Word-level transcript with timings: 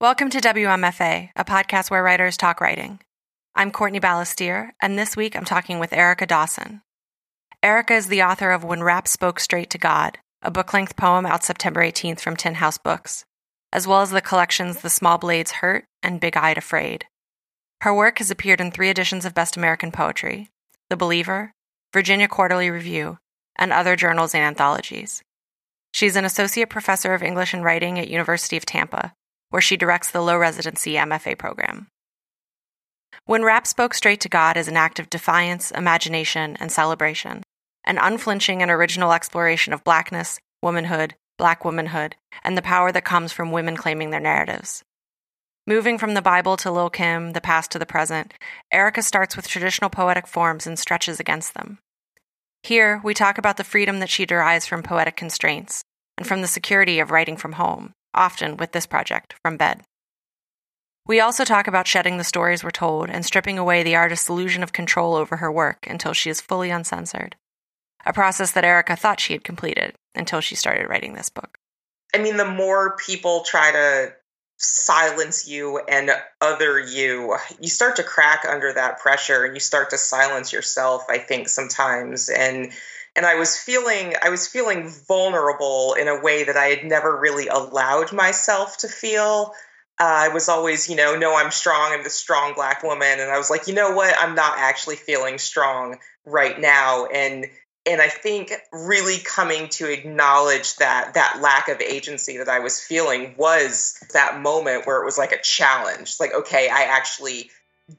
Welcome 0.00 0.30
to 0.30 0.38
WMFA, 0.40 1.28
a 1.36 1.44
podcast 1.44 1.90
where 1.90 2.02
writers 2.02 2.38
talk 2.38 2.62
writing. 2.62 3.00
I'm 3.54 3.70
Courtney 3.70 4.00
Balestier, 4.00 4.70
and 4.80 4.98
this 4.98 5.14
week 5.14 5.36
I'm 5.36 5.44
talking 5.44 5.78
with 5.78 5.92
Erica 5.92 6.24
Dawson. 6.24 6.80
Erica 7.62 7.92
is 7.92 8.06
the 8.06 8.22
author 8.22 8.50
of 8.50 8.64
When 8.64 8.82
Rap 8.82 9.06
Spoke 9.06 9.38
Straight 9.38 9.68
to 9.68 9.76
God, 9.76 10.16
a 10.40 10.50
book 10.50 10.72
length 10.72 10.96
poem 10.96 11.26
out 11.26 11.44
September 11.44 11.82
18th 11.82 12.20
from 12.20 12.34
Tin 12.34 12.54
House 12.54 12.78
Books, 12.78 13.26
as 13.74 13.86
well 13.86 14.00
as 14.00 14.08
the 14.08 14.22
collections 14.22 14.80
The 14.80 14.88
Small 14.88 15.18
Blades 15.18 15.50
Hurt 15.50 15.84
and 16.02 16.18
Big 16.18 16.34
Eyed 16.34 16.56
Afraid. 16.56 17.04
Her 17.82 17.92
work 17.92 18.20
has 18.20 18.30
appeared 18.30 18.62
in 18.62 18.70
three 18.70 18.88
editions 18.88 19.26
of 19.26 19.34
Best 19.34 19.58
American 19.58 19.92
Poetry 19.92 20.48
The 20.88 20.96
Believer, 20.96 21.52
Virginia 21.92 22.26
Quarterly 22.26 22.70
Review, 22.70 23.18
and 23.54 23.70
other 23.70 23.96
journals 23.96 24.34
and 24.34 24.42
anthologies. 24.42 25.22
She's 25.92 26.16
an 26.16 26.24
associate 26.24 26.70
professor 26.70 27.12
of 27.12 27.22
English 27.22 27.52
and 27.52 27.62
Writing 27.62 27.98
at 27.98 28.08
University 28.08 28.56
of 28.56 28.64
Tampa 28.64 29.12
where 29.50 29.62
she 29.62 29.76
directs 29.76 30.10
the 30.10 30.22
low 30.22 30.36
residency 30.36 30.94
MFA 30.94 31.38
program. 31.38 31.88
When 33.26 33.44
Rap 33.44 33.66
Spoke 33.66 33.94
Straight 33.94 34.20
to 34.22 34.28
God 34.28 34.56
is 34.56 34.68
an 34.68 34.76
act 34.76 34.98
of 34.98 35.10
defiance, 35.10 35.70
imagination, 35.70 36.56
and 36.58 36.72
celebration, 36.72 37.42
an 37.84 37.98
unflinching 37.98 38.62
and 38.62 38.70
original 38.70 39.12
exploration 39.12 39.72
of 39.72 39.84
blackness, 39.84 40.38
womanhood, 40.62 41.14
black 41.38 41.64
womanhood, 41.64 42.16
and 42.44 42.56
the 42.56 42.62
power 42.62 42.92
that 42.92 43.04
comes 43.04 43.32
from 43.32 43.52
women 43.52 43.76
claiming 43.76 44.10
their 44.10 44.20
narratives. 44.20 44.82
Moving 45.66 45.98
from 45.98 46.14
the 46.14 46.22
Bible 46.22 46.56
to 46.58 46.70
Lil 46.70 46.90
Kim, 46.90 47.32
the 47.32 47.40
past 47.40 47.70
to 47.70 47.78
the 47.78 47.86
present, 47.86 48.34
Erica 48.72 49.02
starts 49.02 49.36
with 49.36 49.48
traditional 49.48 49.90
poetic 49.90 50.26
forms 50.26 50.66
and 50.66 50.78
stretches 50.78 51.20
against 51.20 51.54
them. 51.54 51.78
Here, 52.62 53.00
we 53.04 53.14
talk 53.14 53.38
about 53.38 53.56
the 53.56 53.64
freedom 53.64 54.00
that 54.00 54.10
she 54.10 54.26
derives 54.26 54.66
from 54.66 54.82
poetic 54.82 55.16
constraints 55.16 55.82
and 56.18 56.26
from 56.26 56.42
the 56.42 56.46
security 56.46 56.98
of 56.98 57.10
writing 57.10 57.36
from 57.36 57.52
home, 57.52 57.92
often 58.14 58.56
with 58.56 58.72
this 58.72 58.86
project, 58.86 59.34
from 59.42 59.56
bed. 59.56 59.82
We 61.06 61.20
also 61.20 61.44
talk 61.44 61.66
about 61.66 61.88
shedding 61.88 62.18
the 62.18 62.24
stories 62.24 62.62
we're 62.62 62.70
told 62.70 63.10
and 63.10 63.24
stripping 63.24 63.58
away 63.58 63.82
the 63.82 63.96
artist's 63.96 64.28
illusion 64.28 64.62
of 64.62 64.72
control 64.72 65.14
over 65.14 65.38
her 65.38 65.50
work 65.50 65.86
until 65.88 66.12
she 66.12 66.30
is 66.30 66.40
fully 66.40 66.70
uncensored. 66.70 67.36
A 68.06 68.12
process 68.12 68.52
that 68.52 68.64
Erica 68.64 68.96
thought 68.96 69.20
she 69.20 69.32
had 69.32 69.44
completed 69.44 69.94
until 70.14 70.40
she 70.40 70.54
started 70.54 70.88
writing 70.88 71.14
this 71.14 71.28
book. 71.28 71.58
I 72.14 72.18
mean, 72.18 72.36
the 72.36 72.44
more 72.44 72.96
people 72.96 73.42
try 73.44 73.72
to 73.72 74.12
silence 74.56 75.48
you 75.48 75.78
and 75.78 76.10
other 76.40 76.78
you, 76.78 77.36
you 77.60 77.68
start 77.68 77.96
to 77.96 78.02
crack 78.02 78.44
under 78.46 78.72
that 78.72 78.98
pressure 78.98 79.44
and 79.44 79.54
you 79.54 79.60
start 79.60 79.90
to 79.90 79.98
silence 79.98 80.52
yourself, 80.52 81.04
I 81.08 81.18
think, 81.18 81.48
sometimes. 81.48 82.28
And 82.28 82.72
and 83.16 83.26
I 83.26 83.36
was 83.36 83.56
feeling 83.56 84.14
I 84.22 84.30
was 84.30 84.46
feeling 84.46 84.88
vulnerable 85.08 85.94
in 85.94 86.08
a 86.08 86.20
way 86.20 86.44
that 86.44 86.56
I 86.56 86.66
had 86.66 86.84
never 86.84 87.18
really 87.18 87.48
allowed 87.48 88.12
myself 88.12 88.78
to 88.78 88.88
feel. 88.88 89.52
Uh, 89.98 90.28
I 90.28 90.28
was 90.28 90.48
always, 90.48 90.88
you 90.88 90.96
know, 90.96 91.16
no, 91.16 91.36
I'm 91.36 91.50
strong. 91.50 91.92
I'm 91.92 92.04
the 92.04 92.10
strong 92.10 92.54
black 92.54 92.82
woman, 92.82 93.20
and 93.20 93.30
I 93.30 93.36
was 93.36 93.50
like, 93.50 93.68
you 93.68 93.74
know 93.74 93.92
what? 93.92 94.14
I'm 94.18 94.34
not 94.34 94.58
actually 94.58 94.96
feeling 94.96 95.38
strong 95.38 95.98
right 96.24 96.58
now, 96.58 97.06
and 97.06 97.46
and 97.86 98.00
I 98.00 98.08
think 98.08 98.52
really 98.72 99.18
coming 99.18 99.68
to 99.70 99.90
acknowledge 99.90 100.76
that 100.76 101.14
that 101.14 101.40
lack 101.40 101.68
of 101.68 101.80
agency 101.80 102.38
that 102.38 102.48
I 102.48 102.60
was 102.60 102.78
feeling 102.78 103.34
was 103.36 103.98
that 104.12 104.40
moment 104.40 104.86
where 104.86 105.00
it 105.00 105.04
was 105.04 105.18
like 105.18 105.32
a 105.32 105.42
challenge. 105.42 106.16
Like, 106.20 106.34
okay, 106.34 106.68
I 106.68 106.82
actually 106.82 107.50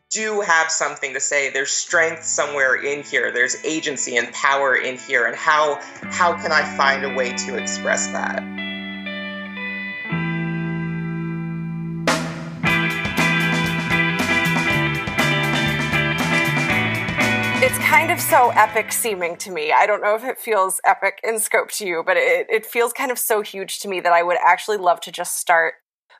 do 0.10 0.42
have 0.42 0.70
something 0.70 1.14
to 1.14 1.20
say. 1.20 1.50
There's 1.50 1.72
strength 1.72 2.24
somewhere 2.24 2.76
in 2.76 3.04
here. 3.04 3.32
There's 3.32 3.56
agency 3.64 4.18
and 4.18 4.32
power 4.34 4.76
in 4.76 4.98
here. 4.98 5.26
And 5.26 5.36
how 5.36 5.80
how 6.04 6.34
can 6.34 6.52
i 6.52 6.64
find 6.78 7.06
a 7.06 7.14
way 7.14 7.34
to 7.34 7.58
express 7.58 8.08
that? 8.08 8.44
It's 17.64 17.78
kind 17.78 18.12
of 18.12 18.20
so 18.20 18.50
epic 18.50 18.92
seeming 18.92 19.38
to 19.38 19.52
me. 19.52 19.72
I 19.72 19.86
don't 19.86 20.02
know 20.02 20.16
if 20.16 20.24
it 20.24 20.40
feels 20.40 20.82
epic 20.84 21.20
in 21.24 21.40
scope 21.40 21.70
to 21.74 21.86
you, 21.86 22.04
but 22.04 22.18
it, 22.18 22.48
it 22.50 22.66
feels 22.66 22.92
kind 22.92 23.12
of 23.12 23.20
so 23.20 23.42
huge 23.42 23.80
to 23.80 23.88
me 23.88 24.00
that 24.00 24.12
I 24.12 24.24
would 24.24 24.38
actually 24.44 24.78
love 24.78 25.00
to 25.02 25.12
just 25.12 25.38
start 25.38 25.76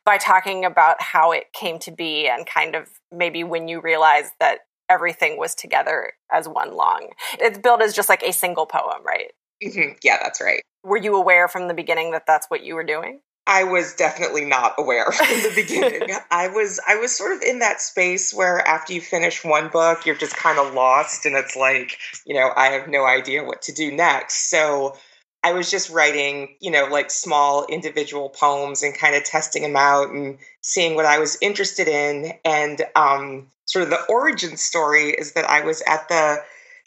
by 0.06 0.18
talking 0.18 0.66
about 0.66 1.02
how 1.02 1.32
it 1.32 1.54
came 1.54 1.80
to 1.80 1.92
be 1.92 2.28
and 2.28 2.46
kind 2.46 2.76
of 2.76 2.90
maybe 3.12 3.44
when 3.44 3.68
you 3.68 3.82
realized 3.82 4.32
that 4.40 4.60
everything 4.90 5.38
was 5.38 5.56
together 5.56 6.14
as 6.32 6.48
one 6.48 6.76
long. 6.76 7.10
It's 7.40 7.58
built 7.58 7.82
as 7.82 7.94
just 7.94 8.10
like 8.10 8.24
a 8.24 8.34
single 8.34 8.66
poem, 8.66 9.04
right? 9.06 9.32
Mm-hmm. 9.64 9.94
Yeah, 10.04 10.18
that's 10.22 10.42
right. 10.42 10.62
Were 10.84 10.98
you 10.98 11.16
aware 11.16 11.48
from 11.48 11.68
the 11.68 11.74
beginning 11.74 12.12
that 12.12 12.26
that's 12.26 12.48
what 12.48 12.64
you 12.64 12.76
were 12.76 12.84
doing? 12.84 13.22
I 13.48 13.64
was 13.64 13.94
definitely 13.94 14.46
not 14.46 14.76
aware 14.78 15.12
from 15.12 15.28
the 15.28 15.52
beginning. 15.56 16.10
I 16.30 16.48
was 16.48 16.80
I 16.88 16.96
was 16.96 17.16
sort 17.16 17.36
of 17.36 17.42
in 17.42 17.60
that 17.60 17.82
space 17.82 18.34
where 18.34 18.66
after 18.68 18.94
you 18.94 19.02
finish 19.02 19.44
one 19.44 19.70
book, 19.70 20.06
you're 20.06 20.16
just 20.16 20.36
kind 20.36 20.60
of 20.60 20.74
lost 20.74 21.26
and 21.26 21.36
it's 21.36 21.56
like, 21.56 21.98
you 22.26 22.36
know, 22.36 22.52
I 22.56 22.68
have 22.68 22.88
no 22.88 23.06
idea 23.06 23.44
what 23.44 23.62
to 23.64 23.74
do 23.74 23.92
next. 23.92 24.50
So 24.50 24.96
I 25.44 25.54
was 25.54 25.72
just 25.72 25.90
writing, 25.90 26.56
you 26.60 26.70
know, 26.70 26.86
like 26.86 27.10
small 27.10 27.66
individual 27.66 28.30
poems 28.30 28.84
and 28.84 28.94
kind 28.94 29.16
of 29.16 29.24
testing 29.24 29.64
them 29.64 29.76
out 29.76 30.10
and 30.12 30.38
seeing 30.62 30.96
what 30.96 31.06
I 31.06 31.18
was 31.18 31.38
interested 31.42 31.88
in. 31.88 32.34
And 32.46 32.84
um, 32.96 33.48
sort 33.66 33.84
of 33.84 33.90
the 33.90 34.04
origin 34.08 34.56
story 34.58 35.10
is 35.10 35.34
that 35.34 35.50
I 35.50 35.62
was 35.62 35.82
at 35.88 36.08
the 36.10 36.44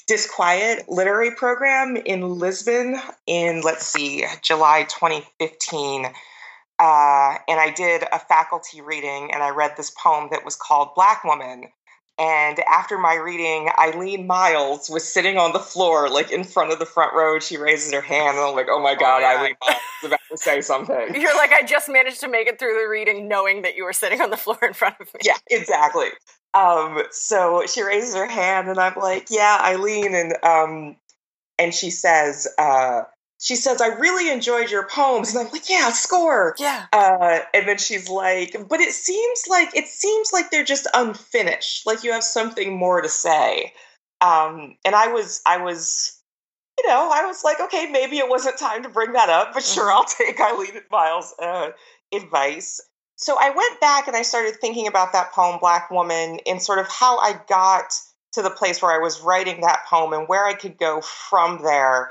Disquiet 0.07 0.89
Literary 0.89 1.35
Program 1.35 1.97
in 1.97 2.39
Lisbon 2.39 2.97
in, 3.27 3.63
let's 3.63 3.87
see, 3.87 4.25
July 4.43 4.85
2015. 4.85 6.07
Uh, 6.79 7.37
and 7.49 7.61
I 7.61 7.73
did 7.75 8.05
a 8.13 8.19
faculty 8.19 8.81
reading 8.81 9.31
and 9.33 9.43
I 9.43 9.51
read 9.51 9.77
this 9.77 9.91
poem 9.91 10.29
that 10.31 10.45
was 10.45 10.57
called 10.57 10.95
Black 10.95 11.25
Woman 11.25 11.65
and 12.19 12.61
after 12.61 12.97
my 12.97 13.15
reading, 13.15 13.69
Eileen 13.79 14.27
Myles 14.27 14.89
was 14.89 15.07
sitting 15.07 15.37
on 15.37 15.53
the 15.53 15.59
floor, 15.59 16.09
like 16.09 16.31
in 16.31 16.45
front 16.45 16.73
of 16.73 16.79
the 16.79 16.87
front 16.87 17.13
row. 17.15 17.41
She 17.41 17.57
raises 17.57 17.93
her 17.93 18.01
hand, 18.01 18.37
and 18.37 18.47
I'm 18.47 18.55
like, 18.55 18.69
oh 18.71 18.81
my 18.81 18.95
God, 18.95 19.19
oh, 19.19 19.21
yeah. 19.21 19.39
Eileen 19.39 19.55
Myles 19.61 19.81
is 20.03 20.07
about 20.07 20.21
to 20.31 20.37
say 20.37 20.61
something. 20.61 21.15
You're 21.21 21.35
like, 21.35 21.53
I 21.53 21.63
just 21.63 21.89
managed 21.89 22.21
to 22.21 22.29
make 22.29 22.47
it 22.47 22.59
through 22.59 22.79
the 22.81 22.89
reading 22.89 23.27
knowing 23.27 23.63
that 23.63 23.75
you 23.75 23.83
were 23.85 23.93
sitting 23.93 24.21
on 24.21 24.31
the 24.31 24.37
floor 24.37 24.59
in 24.63 24.75
front 24.75 24.95
of 25.01 25.13
me. 25.13 25.21
Yeah, 25.25 25.37
exactly. 25.51 26.09
Um, 26.55 27.03
so 27.11 27.65
she 27.67 27.83
raises 27.83 28.15
her 28.15 28.29
hand, 28.29 28.69
and 28.69 28.79
I'm 28.79 28.95
like, 28.95 29.27
yeah, 29.31 29.59
Eileen. 29.61 30.15
And, 30.15 30.35
um, 30.45 30.97
and 31.59 31.75
she 31.75 31.91
says, 31.91 32.47
uh, 32.59 33.03
she 33.41 33.57
says, 33.57 33.81
I 33.81 33.89
really 33.89 34.31
enjoyed 34.31 34.71
your 34.71 34.87
poems. 34.89 35.35
And 35.35 35.47
I'm 35.47 35.53
like, 35.53 35.69
yeah, 35.69 35.91
score. 35.91 36.55
Yeah. 36.59 36.87
Uh, 36.93 37.41
and 37.53 37.69
then 37.69 37.79
she's 37.79 38.09
like, 38.09 38.57
but 38.69 38.81
it 38.81 38.93
seems 38.93 39.45
like, 39.49 39.77
it 39.77 39.87
seems 39.87 40.33
like 40.33 40.51
they're 40.51 40.65
just 40.65 40.87
unfinished. 40.95 41.87
Like 41.87 42.05
you 42.05 42.13
have 42.13 42.25
something 42.25 42.77
more 42.77 43.01
to 43.03 43.09
say. 43.09 43.73
Um, 44.21 44.77
and 44.85 44.95
I 44.95 45.09
was, 45.09 45.43
I 45.47 45.59
was, 45.59 46.21
you 46.79 46.89
know, 46.89 47.11
I 47.13 47.27
was 47.27 47.45
like, 47.45 47.61
okay, 47.61 47.91
maybe 47.91 48.19
it 48.19 48.29
wasn't 48.29 48.59
time 48.59 48.83
to 48.85 48.89
bring 48.89 49.13
that 49.13 49.29
up, 49.29 49.53
but 49.53 49.63
sure, 49.63 49.91
mm-hmm. 49.91 49.99
I'll 49.99 50.05
take 50.05 50.41
Eileen 50.41 50.83
Myles' 50.91 51.35
uh, 51.41 51.71
advice. 52.13 52.81
So 53.17 53.37
I 53.39 53.51
went 53.51 53.81
back 53.81 54.09
and 54.09 54.17
I 54.17 54.23
started 54.23 54.57
thinking 54.61 54.87
about 54.87 55.13
that 55.13 55.33
poem, 55.33 55.59
Black 55.61 55.91
Woman, 55.91 56.41
and 56.47 56.61
sort 56.61 56.79
of 56.79 56.89
how 56.89 57.19
I 57.19 57.39
got 57.49 57.95
to 58.33 58.43
the 58.43 58.51
place 58.51 58.83
where 58.83 58.93
I 58.93 58.99
was 58.99 59.21
writing 59.21 59.61
that 59.61 59.85
poem 59.89 60.13
and 60.13 60.29
where 60.29 60.45
I 60.45 60.55
could 60.55 60.79
go 60.79 61.01
from 61.01 61.63
there 61.63 62.11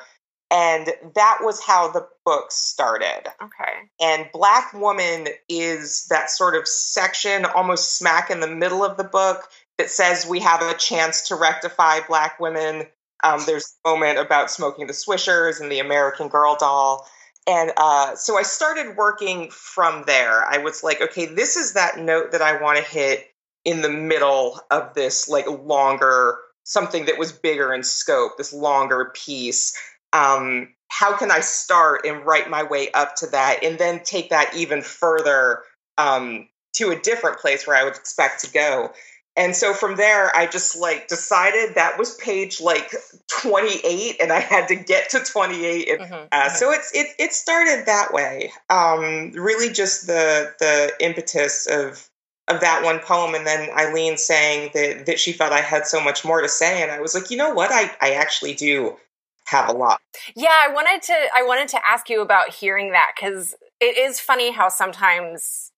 and 0.54 0.90
that 1.16 1.40
was 1.42 1.60
how 1.60 1.90
the 1.90 2.08
book 2.26 2.52
started. 2.52 3.24
Okay. 3.42 3.90
And 4.00 4.30
Black 4.32 4.72
Woman 4.72 5.30
is 5.50 6.06
that 6.12 6.30
sort 6.30 6.56
of 6.56 6.68
section 6.68 7.46
almost 7.46 7.98
smack 7.98 8.30
in 8.30 8.40
the 8.40 8.48
middle 8.48 8.86
of 8.86 8.96
the 8.96 9.04
book 9.04 9.50
that 9.80 9.90
says 9.90 10.28
we 10.28 10.40
have 10.42 10.62
a 10.62 10.76
chance 10.76 11.24
to 11.30 11.36
rectify 11.36 12.02
Black 12.08 12.40
women. 12.40 12.86
Um, 13.24 13.42
there's 13.48 13.76
a 13.84 13.90
moment 13.90 14.20
about 14.20 14.52
smoking 14.52 14.86
the 14.86 14.94
swishers 14.94 15.60
and 15.60 15.72
the 15.72 15.80
American 15.80 16.28
Girl 16.28 16.56
doll. 16.60 17.08
And 17.48 17.72
uh, 17.76 18.16
so 18.16 18.38
I 18.38 18.44
started 18.44 18.96
working 18.96 19.50
from 19.50 20.04
there. 20.06 20.46
I 20.46 20.60
was 20.60 20.84
like, 20.84 21.02
okay, 21.02 21.26
this 21.26 21.56
is 21.56 21.74
that 21.74 21.98
note 21.98 22.32
that 22.32 22.44
I 22.44 22.62
want 22.62 22.78
to 22.78 22.84
hit 22.84 23.26
in 23.66 23.82
the 23.82 23.90
middle 23.90 24.60
of 24.70 24.94
this, 24.94 25.28
like 25.28 25.48
longer, 25.48 26.38
something 26.64 27.06
that 27.06 27.18
was 27.18 27.32
bigger 27.32 27.74
in 27.74 27.82
scope, 27.82 28.38
this 28.38 28.54
longer 28.54 29.12
piece 29.16 29.76
um, 30.14 30.70
how 30.90 31.18
can 31.18 31.32
I 31.32 31.40
start 31.40 32.06
and 32.06 32.26
write 32.26 32.50
my 32.50 32.64
way 32.64 32.92
up 32.92 33.16
to 33.18 33.28
that 33.28 33.64
and 33.64 33.78
then 33.80 34.04
take 34.04 34.30
that 34.30 34.56
even 34.56 34.82
further 34.84 35.64
um, 35.98 36.48
to 36.74 36.92
a 36.92 37.00
different 37.00 37.40
place 37.40 37.66
where 37.66 37.76
I 37.76 37.84
would 37.84 37.96
expect 37.96 38.42
to 38.42 38.52
go. 38.52 38.94
And 39.36 39.56
so 39.56 39.74
from 39.74 39.96
there, 39.96 40.36
I 40.36 40.46
just 40.46 40.78
like 40.78 41.08
decided 41.08 41.74
that 41.74 41.98
was 41.98 42.16
page 42.18 42.62
like 42.62 42.94
28 43.42 44.18
and 44.22 44.32
I 44.32 44.40
had 44.40 44.68
to 44.68 44.76
get 44.76 45.10
to 45.10 45.20
28. 45.20 45.90
And, 45.90 46.00
mm-hmm. 46.02 46.26
uh, 46.32 46.50
so 46.50 46.72
it's, 46.72 46.94
it, 46.94 47.08
it 47.18 47.34
started 47.34 47.88
that 47.88 48.14
way. 48.14 48.52
Um, 48.70 49.32
really 49.32 49.74
just 49.74 50.06
the, 50.06 50.54
the 50.60 50.94
impetus 51.00 51.66
of, 51.66 52.08
of 52.48 52.62
that 52.62 52.84
one 52.84 53.00
poem. 53.00 53.34
And 53.34 53.48
then 53.48 53.72
Eileen 53.72 54.18
saying 54.18 54.70
that, 54.76 55.08
that 55.08 55.20
she 55.20 55.32
felt 55.32 55.52
I 55.52 55.62
had 55.62 55.88
so 55.88 56.04
much 56.04 56.24
more 56.24 56.42
to 56.42 56.50
say. 56.50 56.84
And 56.84 56.92
I 56.92 57.00
was 57.00 57.16
like, 57.16 57.32
you 57.32 57.38
know 57.38 57.56
what? 57.56 57.72
I, 57.72 57.90
I 58.00 58.14
actually 58.14 58.54
do 58.54 58.98
have 59.46 59.70
a 59.70 59.74
lot. 59.74 60.00
Yeah, 60.36 60.50
I 60.52 60.72
wanted 60.72 61.02
to 61.04 61.14
I 61.36 61.44
wanted 61.44 61.68
to 61.70 61.80
ask 61.88 62.10
you 62.10 62.22
about 62.22 62.54
hearing 62.54 62.92
that 62.92 63.12
cuz 63.20 63.56
it 63.80 63.98
is 63.98 64.20
funny 64.20 64.52
how 64.52 64.70
sometimes 64.70 65.72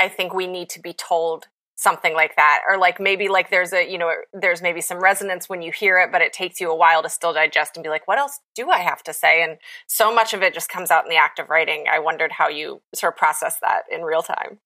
I 0.00 0.08
think 0.08 0.32
we 0.32 0.46
need 0.46 0.70
to 0.70 0.80
be 0.80 0.92
told 0.92 1.48
something 1.76 2.12
like 2.12 2.34
that 2.34 2.60
or 2.68 2.76
like 2.76 2.98
maybe 2.98 3.28
like 3.28 3.50
there's 3.50 3.72
a 3.72 3.88
you 3.88 3.96
know 3.96 4.12
there's 4.32 4.60
maybe 4.60 4.80
some 4.80 4.98
resonance 4.98 5.48
when 5.48 5.62
you 5.62 5.70
hear 5.70 5.96
it 6.00 6.10
but 6.10 6.20
it 6.20 6.32
takes 6.32 6.60
you 6.60 6.68
a 6.68 6.74
while 6.74 7.04
to 7.04 7.08
still 7.08 7.32
digest 7.32 7.76
and 7.76 7.84
be 7.84 7.88
like 7.88 8.08
what 8.08 8.18
else 8.18 8.40
do 8.56 8.68
i 8.68 8.78
have 8.78 9.02
to 9.04 9.12
say? 9.12 9.42
And 9.42 9.58
so 9.86 10.12
much 10.12 10.34
of 10.34 10.42
it 10.42 10.54
just 10.54 10.68
comes 10.68 10.90
out 10.90 11.04
in 11.04 11.10
the 11.10 11.16
act 11.16 11.38
of 11.38 11.48
writing. 11.48 11.86
I 11.90 12.00
wondered 12.00 12.32
how 12.32 12.48
you 12.48 12.82
sort 12.94 13.14
of 13.14 13.18
process 13.18 13.58
that 13.60 13.82
in 13.90 14.02
real 14.02 14.22
time 14.22 14.58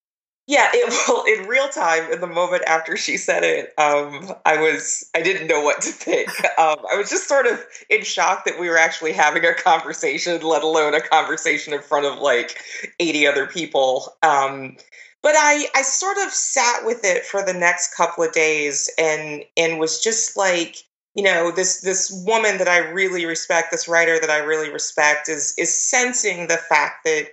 yeah 0.47 0.69
it 0.73 0.93
well 1.09 1.25
in 1.25 1.49
real 1.49 1.69
time 1.69 2.11
in 2.13 2.21
the 2.21 2.27
moment 2.27 2.63
after 2.67 2.97
she 2.97 3.17
said 3.17 3.45
it 3.45 3.73
um 3.79 4.33
i 4.45 4.61
was 4.61 5.09
i 5.15 5.23
didn't 5.23 5.47
know 5.47 5.63
what 5.63 5.81
to 5.81 5.91
think. 5.91 6.29
Um 6.59 6.77
i 6.93 6.97
was 6.97 7.09
just 7.09 7.29
sort 7.29 7.47
of 7.47 7.65
in 7.89 8.03
shock 8.03 8.45
that 8.45 8.61
we 8.61 8.69
were 8.69 8.77
actually 8.77 9.13
having 9.13 9.45
a 9.45 9.55
conversation 9.55 10.41
let 10.43 10.63
alone 10.63 10.95
a 10.95 11.01
conversation 11.01 11.73
in 11.73 11.81
front 11.81 12.07
of 12.07 12.19
like 12.19 12.61
80 13.01 13.27
other 13.27 13.47
people. 13.47 14.15
Um 14.23 14.77
but 15.23 15.35
I 15.37 15.67
I 15.75 15.83
sort 15.83 16.19
of 16.19 16.31
sat 16.31 16.85
with 16.85 17.05
it 17.05 17.25
for 17.25 17.45
the 17.45 17.55
next 17.55 17.95
couple 17.97 18.25
of 18.25 18.33
days 18.33 18.91
and 18.99 19.45
and 19.57 19.79
was 19.79 20.03
just 20.03 20.37
like 20.37 20.77
you 21.15 21.23
know 21.23 21.51
this 21.51 21.81
this 21.81 22.11
woman 22.27 22.59
that 22.59 22.69
I 22.69 22.79
really 22.79 23.25
respect 23.25 23.71
this 23.71 23.89
writer 23.89 24.19
that 24.21 24.31
I 24.31 24.39
really 24.39 24.71
respect 24.71 25.29
is 25.29 25.55
is 25.57 25.75
sensing 25.75 26.49
the 26.49 26.57
fact 26.57 27.05
that 27.05 27.29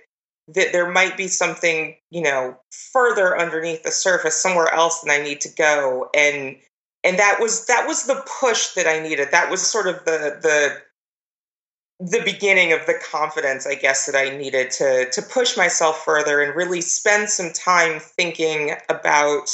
that 0.54 0.72
there 0.72 0.90
might 0.90 1.16
be 1.16 1.28
something 1.28 1.96
you 2.10 2.22
know 2.22 2.56
further 2.92 3.38
underneath 3.38 3.82
the 3.82 3.90
surface 3.90 4.34
somewhere 4.40 4.72
else 4.72 5.00
that 5.00 5.12
I 5.12 5.22
need 5.22 5.40
to 5.42 5.54
go. 5.54 6.08
And 6.14 6.56
and 7.04 7.18
that 7.18 7.38
was 7.40 7.66
that 7.66 7.86
was 7.86 8.04
the 8.04 8.22
push 8.40 8.74
that 8.74 8.86
I 8.86 9.00
needed. 9.00 9.28
That 9.30 9.50
was 9.50 9.62
sort 9.62 9.86
of 9.86 10.04
the 10.04 10.38
the 10.42 10.82
the 12.00 12.22
beginning 12.24 12.72
of 12.72 12.86
the 12.86 12.98
confidence 13.10 13.66
i 13.66 13.74
guess 13.74 14.06
that 14.06 14.16
i 14.16 14.34
needed 14.34 14.70
to 14.70 15.08
to 15.10 15.20
push 15.20 15.54
myself 15.54 16.02
further 16.02 16.40
and 16.40 16.56
really 16.56 16.80
spend 16.80 17.28
some 17.28 17.52
time 17.52 18.00
thinking 18.00 18.72
about 18.88 19.50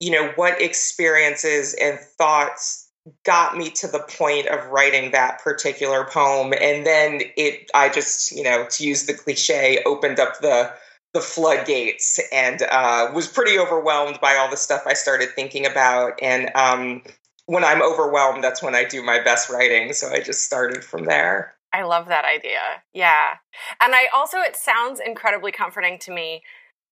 you 0.00 0.10
know 0.10 0.32
what 0.36 0.60
experiences 0.60 1.74
and 1.74 1.98
thoughts 1.98 2.83
got 3.24 3.56
me 3.56 3.70
to 3.70 3.86
the 3.86 3.98
point 4.16 4.46
of 4.48 4.66
writing 4.70 5.10
that 5.10 5.40
particular 5.42 6.04
poem 6.04 6.54
and 6.58 6.86
then 6.86 7.20
it 7.36 7.70
i 7.74 7.88
just 7.88 8.32
you 8.32 8.42
know 8.42 8.66
to 8.70 8.82
use 8.86 9.04
the 9.04 9.12
cliche 9.12 9.82
opened 9.84 10.18
up 10.18 10.40
the 10.40 10.72
the 11.12 11.20
floodgates 11.20 12.18
and 12.32 12.62
uh, 12.62 13.08
was 13.14 13.28
pretty 13.28 13.56
overwhelmed 13.56 14.18
by 14.20 14.34
all 14.36 14.50
the 14.50 14.56
stuff 14.56 14.82
i 14.86 14.94
started 14.94 15.28
thinking 15.36 15.66
about 15.66 16.18
and 16.22 16.50
um, 16.54 17.02
when 17.46 17.64
I'm 17.64 17.82
overwhelmed, 17.82 18.42
that's 18.42 18.62
when 18.62 18.74
I 18.74 18.84
do 18.84 19.02
my 19.02 19.22
best 19.22 19.50
writing. 19.50 19.92
So 19.92 20.08
I 20.08 20.20
just 20.20 20.42
started 20.42 20.84
from 20.84 21.04
there. 21.04 21.54
I 21.72 21.82
love 21.82 22.06
that 22.08 22.24
idea. 22.24 22.60
Yeah. 22.92 23.34
And 23.82 23.94
I 23.94 24.06
also, 24.14 24.38
it 24.38 24.56
sounds 24.56 25.00
incredibly 25.04 25.52
comforting 25.52 25.98
to 26.00 26.12
me 26.12 26.42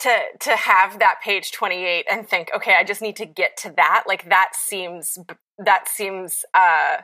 to 0.02 0.18
to 0.40 0.56
have 0.56 0.98
that 0.98 1.16
page 1.22 1.52
28 1.52 2.06
and 2.10 2.28
think 2.28 2.50
okay 2.54 2.74
i 2.78 2.84
just 2.84 3.02
need 3.02 3.16
to 3.16 3.26
get 3.26 3.56
to 3.56 3.72
that 3.76 4.04
like 4.06 4.28
that 4.28 4.50
seems 4.54 5.18
that 5.58 5.88
seems 5.88 6.44
uh 6.54 6.98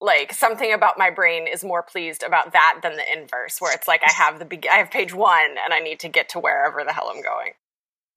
like 0.00 0.32
something 0.32 0.72
about 0.72 0.98
my 0.98 1.08
brain 1.08 1.46
is 1.46 1.64
more 1.64 1.82
pleased 1.82 2.22
about 2.22 2.52
that 2.52 2.80
than 2.82 2.96
the 2.96 3.12
inverse 3.12 3.60
where 3.60 3.74
it's 3.74 3.88
like 3.88 4.02
i 4.02 4.12
have 4.12 4.38
the 4.38 4.44
be- 4.44 4.68
i 4.68 4.76
have 4.76 4.90
page 4.90 5.14
1 5.14 5.56
and 5.64 5.72
i 5.72 5.78
need 5.78 6.00
to 6.00 6.08
get 6.08 6.28
to 6.28 6.40
wherever 6.40 6.82
the 6.84 6.92
hell 6.92 7.10
i'm 7.14 7.22
going 7.22 7.52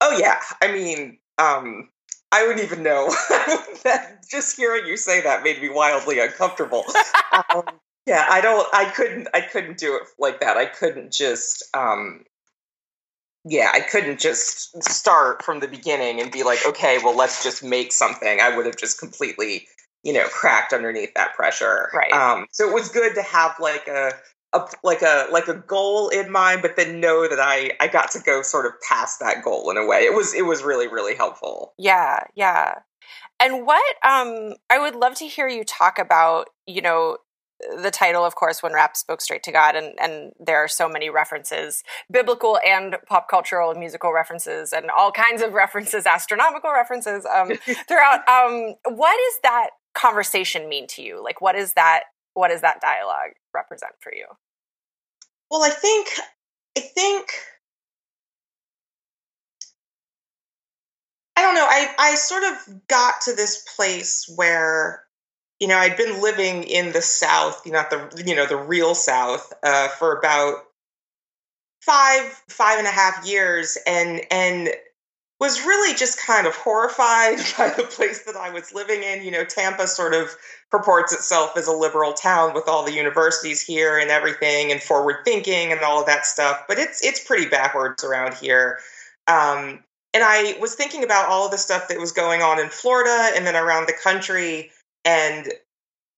oh 0.00 0.18
yeah 0.18 0.40
i 0.60 0.72
mean 0.72 1.18
um 1.38 1.88
I 2.32 2.46
wouldn't 2.46 2.64
even 2.64 2.82
know. 2.82 3.08
that 3.82 4.24
just 4.30 4.56
hearing 4.56 4.86
you 4.86 4.96
say 4.96 5.20
that 5.22 5.42
made 5.42 5.60
me 5.60 5.68
wildly 5.68 6.20
uncomfortable. 6.20 6.84
um, 7.54 7.64
yeah, 8.06 8.26
I 8.30 8.40
don't. 8.40 8.68
I 8.72 8.84
couldn't. 8.84 9.28
I 9.34 9.40
couldn't 9.40 9.78
do 9.78 9.96
it 9.96 10.02
like 10.18 10.40
that. 10.40 10.56
I 10.56 10.66
couldn't 10.66 11.12
just. 11.12 11.64
Um, 11.74 12.24
yeah, 13.44 13.70
I 13.72 13.80
couldn't 13.80 14.20
just 14.20 14.82
start 14.82 15.42
from 15.42 15.60
the 15.60 15.68
beginning 15.68 16.20
and 16.20 16.30
be 16.30 16.42
like, 16.42 16.66
okay, 16.66 16.98
well, 17.02 17.16
let's 17.16 17.42
just 17.42 17.64
make 17.64 17.92
something. 17.92 18.38
I 18.40 18.54
would 18.54 18.66
have 18.66 18.76
just 18.76 18.98
completely, 18.98 19.66
you 20.02 20.12
know, 20.12 20.26
cracked 20.26 20.72
underneath 20.72 21.14
that 21.14 21.34
pressure. 21.34 21.90
Right. 21.94 22.12
Um, 22.12 22.46
so 22.50 22.68
it 22.68 22.74
was 22.74 22.88
good 22.88 23.14
to 23.14 23.22
have 23.22 23.54
like 23.58 23.88
a 23.88 24.12
a 24.52 24.68
like 24.82 25.02
a 25.02 25.26
like 25.30 25.48
a 25.48 25.54
goal 25.54 26.08
in 26.08 26.30
mind, 26.30 26.60
but 26.62 26.76
then 26.76 27.00
know 27.00 27.28
that 27.28 27.40
I 27.40 27.72
I 27.80 27.88
got 27.88 28.10
to 28.12 28.20
go 28.20 28.42
sort 28.42 28.66
of 28.66 28.72
past 28.86 29.20
that 29.20 29.42
goal 29.42 29.70
in 29.70 29.76
a 29.76 29.86
way. 29.86 30.00
It 30.00 30.14
was 30.14 30.34
it 30.34 30.44
was 30.44 30.62
really 30.62 30.88
really 30.88 31.14
helpful. 31.14 31.72
Yeah, 31.78 32.24
yeah. 32.34 32.80
And 33.38 33.64
what 33.64 33.96
um 34.04 34.54
I 34.68 34.78
would 34.78 34.96
love 34.96 35.14
to 35.16 35.26
hear 35.26 35.48
you 35.48 35.64
talk 35.64 35.98
about, 35.98 36.48
you 36.66 36.82
know, 36.82 37.18
the 37.82 37.90
title 37.90 38.24
of 38.24 38.34
course 38.34 38.62
when 38.62 38.72
rap 38.72 38.96
spoke 38.96 39.20
straight 39.20 39.42
to 39.42 39.52
god 39.52 39.76
and 39.76 39.98
and 40.00 40.32
there 40.40 40.56
are 40.56 40.68
so 40.68 40.88
many 40.88 41.10
references 41.10 41.82
biblical 42.10 42.58
and 42.66 42.96
pop 43.06 43.28
cultural 43.28 43.70
and 43.70 43.78
musical 43.78 44.12
references 44.12 44.72
and 44.72 44.90
all 44.90 45.12
kinds 45.12 45.42
of 45.42 45.52
references 45.52 46.06
astronomical 46.06 46.70
references 46.70 47.26
um 47.26 47.48
throughout 47.88 48.26
um 48.28 48.74
what 48.84 49.16
does 49.16 49.40
that 49.42 49.70
conversation 49.94 50.68
mean 50.68 50.86
to 50.86 51.02
you 51.02 51.22
like 51.22 51.40
what 51.40 51.54
is 51.54 51.74
that 51.74 52.04
what 52.34 52.48
does 52.48 52.60
that 52.62 52.80
dialogue 52.80 53.32
represent 53.54 53.92
for 54.00 54.12
you? 54.14 54.26
Well, 55.50 55.62
I 55.62 55.70
think 55.70 56.08
I 56.76 56.80
think 56.80 57.28
I 61.36 61.42
don't 61.42 61.54
know. 61.54 61.66
I 61.68 61.94
I 61.98 62.14
sort 62.14 62.44
of 62.44 62.86
got 62.88 63.20
to 63.22 63.34
this 63.34 63.66
place 63.76 64.32
where 64.36 65.04
you 65.60 65.68
know 65.68 65.76
I'd 65.76 65.96
been 65.96 66.20
living 66.20 66.64
in 66.64 66.92
the 66.92 67.02
South, 67.02 67.62
you 67.64 67.72
know, 67.72 67.82
not 67.82 67.90
the 67.90 68.24
you 68.26 68.34
know 68.34 68.46
the 68.46 68.56
real 68.56 68.94
South, 68.94 69.52
uh, 69.62 69.88
for 69.88 70.18
about 70.18 70.64
five 71.82 72.42
five 72.48 72.78
and 72.78 72.86
a 72.86 72.90
half 72.90 73.26
years, 73.26 73.78
and 73.86 74.22
and 74.30 74.70
was 75.38 75.64
really 75.64 75.96
just 75.96 76.20
kind 76.20 76.46
of 76.46 76.54
horrified 76.54 77.38
by 77.58 77.70
the 77.70 77.84
place 77.84 78.24
that 78.24 78.36
I 78.36 78.50
was 78.50 78.74
living 78.74 79.02
in. 79.02 79.22
You 79.22 79.30
know, 79.30 79.44
Tampa 79.44 79.86
sort 79.86 80.14
of 80.14 80.30
purports 80.70 81.12
itself 81.12 81.56
as 81.56 81.66
a 81.66 81.72
liberal 81.72 82.12
town 82.12 82.54
with 82.54 82.68
all 82.68 82.84
the 82.84 82.92
universities 82.92 83.60
here 83.60 83.98
and 83.98 84.10
everything 84.10 84.72
and 84.72 84.82
forward 84.82 85.16
thinking 85.24 85.72
and 85.72 85.80
all 85.80 86.00
of 86.00 86.06
that 86.06 86.26
stuff, 86.26 86.64
but 86.68 86.78
it's 86.78 87.04
it's 87.04 87.22
pretty 87.22 87.46
backwards 87.46 88.02
around 88.02 88.34
here. 88.34 88.78
Um, 89.26 89.84
and 90.12 90.24
I 90.24 90.56
was 90.60 90.74
thinking 90.74 91.04
about 91.04 91.28
all 91.28 91.44
of 91.44 91.52
the 91.52 91.58
stuff 91.58 91.88
that 91.88 91.98
was 91.98 92.12
going 92.12 92.42
on 92.42 92.58
in 92.58 92.68
Florida 92.68 93.30
and 93.36 93.46
then 93.46 93.54
around 93.54 93.86
the 93.86 93.92
country 93.92 94.70
and 95.04 95.48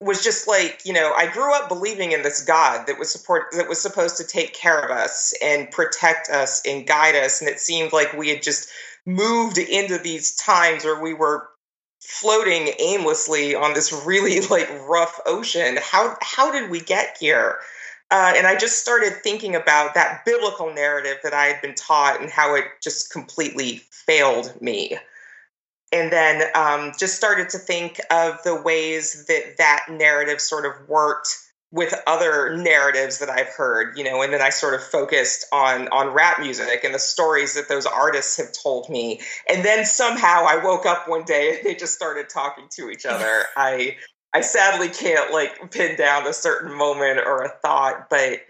was 0.02 0.23
just 0.23 0.49
like, 0.49 0.81
you 0.84 0.93
know, 0.93 1.12
I 1.17 1.26
grew 1.29 1.55
up 1.55 1.69
believing 1.69 2.12
in 2.12 2.23
this 2.23 2.43
God 2.43 2.87
that 2.87 2.99
was 2.99 3.11
support 3.11 3.46
that 3.52 3.69
was 3.69 3.81
supposed 3.81 4.17
to 4.17 4.25
take 4.25 4.52
care 4.52 4.81
of 4.81 4.90
us 4.90 5.32
and 5.43 5.70
protect 5.70 6.29
us 6.29 6.61
and 6.67 6.87
guide 6.87 7.14
us. 7.14 7.40
And 7.40 7.49
it 7.49 7.61
seemed 7.61 7.93
like 7.93 8.12
we 8.12 8.29
had 8.29 8.43
just 8.43 8.69
moved 9.06 9.58
into 9.58 9.99
these 9.99 10.34
times 10.34 10.84
where 10.84 11.00
we 11.00 11.14
were 11.14 11.49
floating 12.00 12.75
aimlessly 12.80 13.54
on 13.54 13.75
this 13.75 13.92
really 14.04 14.40
like 14.50 14.68
rough 14.88 15.21
ocean. 15.25 15.78
How 15.80 16.16
how 16.21 16.50
did 16.50 16.71
we 16.71 16.80
get 16.80 17.16
here? 17.18 17.59
Uh, 18.11 18.35
and 18.37 18.47
i 18.47 18.54
just 18.54 18.78
started 18.78 19.14
thinking 19.23 19.56
about 19.56 19.95
that 19.95 20.23
biblical 20.26 20.71
narrative 20.75 21.16
that 21.23 21.33
i 21.33 21.47
had 21.47 21.62
been 21.62 21.75
taught 21.75 22.21
and 22.21 22.28
how 22.28 22.54
it 22.54 22.64
just 22.83 23.11
completely 23.11 23.80
failed 23.90 24.52
me 24.61 24.99
and 25.92 26.11
then 26.11 26.42
um, 26.54 26.92
just 26.99 27.14
started 27.14 27.50
to 27.50 27.58
think 27.58 28.00
of 28.11 28.42
the 28.44 28.61
ways 28.61 29.26
that 29.26 29.58
that 29.58 29.87
narrative 29.90 30.40
sort 30.40 30.64
of 30.64 30.88
worked 30.88 31.28
with 31.72 31.94
other 32.06 32.54
narratives 32.56 33.18
that 33.18 33.30
I've 33.30 33.49
heard, 33.49 33.96
you 33.96 34.04
know, 34.04 34.20
and 34.20 34.32
then 34.32 34.42
I 34.42 34.50
sort 34.50 34.75
of 34.75 34.82
focused 34.82 35.46
on 35.52 35.88
on 35.88 36.08
rap 36.08 36.38
music 36.38 36.84
and 36.84 36.94
the 36.94 36.99
stories 36.99 37.54
that 37.54 37.68
those 37.68 37.87
artists 37.87 38.37
have 38.37 38.52
told 38.52 38.90
me. 38.90 39.20
And 39.49 39.64
then 39.64 39.87
somehow 39.87 40.44
I 40.46 40.62
woke 40.62 40.84
up 40.84 41.08
one 41.08 41.25
day 41.25 41.56
and 41.56 41.66
they 41.66 41.75
just 41.75 41.94
started 41.94 42.28
talking 42.28 42.66
to 42.72 42.90
each 42.90 43.06
other. 43.06 43.44
I 43.56 43.96
I 44.34 44.42
sadly 44.42 44.88
can't 44.88 45.32
like 45.32 45.70
pin 45.70 45.96
down 45.96 46.26
a 46.26 46.32
certain 46.32 46.76
moment 46.76 47.20
or 47.25 47.42
a 47.42 47.49
thought, 47.49 48.08
but 48.11 48.40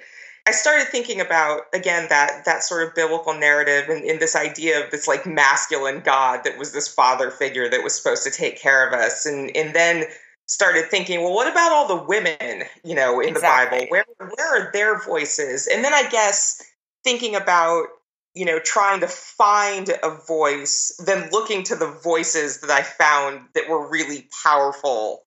I 0.47 0.51
started 0.51 0.89
thinking 0.89 1.21
about 1.21 1.63
again 1.73 2.07
that 2.09 2.45
that 2.47 2.65
sort 2.65 2.87
of 2.87 2.95
biblical 2.95 3.35
narrative 3.35 3.89
and, 3.89 4.05
and, 4.05 4.21
this 4.21 4.35
idea 4.35 4.85
of 4.85 4.91
this 4.91 5.07
like 5.07 5.25
masculine 5.25 6.01
God 6.01 6.41
that 6.45 6.59
was 6.59 6.73
this 6.73 6.89
father 6.89 7.31
figure 7.31 7.69
that 7.69 7.85
was 7.85 7.95
supposed 7.95 8.25
to 8.25 8.31
take 8.31 8.61
care 8.61 8.87
of 8.87 8.93
us, 8.93 9.25
and 9.25 9.55
and 9.57 9.75
then 9.75 10.05
started 10.47 10.87
thinking, 10.87 11.23
well, 11.23 11.33
what 11.33 11.51
about 11.51 11.73
all 11.73 11.89
the 11.89 12.05
women, 12.05 12.65
you 12.85 12.95
know, 12.95 13.21
in 13.21 13.31
exactly. 13.31 13.79
the 13.79 13.85
Bible? 13.85 13.91
Where 13.91 14.05
where 14.37 14.69
are 14.69 14.73
their 14.73 14.99
voices? 15.01 15.69
And 15.69 15.85
then 15.85 15.95
I 15.95 16.09
guess 16.09 16.63
thinking 17.05 17.37
about, 17.37 17.87
you 18.35 18.45
know, 18.45 18.59
trying 18.59 19.01
to 19.01 19.09
find 19.09 19.91
a 20.03 20.11
voice, 20.27 21.01
then 21.05 21.31
looking 21.31 21.63
to 21.65 21.77
the 21.77 21.91
voices 22.03 22.61
that 22.61 22.71
I 22.71 22.83
found 22.83 23.47
that 23.55 23.69
were 23.69 23.89
really 23.89 24.29
powerful 24.45 25.25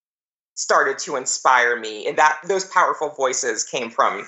started 0.56 0.98
to 1.00 1.16
inspire 1.16 1.78
me. 1.80 2.08
And 2.08 2.18
that 2.18 2.40
those 2.48 2.66
powerful 2.66 3.10
voices 3.10 3.64
came 3.64 3.90
from 3.90 4.28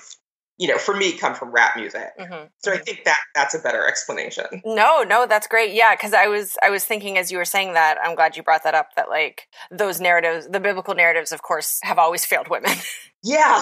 you 0.58 0.68
know, 0.68 0.78
for 0.78 0.96
me, 0.96 1.14
come 1.14 1.36
from 1.36 1.52
rap 1.52 1.76
music. 1.76 2.10
Mm-hmm. 2.20 2.46
So 2.60 2.72
I 2.72 2.76
mm-hmm. 2.76 2.84
think 2.84 3.04
that 3.06 3.20
that's 3.36 3.54
a 3.54 3.60
better 3.60 3.88
explanation. 3.88 4.46
No, 4.66 5.04
no, 5.04 5.28
that's 5.28 5.48
great. 5.48 5.74
Yeah, 5.74 5.96
because 5.96 6.14
I 6.14 6.28
was 6.28 6.58
I 6.64 6.70
was 6.70 6.84
thinking 6.84 7.18
as 7.18 7.32
you 7.32 7.38
were 7.38 7.46
saying 7.46 7.74
that, 7.74 7.98
I'm 8.04 8.16
glad 8.16 8.36
you 8.36 8.44
brought 8.44 8.64
that 8.64 8.74
up. 8.74 8.96
That 8.96 9.10
like 9.10 9.48
those 9.70 10.02
narratives, 10.02 10.48
the 10.48 10.60
biblical 10.60 10.96
narratives, 10.96 11.32
of 11.32 11.42
course, 11.44 11.80
have 11.84 12.00
always 12.00 12.26
failed 12.26 12.48
women. 12.50 12.72
yeah. 13.24 13.62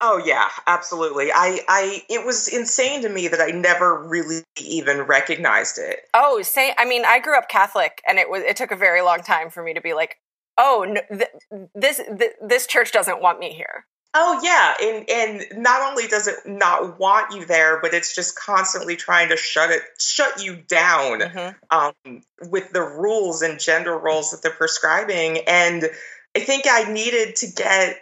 oh 0.00 0.22
yeah, 0.24 0.48
absolutely. 0.66 1.32
I 1.32 1.60
I 1.68 2.02
it 2.08 2.24
was 2.24 2.46
insane 2.48 3.02
to 3.02 3.08
me 3.08 3.26
that 3.28 3.40
I 3.40 3.50
never 3.50 4.06
really 4.06 4.42
even 4.60 5.02
recognized 5.02 5.78
it. 5.78 6.00
Oh, 6.14 6.42
say 6.42 6.74
I 6.78 6.84
mean, 6.84 7.04
I 7.04 7.18
grew 7.18 7.36
up 7.36 7.48
Catholic, 7.48 8.02
and 8.08 8.18
it 8.18 8.30
was 8.30 8.42
it 8.44 8.56
took 8.56 8.70
a 8.70 8.76
very 8.76 9.02
long 9.02 9.18
time 9.18 9.50
for 9.50 9.64
me 9.64 9.74
to 9.74 9.80
be 9.80 9.94
like, 9.94 10.18
oh, 10.58 10.86
no, 10.88 11.00
th- 11.10 11.68
this 11.74 12.00
th- 12.18 12.34
this 12.40 12.66
church 12.68 12.92
doesn't 12.92 13.20
want 13.20 13.40
me 13.40 13.52
here. 13.52 13.86
Oh 14.16 14.40
yeah, 14.44 14.74
and 14.80 15.10
and 15.10 15.62
not 15.62 15.82
only 15.90 16.06
does 16.06 16.28
it 16.28 16.36
not 16.46 17.00
want 17.00 17.34
you 17.34 17.44
there, 17.44 17.80
but 17.80 17.94
it's 17.94 18.14
just 18.14 18.38
constantly 18.38 18.94
trying 18.94 19.30
to 19.30 19.36
shut 19.36 19.70
it 19.70 19.82
shut 19.98 20.42
you 20.42 20.56
down 20.56 21.20
mm-hmm. 21.20 21.76
um, 21.76 22.22
with 22.48 22.72
the 22.72 22.82
rules 22.82 23.42
and 23.42 23.58
gender 23.58 23.98
roles 23.98 24.30
that 24.30 24.40
they're 24.40 24.52
prescribing. 24.52 25.38
And 25.48 25.84
I 26.36 26.40
think 26.40 26.64
I 26.70 26.92
needed 26.92 27.36
to 27.36 27.48
get 27.48 27.98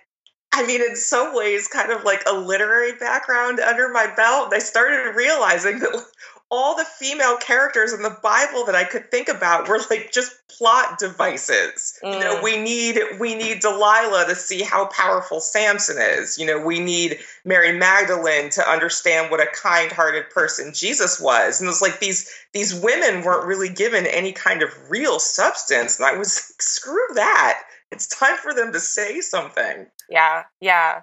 I 0.55 0.67
mean, 0.67 0.83
in 0.83 0.97
some 0.97 1.35
ways, 1.35 1.67
kind 1.67 1.91
of 1.91 2.05
like 2.05 2.25
a 2.27 2.35
literary 2.35 2.93
background 2.93 3.59
under 3.59 3.89
my 3.89 4.13
belt. 4.15 4.53
I 4.53 4.59
started 4.59 5.17
realizing 5.17 5.79
that 5.79 6.05
all 6.53 6.77
the 6.77 6.85
female 6.85 7.39
characters 7.39 7.95
in 7.95 8.03
the 8.03 8.15
Bible 8.23 8.67
that 8.67 8.75
I 8.75 8.85
could 8.85 9.11
think 9.11 9.29
about 9.29 9.69
were 9.69 9.81
like 9.89 10.13
just 10.13 10.33
plot 10.51 10.99
devices. 10.99 11.99
Mm. 12.05 12.13
You 12.13 12.21
know, 12.21 12.37
mm. 12.37 12.43
we 12.43 12.59
need 12.59 13.01
we 13.19 13.35
need 13.35 13.61
Delilah 13.61 14.27
to 14.29 14.37
see 14.37 14.63
how 14.63 14.85
powerful 14.87 15.41
Samson 15.41 15.97
is. 15.99 16.37
You 16.37 16.45
know, 16.45 16.63
we 16.63 16.79
need 16.79 17.21
Mary 17.47 17.77
Magdalene 17.77 18.51
to 18.51 18.71
understand 18.71 19.31
what 19.31 19.41
a 19.41 19.47
kind-hearted 19.47 20.29
person 20.29 20.75
Jesus 20.75 21.19
was. 21.19 21.61
And 21.61 21.71
it's 21.71 21.81
like 21.81 22.01
these 22.01 22.31
these 22.53 22.79
women 22.79 23.25
weren't 23.25 23.47
really 23.47 23.71
given 23.71 24.07
any 24.07 24.33
kind 24.33 24.63
of 24.63 24.69
real 24.91 25.19
substance. 25.19 25.99
And 25.99 26.07
I 26.07 26.19
was 26.19 26.37
like, 26.51 26.61
screw 26.61 27.07
that. 27.15 27.63
It's 27.91 28.07
time 28.09 28.37
for 28.37 28.53
them 28.53 28.75
to 28.75 28.81
say 28.81 29.23
something. 29.23 29.87
Yeah, 30.11 30.43
yeah. 30.61 31.01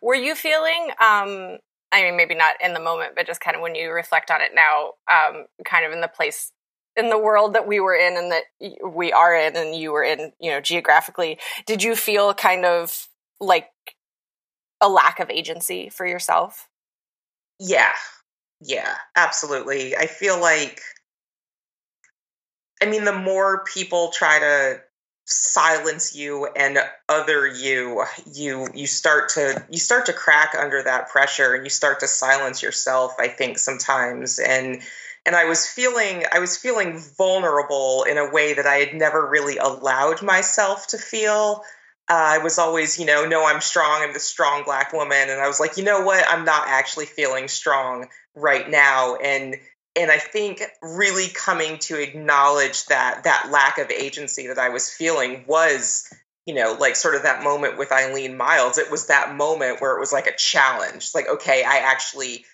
Were 0.00 0.14
you 0.14 0.34
feeling 0.34 0.88
um 1.04 1.58
I 1.92 2.02
mean, 2.02 2.16
maybe 2.16 2.34
not 2.34 2.56
in 2.62 2.74
the 2.74 2.80
moment, 2.80 3.12
but 3.14 3.26
just 3.26 3.40
kind 3.40 3.56
of 3.56 3.62
when 3.62 3.74
you 3.74 3.90
reflect 3.90 4.30
on 4.30 4.40
it 4.40 4.52
now, 4.54 4.92
um, 5.10 5.46
kind 5.64 5.84
of 5.84 5.92
in 5.92 6.00
the 6.00 6.08
place 6.08 6.52
in 6.96 7.10
the 7.10 7.18
world 7.18 7.54
that 7.54 7.66
we 7.66 7.78
were 7.78 7.94
in 7.94 8.16
and 8.16 8.32
that 8.32 8.44
we 8.84 9.12
are 9.12 9.34
in 9.34 9.54
and 9.56 9.74
you 9.74 9.92
were 9.92 10.02
in, 10.02 10.32
you 10.40 10.50
know, 10.50 10.60
geographically, 10.60 11.38
did 11.66 11.82
you 11.82 11.94
feel 11.94 12.32
kind 12.32 12.64
of 12.64 13.08
like 13.38 13.68
a 14.80 14.88
lack 14.88 15.20
of 15.20 15.30
agency 15.30 15.88
for 15.88 16.06
yourself? 16.06 16.68
Yeah. 17.60 17.92
Yeah, 18.60 18.94
absolutely. 19.14 19.94
I 19.94 20.06
feel 20.06 20.40
like 20.40 20.80
I 22.82 22.86
mean 22.86 23.04
the 23.04 23.12
more 23.12 23.64
people 23.64 24.10
try 24.12 24.38
to 24.38 24.80
silence 25.26 26.14
you 26.14 26.46
and 26.46 26.78
other 27.08 27.48
you 27.48 28.04
you 28.32 28.68
you 28.74 28.86
start 28.86 29.28
to 29.30 29.64
you 29.68 29.78
start 29.78 30.06
to 30.06 30.12
crack 30.12 30.54
under 30.56 30.84
that 30.84 31.08
pressure 31.08 31.54
and 31.54 31.64
you 31.64 31.70
start 31.70 31.98
to 31.98 32.06
silence 32.06 32.62
yourself 32.62 33.14
i 33.18 33.26
think 33.26 33.58
sometimes. 33.58 34.38
And 34.38 34.80
and 35.24 35.34
i 35.34 35.46
was 35.46 35.66
feeling 35.66 36.22
i 36.32 36.38
was 36.38 36.56
feeling 36.56 37.00
vulnerable 37.18 38.04
in 38.08 38.18
a 38.18 38.30
way 38.30 38.54
that 38.54 38.66
i 38.66 38.76
had 38.76 38.94
never 38.94 39.28
really 39.28 39.56
allowed 39.56 40.22
myself 40.22 40.86
to 40.88 40.98
feel. 40.98 41.62
Uh, 42.08 42.14
i 42.14 42.38
was 42.38 42.56
always 42.60 42.96
you 43.00 43.04
know 43.04 43.26
no 43.26 43.44
i'm 43.44 43.60
strong. 43.60 44.02
I'm 44.02 44.12
the 44.12 44.20
strong 44.20 44.62
black 44.62 44.92
woman. 44.92 45.28
And 45.28 45.40
i 45.40 45.48
was 45.48 45.58
like 45.58 45.76
you 45.76 45.82
know 45.82 46.02
what? 46.02 46.24
I'm 46.28 46.44
not 46.44 46.68
actually 46.68 47.06
feeling 47.06 47.48
strong 47.48 48.06
right 48.36 48.70
now. 48.70 49.16
And 49.16 49.56
and 49.96 50.10
I 50.10 50.18
think 50.18 50.62
really 50.82 51.28
coming 51.28 51.78
to 51.80 52.00
acknowledge 52.00 52.86
that 52.86 53.24
that 53.24 53.48
lack 53.50 53.78
of 53.78 53.90
agency 53.90 54.48
that 54.48 54.58
I 54.58 54.68
was 54.68 54.90
feeling 54.90 55.44
was, 55.46 56.12
you 56.44 56.54
know, 56.54 56.76
like 56.78 56.96
sort 56.96 57.14
of 57.14 57.22
that 57.22 57.42
moment 57.42 57.78
with 57.78 57.90
Eileen 57.90 58.36
Myles. 58.36 58.78
It 58.78 58.90
was 58.90 59.06
that 59.06 59.34
moment 59.34 59.80
where 59.80 59.96
it 59.96 60.00
was 60.00 60.12
like 60.12 60.26
a 60.26 60.36
challenge. 60.36 61.10
Like, 61.14 61.28
okay, 61.28 61.64
I 61.64 61.78
actually 61.78 62.44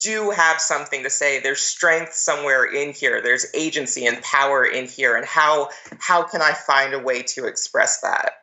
do 0.00 0.30
have 0.30 0.60
something 0.60 1.02
to 1.02 1.10
say. 1.10 1.40
There's 1.40 1.60
strength 1.60 2.12
somewhere 2.12 2.64
in 2.64 2.92
here. 2.92 3.22
There's 3.22 3.46
agency 3.54 4.06
and 4.06 4.22
power 4.22 4.64
in 4.64 4.86
here. 4.86 5.16
And 5.16 5.24
how 5.24 5.70
how 5.98 6.24
can 6.24 6.42
I 6.42 6.52
find 6.52 6.94
a 6.94 6.98
way 6.98 7.22
to 7.22 7.46
express 7.46 8.00
that? 8.02 8.41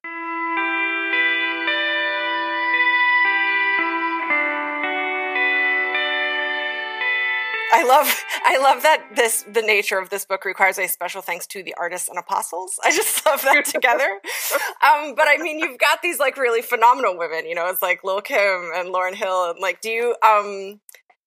I 7.80 7.88
love 7.88 8.24
I 8.44 8.58
love 8.58 8.84
that 8.84 9.16
this 9.16 9.44
the 9.44 9.62
nature 9.62 9.98
of 9.98 10.10
this 10.10 10.26
book 10.26 10.44
requires 10.44 10.78
a 10.78 10.88
special 10.88 11.22
thanks 11.22 11.48
to 11.48 11.64
the 11.64 11.74
artists 11.76 12.10
and 12.10 12.18
apostles. 12.18 12.78
I 12.84 12.92
just 12.92 13.26
love 13.26 13.42
that 13.44 13.66
together. 13.66 14.20
Um, 14.84 15.16
but 15.16 15.28
I 15.28 15.38
mean, 15.40 15.60
you've 15.60 15.80
got 15.80 16.02
these 16.02 16.20
like 16.20 16.36
really 16.38 16.62
phenomenal 16.62 17.18
women. 17.18 17.46
You 17.46 17.56
know, 17.56 17.68
it's 17.68 17.82
like 17.82 18.04
Lil 18.04 18.22
Kim 18.22 18.72
and 18.76 18.94
Lauryn 18.94 19.16
Hill. 19.16 19.52
And 19.52 19.60
like, 19.62 19.80
do 19.80 19.90
you 19.90 20.16
um, 20.26 20.82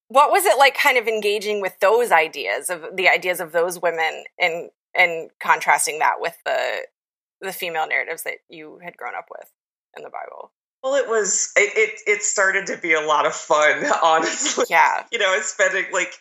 what 0.09 0.30
was 0.30 0.44
it 0.44 0.59
like, 0.59 0.76
kind 0.76 0.99
of 0.99 1.09
engaging 1.09 1.62
with 1.62 1.78
those 1.80 2.12
ideas 2.12 2.68
of 2.68 2.85
the 2.94 3.09
ideas 3.09 3.40
of 3.40 3.52
those 3.52 3.80
women 3.80 4.25
and 4.38 4.68
and 4.94 5.30
contrasting 5.40 6.00
that 6.00 6.21
with 6.21 6.37
the 6.44 6.82
the 7.40 7.52
female 7.52 7.88
narratives 7.88 8.25
that 8.25 8.37
you 8.50 8.78
had 8.85 8.97
grown 8.97 9.14
up 9.14 9.28
with 9.30 9.50
in 9.97 10.02
the 10.02 10.11
Bible? 10.11 10.52
Well, 10.83 10.97
it 10.97 11.09
was 11.09 11.53
it, 11.57 11.73
it, 11.77 12.01
it 12.09 12.23
started 12.23 12.67
to 12.67 12.77
be 12.77 12.93
a 12.93 13.01
lot 13.01 13.25
of 13.25 13.35
fun, 13.35 13.85
honestly. 14.03 14.65
Yeah. 14.69 15.05
You 15.12 15.19
know, 15.19 15.39
spending 15.43 15.85
like 15.93 16.12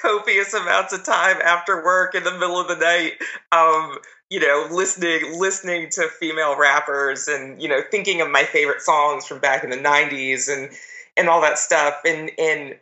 copious 0.00 0.54
amounts 0.54 0.92
of 0.94 1.04
time 1.04 1.36
after 1.44 1.84
work 1.84 2.14
in 2.14 2.24
the 2.24 2.32
middle 2.32 2.58
of 2.58 2.68
the 2.68 2.76
night, 2.76 3.12
um, 3.52 3.98
you 4.30 4.40
know, 4.40 4.68
listening 4.70 5.38
listening 5.38 5.90
to 5.90 6.08
female 6.08 6.56
rappers 6.56 7.28
and, 7.28 7.60
you 7.60 7.68
know, 7.68 7.80
thinking 7.90 8.22
of 8.22 8.30
my 8.30 8.44
favorite 8.44 8.80
songs 8.80 9.26
from 9.26 9.38
back 9.38 9.64
in 9.64 9.70
the 9.70 9.76
nineties 9.76 10.48
and 10.48 10.70
and 11.16 11.28
all 11.28 11.42
that 11.42 11.58
stuff. 11.58 12.00
And 12.06 12.30
and 12.38 12.76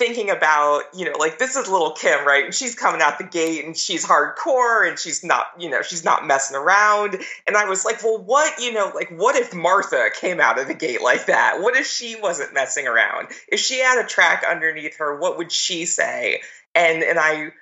thinking 0.00 0.30
about, 0.30 0.84
you 0.94 1.04
know, 1.04 1.12
like 1.18 1.38
this 1.38 1.56
is 1.56 1.68
little 1.68 1.90
Kim, 1.92 2.26
right? 2.26 2.46
And 2.46 2.54
she's 2.54 2.74
coming 2.74 3.02
out 3.02 3.18
the 3.18 3.24
gate 3.24 3.66
and 3.66 3.76
she's 3.76 4.02
hardcore 4.02 4.88
and 4.88 4.98
she's 4.98 5.22
not, 5.22 5.48
you 5.58 5.68
know, 5.68 5.82
she's 5.82 6.06
not 6.06 6.26
messing 6.26 6.56
around. 6.56 7.18
And 7.46 7.54
I 7.54 7.66
was 7.66 7.84
like, 7.84 8.02
well, 8.02 8.16
what, 8.16 8.58
you 8.58 8.72
know, 8.72 8.90
like 8.94 9.10
what 9.10 9.36
if 9.36 9.52
Martha 9.52 10.08
came 10.18 10.40
out 10.40 10.58
of 10.58 10.68
the 10.68 10.74
gate 10.74 11.02
like 11.02 11.26
that? 11.26 11.58
What 11.60 11.76
if 11.76 11.86
she 11.86 12.16
wasn't 12.18 12.54
messing 12.54 12.86
around? 12.86 13.28
If 13.46 13.60
she 13.60 13.78
had 13.78 14.02
a 14.02 14.08
track 14.08 14.42
underneath 14.50 14.96
her, 14.96 15.20
what 15.20 15.36
would 15.36 15.52
she 15.52 15.84
say? 15.84 16.40
And 16.74 17.02
and 17.02 17.18
I 17.18 17.52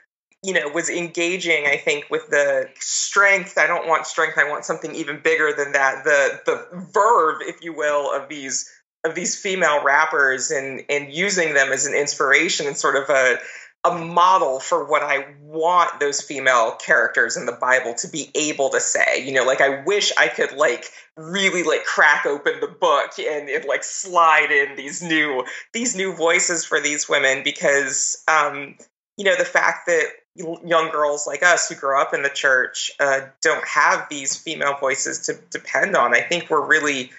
you 0.44 0.52
know 0.52 0.68
was 0.68 0.88
engaging 0.88 1.66
i 1.66 1.76
think 1.76 2.04
with 2.10 2.28
the 2.30 2.68
strength 2.78 3.58
i 3.58 3.66
don't 3.66 3.88
want 3.88 4.06
strength 4.06 4.38
i 4.38 4.48
want 4.48 4.64
something 4.64 4.94
even 4.94 5.18
bigger 5.18 5.52
than 5.52 5.72
that 5.72 6.04
the 6.04 6.40
the 6.46 6.86
verve 6.94 7.40
if 7.40 7.56
you 7.60 7.72
will 7.72 8.14
of 8.14 8.28
these 8.28 8.70
of 9.04 9.14
these 9.14 9.40
female 9.40 9.82
rappers 9.82 10.50
and 10.50 10.84
and 10.88 11.12
using 11.12 11.54
them 11.54 11.72
as 11.72 11.86
an 11.86 11.94
inspiration 11.94 12.66
and 12.66 12.76
sort 12.76 12.96
of 12.96 13.08
a 13.10 13.38
a 13.84 13.96
model 13.96 14.58
for 14.58 14.84
what 14.84 15.02
I 15.02 15.26
want 15.40 16.00
those 16.00 16.20
female 16.20 16.72
characters 16.72 17.36
in 17.36 17.46
the 17.46 17.52
Bible 17.52 17.94
to 17.98 18.08
be 18.08 18.28
able 18.34 18.70
to 18.70 18.80
say. 18.80 19.24
You 19.24 19.32
know, 19.32 19.44
like 19.44 19.60
I 19.60 19.82
wish 19.84 20.12
I 20.18 20.26
could 20.28 20.52
like 20.52 20.86
really 21.16 21.62
like 21.62 21.84
crack 21.84 22.26
open 22.26 22.60
the 22.60 22.66
book 22.66 23.18
and, 23.18 23.48
and 23.48 23.64
like 23.64 23.84
slide 23.84 24.50
in 24.50 24.76
these 24.76 25.02
new 25.02 25.44
these 25.72 25.96
new 25.96 26.12
voices 26.12 26.64
for 26.64 26.80
these 26.80 27.08
women 27.08 27.42
because 27.44 28.22
um 28.28 28.76
you 29.16 29.24
know 29.24 29.36
the 29.36 29.44
fact 29.44 29.86
that 29.86 30.04
young 30.36 30.90
girls 30.90 31.26
like 31.26 31.42
us 31.42 31.68
who 31.68 31.74
grow 31.74 32.00
up 32.00 32.14
in 32.14 32.22
the 32.22 32.28
church 32.28 32.92
uh, 33.00 33.20
don't 33.42 33.66
have 33.66 34.06
these 34.08 34.36
female 34.36 34.76
voices 34.78 35.26
to 35.26 35.34
depend 35.50 35.96
on. 35.96 36.14
I 36.14 36.20
think 36.20 36.50
we're 36.50 36.64
really 36.64 37.10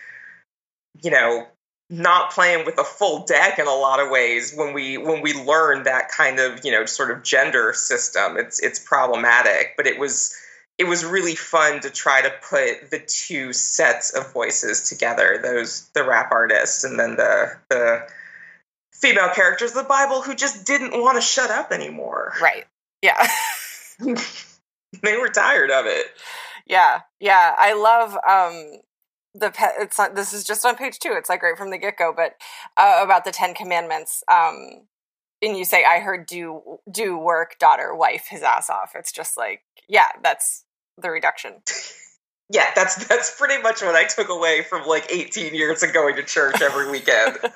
you 1.02 1.12
know 1.12 1.48
not 1.90 2.32
playing 2.32 2.66
with 2.66 2.78
a 2.78 2.84
full 2.84 3.26
deck 3.26 3.58
in 3.58 3.68
a 3.68 3.74
lot 3.74 4.00
of 4.00 4.10
ways 4.10 4.54
when 4.56 4.74
we 4.74 4.98
when 4.98 5.22
we 5.22 5.34
learn 5.34 5.84
that 5.84 6.10
kind 6.10 6.40
of 6.40 6.64
you 6.64 6.72
know 6.72 6.86
sort 6.86 7.12
of 7.12 7.24
gender 7.24 7.74
system. 7.74 8.38
It's 8.38 8.60
it's 8.60 8.80
problematic 8.80 9.74
but 9.76 9.88
it 9.88 10.00
was 10.00 10.36
it 10.78 10.86
was 10.86 11.04
really 11.04 11.36
fun 11.36 11.82
to 11.82 11.90
try 11.90 12.22
to 12.22 12.32
put 12.50 12.90
the 12.90 13.00
two 13.00 13.52
sets 13.54 14.12
of 14.12 14.32
voices 14.32 14.88
together 14.88 15.40
those 15.42 15.90
the 15.90 16.04
rap 16.04 16.32
artists 16.32 16.84
and 16.84 17.00
then 17.00 17.16
the 17.16 17.58
the 17.70 18.08
female 18.94 19.30
characters 19.30 19.72
of 19.72 19.78
the 19.78 19.90
bible 19.90 20.22
who 20.22 20.36
just 20.36 20.66
didn't 20.66 20.92
want 20.92 21.16
to 21.16 21.22
shut 21.22 21.50
up 21.50 21.72
anymore. 21.72 22.34
Right. 22.42 22.66
Yeah. 23.02 23.28
They 25.02 25.18
were 25.18 25.30
tired 25.30 25.72
of 25.72 25.86
it. 25.86 26.08
Yeah. 26.66 27.02
Yeah. 27.20 27.56
I 27.58 27.74
love 27.74 28.14
um 28.28 28.82
the 29.36 29.52
pet 29.52 29.74
it's 29.80 29.98
not, 29.98 30.16
this 30.16 30.34
is 30.34 30.44
just 30.44 30.66
on 30.66 30.76
page 30.76 31.00
two. 31.00 31.14
It's 31.14 31.30
like 31.30 31.44
right 31.44 31.58
from 31.58 31.72
the 31.72 31.78
get 31.78 31.98
go, 31.98 32.14
but 32.16 32.34
uh, 32.78 33.00
about 33.04 33.26
the 33.26 33.32
Ten 33.32 33.54
Commandments. 33.54 34.24
Um, 34.32 34.88
and 35.42 35.58
you 35.58 35.66
say, 35.66 35.84
"I 35.84 36.00
heard 36.00 36.26
do 36.26 36.80
do 36.92 37.18
work, 37.18 37.58
daughter, 37.60 37.96
wife, 37.96 38.28
his 38.30 38.44
ass 38.44 38.70
off." 38.70 38.92
It's 38.96 39.12
just 39.12 39.38
like, 39.38 39.62
yeah, 39.88 40.10
that's 40.24 40.66
the 40.98 41.10
reduction. 41.10 41.62
yeah, 42.50 42.72
that's 42.76 43.08
that's 43.08 43.38
pretty 43.38 43.62
much 43.62 43.82
what 43.82 43.96
I 43.96 44.06
took 44.06 44.30
away 44.30 44.64
from 44.64 44.86
like 44.86 45.08
18 45.12 45.54
years 45.54 45.84
of 45.84 45.94
going 45.94 46.16
to 46.16 46.24
church 46.24 46.62
every 46.62 46.90
weekend. 46.92 47.38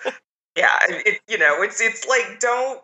Yeah, 0.55 0.77
it, 0.87 1.19
you 1.27 1.39
know, 1.39 1.63
it's 1.63 1.81
it's 1.81 2.05
like 2.05 2.39
don't 2.39 2.79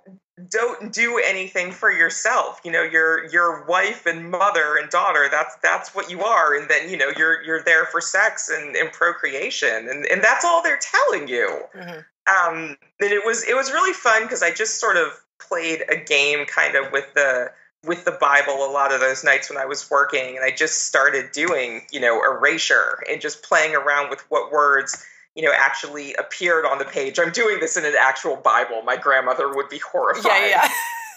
don't 0.47 0.93
do 0.93 1.21
anything 1.23 1.71
for 1.71 1.91
yourself. 1.91 2.61
You 2.63 2.71
know, 2.71 2.83
your 2.83 3.25
your 3.29 3.65
wife 3.65 4.05
and 4.05 4.29
mother 4.29 4.77
and 4.77 4.89
daughter. 4.89 5.27
That's 5.29 5.55
that's 5.61 5.93
what 5.95 6.09
you 6.09 6.23
are, 6.23 6.55
and 6.55 6.69
then 6.69 6.89
you 6.89 6.97
know 6.97 7.11
you're 7.17 7.41
you're 7.43 7.63
there 7.63 7.85
for 7.85 8.01
sex 8.01 8.49
and, 8.49 8.75
and 8.75 8.91
procreation, 8.91 9.89
and 9.89 10.05
and 10.05 10.23
that's 10.23 10.45
all 10.45 10.63
they're 10.63 10.79
telling 10.79 11.27
you. 11.27 11.61
Mm-hmm. 11.75 11.99
Um, 12.29 12.77
and 12.99 13.11
it 13.11 13.25
was 13.25 13.47
it 13.47 13.55
was 13.55 13.71
really 13.71 13.93
fun 13.93 14.23
because 14.23 14.43
I 14.43 14.51
just 14.51 14.79
sort 14.79 14.97
of 14.97 15.19
played 15.39 15.83
a 15.89 15.95
game 15.95 16.45
kind 16.45 16.75
of 16.75 16.91
with 16.91 17.13
the 17.15 17.51
with 17.85 18.05
the 18.05 18.11
Bible 18.11 18.65
a 18.65 18.71
lot 18.71 18.93
of 18.93 18.99
those 18.99 19.23
nights 19.23 19.49
when 19.49 19.57
I 19.57 19.65
was 19.65 19.89
working, 19.89 20.35
and 20.35 20.45
I 20.45 20.51
just 20.51 20.85
started 20.85 21.31
doing 21.31 21.81
you 21.91 21.99
know 21.99 22.21
erasure 22.21 23.03
and 23.09 23.19
just 23.19 23.43
playing 23.43 23.75
around 23.75 24.09
with 24.09 24.23
what 24.29 24.51
words 24.51 25.05
you 25.35 25.43
know 25.43 25.51
actually 25.55 26.13
appeared 26.15 26.65
on 26.65 26.77
the 26.77 26.85
page. 26.85 27.19
I'm 27.19 27.31
doing 27.31 27.59
this 27.59 27.77
in 27.77 27.85
an 27.85 27.93
actual 27.99 28.35
Bible. 28.35 28.81
My 28.83 28.97
grandmother 28.97 29.53
would 29.53 29.69
be 29.69 29.79
horrified. 29.79 30.25
Yeah, 30.25 30.47
yeah. 30.47 30.69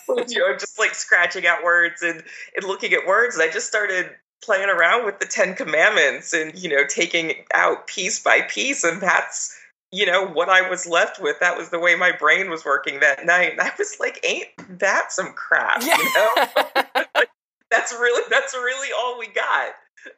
you 0.28 0.38
know, 0.38 0.56
just 0.56 0.78
like 0.78 0.94
scratching 0.94 1.46
out 1.46 1.62
words 1.62 2.02
and, 2.02 2.22
and 2.56 2.64
looking 2.66 2.92
at 2.92 3.06
words. 3.06 3.36
And 3.36 3.48
I 3.48 3.52
just 3.52 3.66
started 3.66 4.10
playing 4.42 4.68
around 4.68 5.06
with 5.06 5.18
the 5.20 5.26
Ten 5.26 5.54
Commandments 5.54 6.32
and, 6.32 6.56
you 6.58 6.68
know, 6.68 6.84
taking 6.88 7.34
out 7.54 7.86
piece 7.86 8.18
by 8.18 8.42
piece. 8.42 8.84
And 8.84 9.00
that's, 9.00 9.58
you 9.90 10.06
know, 10.06 10.26
what 10.26 10.48
I 10.48 10.68
was 10.68 10.86
left 10.86 11.20
with. 11.20 11.38
That 11.40 11.56
was 11.56 11.70
the 11.70 11.78
way 11.78 11.94
my 11.94 12.12
brain 12.12 12.50
was 12.50 12.64
working 12.64 13.00
that 13.00 13.24
night. 13.24 13.52
And 13.52 13.60
I 13.60 13.72
was 13.78 13.96
like, 14.00 14.24
ain't 14.24 14.48
that 14.78 15.12
some 15.12 15.32
crap, 15.34 15.82
yeah. 15.82 15.96
you 15.96 16.04
know? 16.14 17.24
that's 17.70 17.92
really, 17.92 18.22
that's 18.30 18.54
really 18.54 18.88
all 18.96 19.18
we 19.18 19.28
got. 19.28 19.72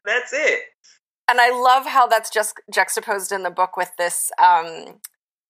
That's 0.05 0.33
it. 0.33 0.61
And 1.28 1.40
I 1.40 1.50
love 1.50 1.87
how 1.87 2.07
that's 2.07 2.31
just 2.31 2.61
juxtaposed 2.71 3.33
in 3.33 3.43
the 3.43 3.50
book 3.50 3.76
with 3.76 3.93
this 3.97 4.31
um, 4.43 5.00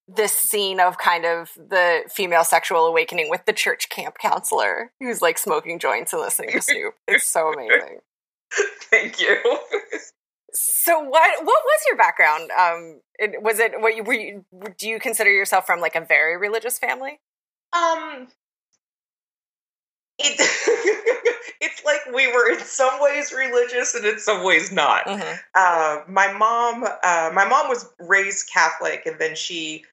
this 0.07 0.33
scene 0.33 0.81
of 0.81 0.99
kind 0.99 1.25
of 1.25 1.53
the 1.57 2.03
female 2.09 2.45
sexual 2.45 2.87
awakening 2.87 3.31
with 3.31 3.45
the 3.47 3.53
church 3.53 3.89
camp 3.89 4.17
counselor 4.21 4.93
who's 5.01 5.23
like 5.23 5.39
smoking 5.39 5.79
joints 5.79 6.13
and 6.13 6.21
listening 6.23 6.53
to 6.53 6.61
Snoop. 6.61 6.95
It's 7.09 7.27
so 7.27 7.53
amazing. 7.53 8.01
Thank 8.91 9.21
you. 9.21 9.37
so 10.53 11.01
what 11.01 11.45
what 11.45 11.63
was 11.65 11.81
your 11.89 11.97
background? 11.97 12.51
Um, 12.51 13.01
it, 13.19 13.43
was 13.43 13.59
it 13.59 13.73
what 13.81 13.97
you, 13.97 14.03
were 14.05 14.15
you, 14.15 14.45
do 14.79 14.89
you 14.89 15.01
consider 15.01 15.31
yourself 15.31 15.67
from 15.67 15.81
like 15.81 15.97
a 15.97 16.05
very 16.05 16.37
religious 16.37 16.79
family? 16.79 17.21
Um, 17.73 18.29
it, 20.19 20.37
it's 21.61 21.85
like 21.85 22.01
we 22.15 22.27
were 22.33 22.51
in 22.51 22.61
some 22.61 23.01
ways 23.01 23.33
religious 23.33 23.95
and 23.95 24.05
in 24.05 24.19
some 24.19 24.45
ways 24.45 24.73
not. 24.73 25.05
Mm-hmm. 25.07 25.37
Uh, 25.55 26.01
my 26.09 26.33
mom, 26.33 26.85
uh, 26.85 27.31
my 27.35 27.47
mom 27.47 27.69
was 27.69 27.91
raised 27.99 28.51
Catholic, 28.53 29.03
and 29.07 29.19
then 29.19 29.35
she 29.35 29.85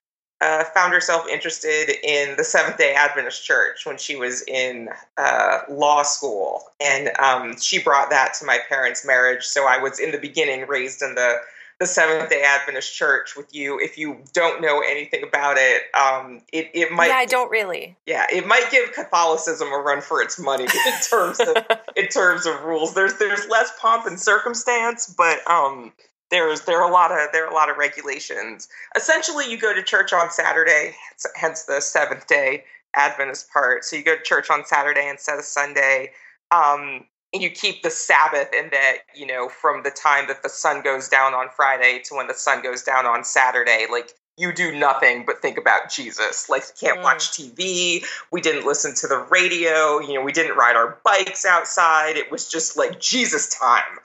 uh, 0.42 0.64
found 0.64 0.92
herself 0.92 1.26
interested 1.28 1.90
in 2.02 2.36
the 2.36 2.44
Seventh 2.44 2.76
Day 2.76 2.94
Adventist 2.94 3.44
Church 3.44 3.86
when 3.86 3.96
she 3.96 4.16
was 4.16 4.42
in 4.48 4.88
uh, 5.16 5.60
law 5.70 6.02
school, 6.02 6.64
and 6.80 7.10
um, 7.18 7.58
she 7.60 7.80
brought 7.80 8.10
that 8.10 8.34
to 8.34 8.44
my 8.44 8.58
parents' 8.68 9.06
marriage. 9.06 9.44
So 9.44 9.66
I 9.66 9.78
was 9.78 10.00
in 10.00 10.10
the 10.10 10.18
beginning 10.18 10.66
raised 10.66 11.00
in 11.00 11.14
the 11.14 11.36
the 11.82 11.86
Seventh 11.86 12.30
Day 12.30 12.44
Adventist 12.44 12.94
Church 12.94 13.36
with 13.36 13.52
you. 13.52 13.76
If 13.80 13.98
you 13.98 14.22
don't 14.32 14.62
know 14.62 14.84
anything 14.88 15.24
about 15.24 15.56
it, 15.58 15.82
um, 16.00 16.40
it 16.52 16.70
it 16.74 16.92
might. 16.92 17.08
Yeah, 17.08 17.16
I 17.16 17.26
don't 17.26 17.50
really. 17.50 17.96
Yeah, 18.06 18.26
it 18.32 18.46
might 18.46 18.68
give 18.70 18.92
Catholicism 18.92 19.66
a 19.66 19.78
run 19.78 20.00
for 20.00 20.22
its 20.22 20.38
money 20.38 20.62
in 20.62 20.92
terms 21.10 21.40
of 21.40 21.56
in 21.96 22.06
terms 22.06 22.46
of 22.46 22.62
rules. 22.62 22.94
There's 22.94 23.18
there's 23.18 23.48
less 23.48 23.72
pomp 23.80 24.06
and 24.06 24.18
circumstance, 24.18 25.12
but 25.18 25.38
um, 25.50 25.92
there's 26.30 26.60
there 26.62 26.80
are 26.80 26.88
a 26.88 26.92
lot 26.92 27.10
of 27.10 27.18
there 27.32 27.44
are 27.44 27.50
a 27.50 27.54
lot 27.54 27.68
of 27.68 27.76
regulations. 27.76 28.68
Essentially, 28.96 29.50
you 29.50 29.58
go 29.58 29.74
to 29.74 29.82
church 29.82 30.12
on 30.12 30.30
Saturday, 30.30 30.94
hence 31.34 31.64
the 31.64 31.80
Seventh 31.80 32.28
Day 32.28 32.62
Adventist 32.94 33.50
part. 33.52 33.84
So 33.84 33.96
you 33.96 34.04
go 34.04 34.14
to 34.14 34.22
church 34.22 34.50
on 34.50 34.64
Saturday 34.64 35.08
instead 35.08 35.36
of 35.36 35.44
Sunday. 35.44 36.12
Um, 36.52 37.06
you 37.40 37.50
keep 37.50 37.82
the 37.82 37.90
Sabbath 37.90 38.48
in 38.52 38.70
that, 38.70 38.98
you 39.14 39.26
know, 39.26 39.48
from 39.48 39.82
the 39.82 39.90
time 39.90 40.26
that 40.28 40.42
the 40.42 40.48
sun 40.48 40.82
goes 40.82 41.08
down 41.08 41.32
on 41.32 41.48
Friday 41.54 42.02
to 42.04 42.14
when 42.14 42.26
the 42.26 42.34
sun 42.34 42.62
goes 42.62 42.82
down 42.82 43.06
on 43.06 43.24
Saturday, 43.24 43.86
like 43.90 44.12
you 44.36 44.52
do 44.52 44.76
nothing 44.78 45.24
but 45.26 45.40
think 45.40 45.58
about 45.58 45.90
Jesus. 45.90 46.48
Like 46.48 46.62
you 46.62 46.88
can't 46.88 47.00
mm. 47.00 47.04
watch 47.04 47.30
TV. 47.30 48.04
We 48.30 48.40
didn't 48.40 48.66
listen 48.66 48.94
to 48.96 49.06
the 49.06 49.26
radio. 49.30 50.00
You 50.00 50.14
know, 50.14 50.22
we 50.22 50.32
didn't 50.32 50.56
ride 50.56 50.76
our 50.76 50.98
bikes 51.04 51.44
outside. 51.44 52.16
It 52.16 52.30
was 52.30 52.48
just 52.48 52.76
like 52.76 53.00
Jesus 53.00 53.48
time. 53.48 53.98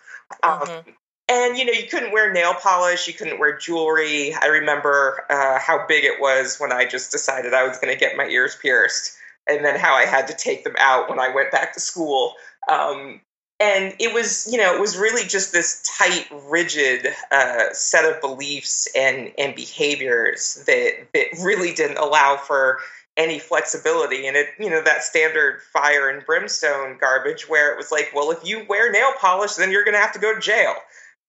Um, 0.44 0.60
mm-hmm. 0.60 0.72
Um, 0.72 0.96
and 1.30 1.58
you 1.58 1.66
know, 1.66 1.74
you 1.74 1.88
couldn't 1.88 2.14
wear 2.14 2.32
nail 2.32 2.54
polish. 2.54 3.08
You 3.08 3.14
couldn't 3.14 3.40
wear 3.40 3.58
jewelry. 3.58 4.34
I 4.34 4.48
remember 4.48 5.26
uh, 5.30 5.60
how 5.60 5.86
big 5.86 6.06
it 6.06 6.22
was 6.22 6.58
when 6.58 6.72
I 6.72 6.86
just 6.86 7.12
decided 7.12 7.54
I 7.54 7.68
was 7.68 7.78
going 7.78 7.94
to 7.94 8.00
get 8.00 8.16
my 8.16 8.26
ears 8.26 8.56
pierced, 8.56 9.18
and 9.46 9.64
then 9.64 9.78
how 9.78 9.94
I 9.94 10.06
had 10.06 10.28
to 10.28 10.34
take 10.34 10.64
them 10.64 10.76
out 10.80 11.10
when 11.10 11.20
I 11.20 11.34
went 11.34 11.52
back 11.52 11.74
to 11.74 11.80
school. 11.82 12.34
Um, 12.70 13.22
and 13.60 13.96
it 14.00 14.14
was, 14.14 14.48
you 14.52 14.58
know, 14.58 14.76
it 14.76 14.80
was 14.80 14.98
really 14.98 15.28
just 15.28 15.52
this 15.52 15.84
tight, 15.98 16.28
rigid 16.50 17.08
uh, 17.32 17.74
set 17.74 18.06
of 18.06 18.22
beliefs 18.22 18.88
and 18.96 19.32
and 19.38 19.56
behaviors 19.56 20.64
that 20.68 21.08
that 21.14 21.28
really 21.42 21.74
didn't 21.74 21.98
allow 21.98 22.38
for 22.38 22.80
any 23.16 23.40
flexibility. 23.40 24.28
And 24.28 24.38
it, 24.38 24.50
you 24.60 24.70
know, 24.70 24.82
that 24.84 25.04
standard 25.04 25.62
fire 25.74 26.08
and 26.08 26.24
brimstone 26.24 26.98
garbage 27.00 27.50
where 27.50 27.74
it 27.74 27.78
was 27.78 27.92
like, 27.92 28.12
well, 28.14 28.30
if 28.30 28.48
you 28.48 28.64
wear 28.70 28.92
nail 28.92 29.12
polish, 29.20 29.56
then 29.56 29.72
you're 29.72 29.84
going 29.84 29.96
to 29.96 30.02
have 30.02 30.14
to 30.14 30.20
go 30.20 30.36
to 30.36 30.40
jail. 30.40 30.76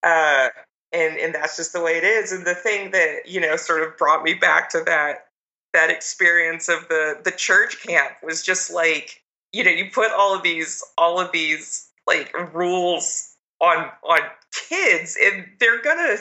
Uh, 0.03 0.49
and 0.93 1.19
and 1.19 1.35
that's 1.35 1.57
just 1.57 1.73
the 1.73 1.83
way 1.83 1.93
it 1.93 2.05
is. 2.05 2.33
And 2.33 2.47
the 2.47 2.55
thing 2.55 2.91
that 2.93 3.27
you 3.27 3.41
know 3.41 3.57
sort 3.57 3.83
of 3.83 3.97
brought 3.97 4.23
me 4.23 4.35
back 4.35 4.71
to 4.71 4.83
that 4.87 5.29
that 5.73 5.91
experience 5.91 6.69
of 6.69 6.89
the 6.89 7.19
the 7.25 7.31
church 7.31 7.83
camp 7.87 8.13
was 8.23 8.43
just 8.43 8.73
like 8.73 9.23
you 9.53 9.65
know, 9.65 9.71
you 9.71 9.91
put 9.91 10.13
all 10.13 10.35
of 10.35 10.43
these 10.43 10.83
all 10.97 11.21
of 11.21 11.33
these 11.33 11.89
like 12.07 12.33
rules 12.55 13.35
on 13.61 13.91
on 14.03 14.21
kids 14.69 15.17
and 15.21 15.47
they're 15.59 15.83
gonna 15.83 16.17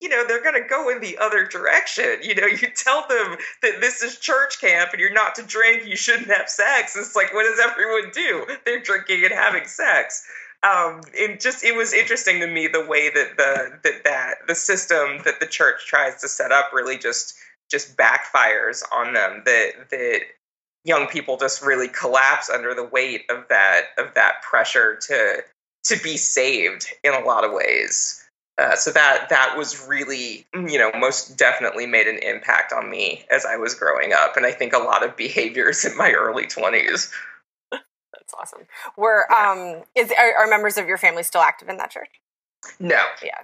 you 0.00 0.08
know 0.08 0.26
they're 0.26 0.42
going 0.42 0.60
to 0.60 0.68
go 0.68 0.90
in 0.90 1.00
the 1.00 1.16
other 1.18 1.46
direction. 1.46 2.18
You 2.22 2.34
know 2.34 2.46
you 2.46 2.68
tell 2.74 3.06
them 3.08 3.36
that 3.62 3.80
this 3.80 4.02
is 4.02 4.18
church 4.18 4.60
camp 4.60 4.90
and 4.92 5.00
you're 5.00 5.12
not 5.12 5.36
to 5.36 5.42
drink 5.42 5.86
you 5.86 5.96
shouldn't 5.96 6.28
have 6.28 6.48
sex. 6.48 6.96
It's 6.96 7.16
like 7.16 7.32
what 7.32 7.44
does 7.44 7.60
everyone 7.60 8.10
do? 8.12 8.46
They're 8.64 8.82
drinking 8.82 9.24
and 9.24 9.32
having 9.32 9.66
sex. 9.66 10.26
Um 10.62 11.02
and 11.18 11.40
just 11.40 11.64
it 11.64 11.76
was 11.76 11.92
interesting 11.92 12.40
to 12.40 12.46
me 12.46 12.66
the 12.66 12.84
way 12.84 13.10
that 13.10 13.36
the 13.36 13.78
that 13.84 14.04
that 14.04 14.34
the 14.48 14.54
system 14.54 15.20
that 15.24 15.40
the 15.40 15.46
church 15.46 15.86
tries 15.86 16.20
to 16.20 16.28
set 16.28 16.52
up 16.52 16.70
really 16.72 16.98
just 16.98 17.34
just 17.70 17.96
backfires 17.96 18.82
on 18.92 19.14
them 19.14 19.42
that 19.46 19.90
that 19.90 20.20
young 20.84 21.06
people 21.06 21.36
just 21.36 21.62
really 21.62 21.88
collapse 21.88 22.50
under 22.50 22.74
the 22.74 22.84
weight 22.84 23.22
of 23.30 23.46
that 23.48 23.86
of 23.98 24.14
that 24.14 24.42
pressure 24.42 24.98
to 25.08 25.42
to 25.84 26.02
be 26.02 26.16
saved 26.16 26.86
in 27.02 27.12
a 27.12 27.20
lot 27.20 27.44
of 27.44 27.52
ways. 27.52 28.18
Uh, 28.58 28.76
so 28.76 28.90
that 28.90 29.28
that 29.30 29.56
was 29.56 29.86
really, 29.88 30.46
you 30.54 30.78
know, 30.78 30.90
most 30.98 31.36
definitely 31.38 31.86
made 31.86 32.06
an 32.06 32.18
impact 32.18 32.72
on 32.72 32.90
me 32.90 33.24
as 33.30 33.44
I 33.44 33.56
was 33.56 33.74
growing 33.74 34.12
up, 34.12 34.36
and 34.36 34.44
I 34.44 34.52
think 34.52 34.72
a 34.72 34.78
lot 34.78 35.04
of 35.04 35.16
behaviors 35.16 35.84
in 35.84 35.96
my 35.96 36.12
early 36.12 36.46
twenties. 36.46 37.10
That's 37.70 38.34
awesome. 38.38 38.66
Were 38.96 39.26
yeah. 39.30 39.50
um, 39.50 39.82
is 39.94 40.12
are, 40.12 40.44
are 40.44 40.46
members 40.48 40.76
of 40.76 40.86
your 40.86 40.98
family 40.98 41.22
still 41.22 41.40
active 41.40 41.68
in 41.68 41.78
that 41.78 41.90
church? 41.90 42.20
No. 42.78 43.00
Yeah. 43.22 43.38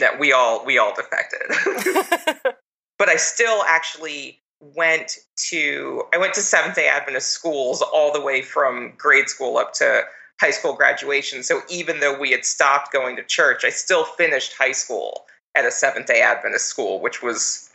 No, 0.00 0.10
we 0.18 0.32
all 0.32 0.64
we 0.64 0.78
all 0.78 0.94
defected. 0.94 1.42
but 2.98 3.08
I 3.08 3.16
still 3.16 3.62
actually 3.66 4.40
went 4.74 5.18
to 5.50 6.04
I 6.12 6.18
went 6.18 6.34
to 6.34 6.40
Seventh 6.40 6.76
Day 6.76 6.88
Adventist 6.88 7.30
schools 7.30 7.82
all 7.82 8.12
the 8.12 8.20
way 8.20 8.42
from 8.42 8.92
grade 8.96 9.28
school 9.28 9.58
up 9.58 9.72
to 9.74 10.02
high 10.40 10.50
school 10.50 10.74
graduation. 10.74 11.42
So 11.42 11.60
even 11.68 12.00
though 12.00 12.18
we 12.18 12.30
had 12.30 12.44
stopped 12.44 12.92
going 12.92 13.16
to 13.16 13.24
church, 13.24 13.64
I 13.64 13.70
still 13.70 14.04
finished 14.04 14.54
high 14.56 14.72
school 14.72 15.26
at 15.54 15.64
a 15.64 15.70
Seventh 15.70 16.06
Day 16.06 16.20
Adventist 16.20 16.66
school, 16.66 17.00
which 17.00 17.22
was 17.22 17.70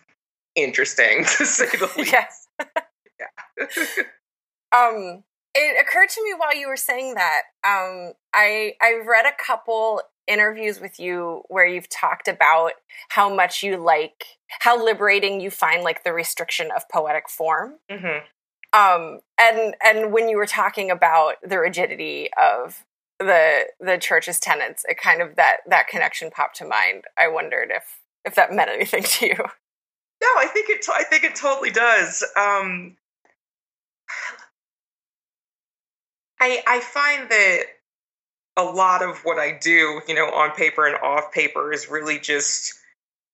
interesting 0.55 1.23
to 1.37 1.45
say 1.45 1.65
the 1.65 1.91
least. 1.97 2.11
Yes. 2.11 2.47
yeah. 3.19 3.65
um, 4.77 5.23
it 5.55 5.81
occurred 5.81 6.09
to 6.09 6.23
me 6.23 6.33
while 6.37 6.55
you 6.55 6.67
were 6.67 6.77
saying 6.77 7.15
that. 7.15 7.41
Um, 7.63 8.13
I 8.33 8.73
I've 8.81 9.05
read 9.05 9.25
a 9.25 9.43
couple 9.43 10.01
interviews 10.29 10.79
with 10.79 10.99
you 10.99 11.41
where 11.47 11.65
you've 11.65 11.89
talked 11.89 12.27
about 12.27 12.73
how 13.09 13.33
much 13.33 13.63
you 13.63 13.77
like 13.77 14.25
how 14.61 14.83
liberating 14.83 15.39
you 15.41 15.49
find 15.51 15.83
like 15.83 16.03
the 16.03 16.13
restriction 16.13 16.69
of 16.75 16.87
poetic 16.89 17.29
form? 17.29 17.75
Mm-hmm. 17.89 18.79
um 18.79 19.19
and 19.39 19.75
and 19.83 20.13
when 20.13 20.29
you 20.29 20.37
were 20.37 20.45
talking 20.45 20.91
about 20.91 21.35
the 21.43 21.57
rigidity 21.59 22.29
of 22.39 22.85
the 23.19 23.65
the 23.79 23.97
church's 23.97 24.39
tenets 24.39 24.85
it 24.87 24.97
kind 24.99 25.21
of 25.21 25.35
that 25.35 25.57
that 25.67 25.87
connection 25.87 26.31
popped 26.31 26.57
to 26.57 26.65
mind. 26.65 27.03
I 27.17 27.27
wondered 27.27 27.71
if 27.71 27.99
if 28.25 28.35
that 28.35 28.53
meant 28.53 28.69
anything 28.69 29.03
to 29.03 29.25
you. 29.27 29.35
No 29.37 30.27
i 30.37 30.47
think 30.53 30.69
it 30.69 30.85
i 30.93 31.03
think 31.03 31.23
it 31.23 31.35
totally 31.35 31.71
does. 31.71 32.23
Um 32.37 32.95
i 36.39 36.61
i 36.67 36.79
find 36.79 37.29
that 37.29 37.63
a 38.59 38.71
lot 38.71 39.01
of 39.01 39.19
what 39.19 39.39
I 39.39 39.57
do, 39.57 40.01
you 40.07 40.13
know, 40.13 40.25
on 40.25 40.51
paper 40.51 40.85
and 40.85 40.97
off 40.97 41.31
paper 41.31 41.71
is 41.71 41.89
really 41.89 42.19
just 42.19 42.73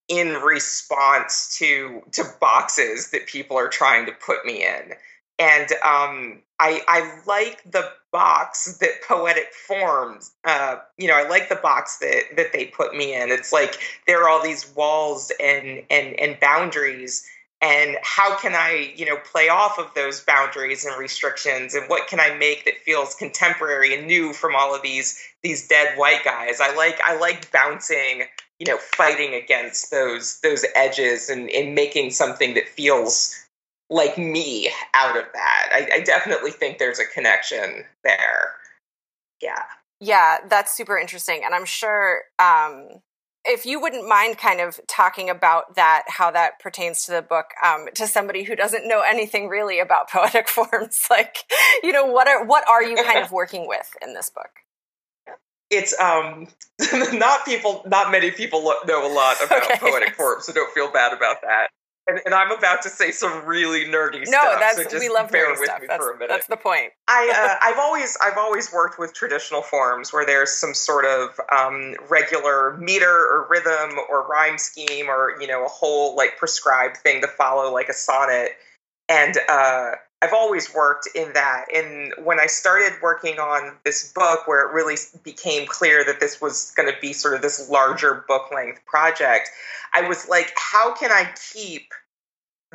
in 0.07 0.33
response 0.35 1.57
to 1.57 2.03
to 2.11 2.23
boxes 2.39 3.09
that 3.09 3.25
people 3.25 3.57
are 3.57 3.69
trying 3.69 4.05
to 4.05 4.11
put 4.11 4.45
me 4.45 4.63
in. 4.63 4.93
And 5.37 5.69
um, 5.83 6.41
I, 6.59 6.81
I 6.87 7.19
like 7.25 7.61
the 7.69 7.91
box 8.13 8.77
that 8.77 9.01
poetic 9.05 9.51
forms. 9.53 10.31
Uh, 10.45 10.77
you 10.97 11.07
know, 11.07 11.15
I 11.15 11.27
like 11.27 11.49
the 11.49 11.55
box 11.55 11.97
that 11.97 12.23
that 12.37 12.53
they 12.53 12.65
put 12.65 12.95
me 12.95 13.13
in. 13.13 13.31
It's 13.31 13.51
like 13.51 13.79
there 14.07 14.23
are 14.23 14.29
all 14.29 14.43
these 14.43 14.71
walls 14.75 15.31
and 15.41 15.83
and 15.89 16.17
and 16.19 16.39
boundaries 16.39 17.27
and 17.65 17.97
how 18.03 18.37
can 18.37 18.53
i 18.53 18.93
you 18.95 19.05
know 19.05 19.17
play 19.17 19.49
off 19.49 19.79
of 19.79 19.91
those 19.95 20.21
boundaries 20.21 20.85
and 20.85 20.97
restrictions? 20.99 21.73
And 21.73 21.89
what 21.89 22.07
can 22.07 22.19
i 22.19 22.35
make 22.35 22.65
that 22.65 22.75
feels 22.85 23.15
contemporary 23.15 23.95
and 23.97 24.05
new 24.07 24.33
from 24.33 24.55
all 24.55 24.75
of 24.75 24.81
these 24.81 25.19
these 25.43 25.67
dead 25.67 25.97
white 25.97 26.23
guys? 26.23 26.61
I 26.61 26.75
like 26.75 26.99
i 27.03 27.17
like 27.17 27.51
bouncing 27.51 28.23
you 28.59 28.67
know 28.67 28.77
fighting 28.77 29.33
against 29.33 29.91
those 29.91 30.39
those 30.41 30.63
edges 30.75 31.29
and, 31.29 31.49
and 31.49 31.73
making 31.73 32.11
something 32.11 32.53
that 32.53 32.67
feels 32.67 33.35
like 33.89 34.17
me 34.17 34.69
out 34.95 35.15
of 35.15 35.25
that. 35.33 35.69
I, 35.71 35.97
I 35.97 35.99
definitely 35.99 36.49
think 36.51 36.79
there's 36.79 36.99
a 36.99 37.05
connection 37.05 37.83
there. 38.03 38.53
Yeah. 39.41 39.63
Yeah 39.99 40.37
that's 40.47 40.75
super 40.75 40.99
interesting. 40.99 41.41
And 41.43 41.55
i'm 41.55 41.65
sure 41.65 42.23
um 42.37 43.01
if 43.47 43.65
you 43.65 43.79
wouldn't 43.79 44.07
mind 44.07 44.37
kind 44.37 44.59
of 44.59 44.79
talking 44.87 45.29
about 45.29 45.75
that, 45.75 46.03
how 46.07 46.31
that 46.31 46.59
pertains 46.59 47.03
to 47.05 47.11
the 47.11 47.21
book, 47.21 47.47
um, 47.63 47.87
to 47.95 48.07
somebody 48.07 48.43
who 48.43 48.55
doesn't 48.55 48.87
know 48.87 49.01
anything 49.01 49.47
really 49.47 49.79
about 49.79 50.09
poetic 50.11 50.47
forms, 50.47 51.07
like, 51.09 51.37
you 51.83 51.91
know, 51.91 52.05
what 52.05 52.27
are 52.27 52.45
what 52.45 52.67
are 52.67 52.83
you 52.83 52.95
kind 52.95 53.23
of 53.23 53.31
working 53.31 53.67
with 53.67 53.89
in 54.01 54.13
this 54.13 54.29
book? 54.29 54.49
It's 55.71 55.99
um, 55.99 56.47
not 57.13 57.45
people, 57.45 57.83
not 57.87 58.11
many 58.11 58.31
people 58.31 58.61
know 58.85 59.11
a 59.11 59.13
lot 59.13 59.37
about 59.43 59.63
okay. 59.63 59.77
poetic 59.79 60.15
forms, 60.15 60.45
so 60.45 60.53
don't 60.53 60.71
feel 60.73 60.91
bad 60.91 61.11
about 61.11 61.41
that. 61.41 61.69
And, 62.07 62.21
and, 62.25 62.35
I'm 62.35 62.51
about 62.51 62.83
to 62.83 62.89
say 62.89 63.09
some 63.09 63.45
really 63.45 63.85
nerdy 63.85 64.19
no, 64.19 64.25
stuff. 64.25 64.43
No, 64.53 64.59
that's 64.59 64.91
so 64.91 64.99
we 64.99 65.09
love 65.09 65.31
bear 65.31 65.47
nerdy 65.47 65.59
with 65.59 65.69
stuff. 65.69 65.81
Me 65.81 65.87
that's, 65.87 66.03
for 66.03 66.11
a 66.11 66.15
minute. 66.15 66.29
that's 66.29 66.47
the 66.47 66.57
point. 66.57 66.91
I 67.07 67.31
uh, 67.35 67.57
I've 67.67 67.79
always 67.79 68.15
I've 68.23 68.37
always 68.37 68.71
worked 68.71 68.99
with 68.99 69.13
traditional 69.13 69.63
forms 69.63 70.13
where 70.13 70.25
there's 70.25 70.51
some 70.51 70.75
sort 70.75 71.05
of 71.05 71.39
um, 71.51 71.95
regular 72.07 72.77
meter 72.77 73.09
or 73.09 73.47
rhythm 73.49 73.97
or 74.09 74.27
rhyme 74.27 74.59
scheme 74.59 75.07
or 75.09 75.33
you 75.41 75.47
know 75.47 75.65
a 75.65 75.69
whole 75.69 76.15
like 76.15 76.37
prescribed 76.37 76.97
thing 76.97 77.21
to 77.21 77.27
follow 77.27 77.73
like 77.73 77.89
a 77.89 77.93
sonnet. 77.93 78.51
And 79.09 79.37
uh, 79.49 79.91
I've 80.21 80.33
always 80.33 80.73
worked 80.73 81.07
in 81.13 81.33
that. 81.33 81.65
And 81.73 82.13
when 82.23 82.39
I 82.39 82.47
started 82.47 82.93
working 83.01 83.37
on 83.37 83.73
this 83.83 84.11
book, 84.13 84.47
where 84.47 84.67
it 84.67 84.73
really 84.73 84.95
became 85.23 85.67
clear 85.67 86.03
that 86.05 86.19
this 86.19 86.41
was 86.41 86.71
going 86.75 86.91
to 86.91 86.99
be 86.99 87.13
sort 87.13 87.35
of 87.35 87.41
this 87.41 87.69
larger 87.69 88.25
book 88.27 88.49
length 88.53 88.83
project, 88.85 89.49
I 89.93 90.07
was 90.07 90.27
like, 90.27 90.51
how 90.55 90.93
can 90.93 91.11
I 91.11 91.31
keep 91.53 91.91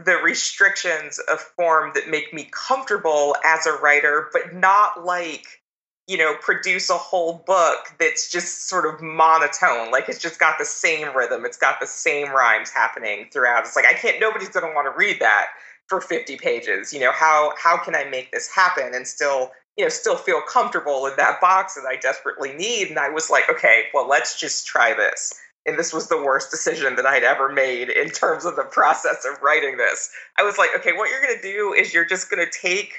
the 0.04 0.16
restrictions 0.16 1.18
of 1.30 1.40
form 1.40 1.92
that 1.94 2.08
make 2.08 2.32
me 2.32 2.48
comfortable 2.52 3.36
as 3.44 3.66
a 3.66 3.72
writer, 3.72 4.28
but 4.32 4.54
not 4.54 5.04
like, 5.04 5.44
you 6.06 6.16
know, 6.16 6.34
produce 6.40 6.90
a 6.90 6.96
whole 6.96 7.42
book 7.46 7.86
that's 7.98 8.30
just 8.30 8.68
sort 8.68 8.86
of 8.86 9.00
monotone. 9.00 9.90
Like 9.90 10.08
it's 10.08 10.18
just 10.18 10.38
got 10.38 10.58
the 10.58 10.64
same 10.64 11.14
rhythm, 11.16 11.44
it's 11.44 11.56
got 11.56 11.80
the 11.80 11.86
same 11.86 12.30
rhymes 12.30 12.70
happening 12.70 13.28
throughout. 13.32 13.64
It's 13.64 13.76
like 13.76 13.86
I 13.86 13.94
can't 13.94 14.20
nobody's 14.20 14.48
gonna 14.48 14.74
want 14.74 14.86
to 14.86 14.96
read 14.96 15.20
that 15.20 15.48
for 15.90 16.00
50 16.00 16.36
pages 16.36 16.92
you 16.92 17.00
know 17.00 17.10
how 17.12 17.52
how 17.62 17.76
can 17.76 17.96
i 17.96 18.04
make 18.04 18.30
this 18.30 18.48
happen 18.48 18.94
and 18.94 19.06
still 19.06 19.50
you 19.76 19.84
know 19.84 19.88
still 19.88 20.16
feel 20.16 20.40
comfortable 20.40 21.06
in 21.06 21.12
that 21.16 21.40
box 21.40 21.74
that 21.74 21.84
i 21.84 21.96
desperately 21.96 22.52
need? 22.52 22.88
And 22.88 22.98
i 22.98 23.08
was 23.08 23.28
like 23.28 23.50
okay 23.50 23.86
well 23.92 24.08
let's 24.08 24.38
just 24.38 24.66
try 24.66 24.94
this. 24.94 25.34
And 25.66 25.78
this 25.78 25.92
was 25.92 26.08
the 26.08 26.16
worst 26.16 26.50
decision 26.50 26.94
that 26.94 27.06
i'd 27.06 27.24
ever 27.24 27.50
made 27.50 27.90
in 27.90 28.08
terms 28.10 28.44
of 28.44 28.54
the 28.54 28.62
process 28.62 29.26
of 29.30 29.42
writing 29.42 29.76
this. 29.76 30.10
I 30.38 30.44
was 30.44 30.56
like 30.56 30.70
okay 30.76 30.92
what 30.92 31.10
you're 31.10 31.22
going 31.22 31.36
to 31.36 31.42
do 31.42 31.74
is 31.74 31.92
you're 31.92 32.06
just 32.06 32.30
going 32.30 32.44
to 32.44 32.58
take 32.58 32.92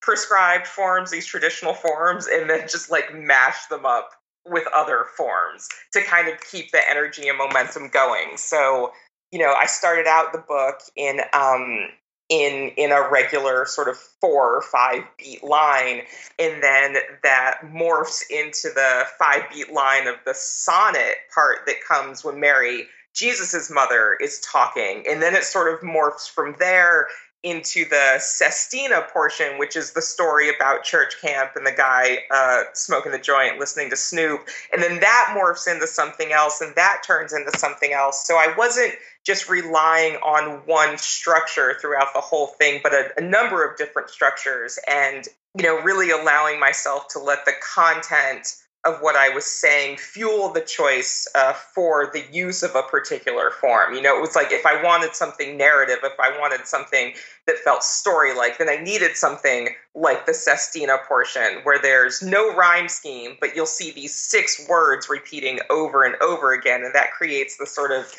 prescribed 0.00 0.68
forms 0.68 1.10
these 1.10 1.26
traditional 1.26 1.74
forms 1.74 2.28
and 2.28 2.48
then 2.48 2.60
just 2.68 2.92
like 2.92 3.12
mash 3.12 3.66
them 3.66 3.84
up 3.84 4.10
with 4.46 4.64
other 4.74 5.04
forms 5.16 5.68
to 5.92 6.00
kind 6.02 6.28
of 6.28 6.34
keep 6.50 6.70
the 6.70 6.80
energy 6.88 7.28
and 7.28 7.36
momentum 7.36 7.88
going. 7.88 8.36
So 8.36 8.92
you 9.32 9.38
know, 9.38 9.52
I 9.52 9.66
started 9.66 10.06
out 10.06 10.32
the 10.32 10.38
book 10.38 10.80
in 10.96 11.20
um, 11.32 11.88
in 12.28 12.72
in 12.76 12.92
a 12.92 13.08
regular 13.10 13.66
sort 13.66 13.88
of 13.88 13.96
four 13.96 14.56
or 14.56 14.62
five 14.62 15.02
beat 15.18 15.42
line, 15.42 16.02
and 16.38 16.62
then 16.62 16.96
that 17.22 17.60
morphs 17.64 18.22
into 18.30 18.68
the 18.74 19.04
five 19.18 19.42
beat 19.52 19.72
line 19.72 20.06
of 20.06 20.16
the 20.24 20.34
sonnet 20.34 21.16
part 21.34 21.60
that 21.66 21.76
comes 21.86 22.24
when 22.24 22.40
Mary, 22.40 22.86
Jesus's 23.14 23.70
mother, 23.70 24.16
is 24.20 24.40
talking, 24.40 25.04
and 25.08 25.22
then 25.22 25.34
it 25.34 25.44
sort 25.44 25.72
of 25.72 25.80
morphs 25.80 26.28
from 26.28 26.54
there 26.58 27.08
into 27.44 27.88
the 27.88 28.18
Sestina 28.18 29.06
portion, 29.12 29.58
which 29.58 29.76
is 29.76 29.92
the 29.92 30.02
story 30.02 30.54
about 30.54 30.82
church 30.82 31.20
camp 31.20 31.52
and 31.54 31.64
the 31.64 31.72
guy 31.72 32.18
uh, 32.32 32.64
smoking 32.74 33.12
the 33.12 33.18
joint, 33.18 33.58
listening 33.58 33.90
to 33.90 33.96
Snoop. 33.96 34.48
And 34.72 34.82
then 34.82 34.98
that 35.00 35.36
morphs 35.36 35.72
into 35.72 35.86
something 35.86 36.32
else, 36.32 36.60
and 36.60 36.74
that 36.74 37.02
turns 37.06 37.32
into 37.32 37.56
something 37.56 37.92
else. 37.92 38.26
So 38.26 38.36
I 38.36 38.52
wasn't 38.56 38.92
just 39.24 39.48
relying 39.48 40.14
on 40.16 40.62
one 40.66 40.98
structure 40.98 41.76
throughout 41.80 42.12
the 42.14 42.20
whole 42.20 42.48
thing, 42.58 42.80
but 42.82 42.92
a, 42.92 43.10
a 43.18 43.20
number 43.20 43.64
of 43.64 43.76
different 43.76 44.10
structures, 44.10 44.78
and 44.90 45.28
you 45.56 45.64
know, 45.64 45.80
really 45.82 46.10
allowing 46.10 46.58
myself 46.58 47.08
to 47.08 47.18
let 47.18 47.44
the 47.44 47.52
content 47.74 48.56
of 48.84 49.00
what 49.00 49.16
I 49.16 49.28
was 49.28 49.44
saying 49.44 49.96
fuel 49.96 50.52
the 50.52 50.60
choice 50.60 51.26
uh, 51.34 51.52
for 51.52 52.10
the 52.12 52.24
use 52.30 52.62
of 52.62 52.74
a 52.76 52.82
particular 52.82 53.50
form. 53.50 53.94
You 53.94 54.02
know, 54.02 54.16
it 54.16 54.20
was 54.20 54.36
like 54.36 54.52
if 54.52 54.64
I 54.64 54.82
wanted 54.82 55.16
something 55.16 55.56
narrative, 55.56 55.98
if 56.04 56.18
I 56.20 56.38
wanted 56.38 56.66
something 56.66 57.14
that 57.46 57.58
felt 57.58 57.82
story 57.82 58.34
like, 58.34 58.58
then 58.58 58.68
I 58.68 58.76
needed 58.76 59.16
something 59.16 59.70
like 59.94 60.26
the 60.26 60.34
Sestina 60.34 60.98
portion 61.08 61.60
where 61.64 61.80
there's 61.80 62.22
no 62.22 62.54
rhyme 62.54 62.88
scheme, 62.88 63.36
but 63.40 63.56
you'll 63.56 63.66
see 63.66 63.90
these 63.90 64.14
six 64.14 64.64
words 64.68 65.08
repeating 65.08 65.58
over 65.70 66.04
and 66.04 66.14
over 66.22 66.52
again. 66.52 66.84
And 66.84 66.94
that 66.94 67.10
creates 67.10 67.56
the 67.56 67.66
sort 67.66 67.90
of 67.90 68.14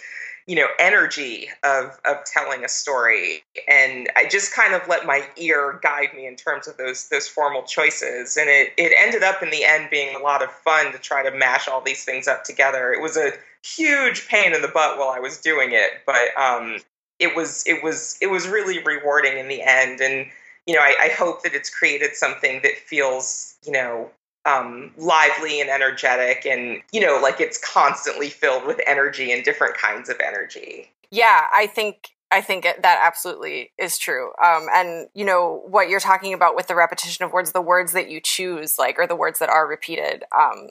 you 0.47 0.55
know 0.55 0.67
energy 0.79 1.49
of 1.63 1.99
of 2.05 2.17
telling 2.25 2.63
a 2.63 2.69
story. 2.69 3.43
And 3.67 4.09
i 4.15 4.27
just 4.29 4.53
kind 4.53 4.73
of 4.73 4.87
let 4.87 5.05
my 5.05 5.25
ear 5.37 5.79
guide 5.83 6.09
me 6.15 6.27
in 6.27 6.35
terms 6.35 6.67
of 6.67 6.77
those 6.77 7.09
those 7.09 7.27
formal 7.27 7.63
choices. 7.63 8.37
And 8.37 8.49
it 8.49 8.73
it 8.77 8.93
ended 8.97 9.23
up 9.23 9.43
in 9.43 9.49
the 9.49 9.63
end 9.63 9.89
being 9.89 10.15
a 10.15 10.19
lot 10.19 10.43
of 10.43 10.51
fun 10.51 10.91
to 10.91 10.99
try 10.99 11.23
to 11.23 11.35
mash 11.35 11.67
all 11.67 11.81
these 11.81 12.05
things 12.05 12.27
up 12.27 12.43
together. 12.43 12.91
It 12.93 13.01
was 13.01 13.17
a 13.17 13.31
huge 13.63 14.27
pain 14.27 14.55
in 14.55 14.61
the 14.61 14.69
butt 14.69 14.97
while 14.97 15.09
i 15.09 15.19
was 15.19 15.37
doing 15.37 15.71
it 15.73 15.91
but 16.05 16.29
um 16.41 16.77
it 17.19 17.35
was 17.35 17.63
it 17.67 17.83
was 17.83 18.17
it 18.21 18.27
was 18.27 18.47
really 18.47 18.81
rewarding 18.83 19.37
in 19.37 19.47
the 19.47 19.61
end. 19.61 19.99
And 20.01 20.27
you 20.65 20.73
know 20.73 20.81
I, 20.81 20.95
I 21.03 21.07
hope 21.09 21.43
that 21.43 21.53
it's 21.53 21.69
created 21.69 22.15
something 22.15 22.61
that 22.63 22.77
feels 22.77 23.55
you 23.65 23.71
know 23.71 24.09
um, 24.45 24.91
lively 24.97 25.61
and 25.61 25.69
energetic 25.69 26.45
and 26.45 26.81
you 26.91 27.01
know 27.01 27.19
like 27.21 27.39
it's 27.39 27.57
constantly 27.57 28.29
filled 28.29 28.65
with 28.65 28.79
energy 28.87 29.31
and 29.31 29.43
different 29.43 29.77
kinds 29.77 30.09
of 30.09 30.17
energy. 30.25 30.91
Yeah 31.11 31.45
i 31.53 31.67
think 31.67 32.09
i 32.31 32.41
think 32.41 32.63
that 32.63 33.01
absolutely 33.03 33.71
is 33.77 33.97
true. 33.97 34.31
Um, 34.43 34.67
and 34.73 35.09
you 35.13 35.25
know 35.25 35.63
what 35.67 35.89
you're 35.89 35.99
talking 35.99 36.33
about 36.33 36.55
with 36.55 36.67
the 36.67 36.75
repetition 36.75 37.25
of 37.25 37.31
words 37.31 37.51
the 37.51 37.61
words 37.61 37.91
that 37.93 38.09
you 38.09 38.19
choose 38.21 38.79
like 38.79 38.97
or 38.97 39.07
the 39.07 39.15
words 39.15 39.39
that 39.39 39.49
are 39.49 39.67
repeated 39.67 40.23
um, 40.37 40.69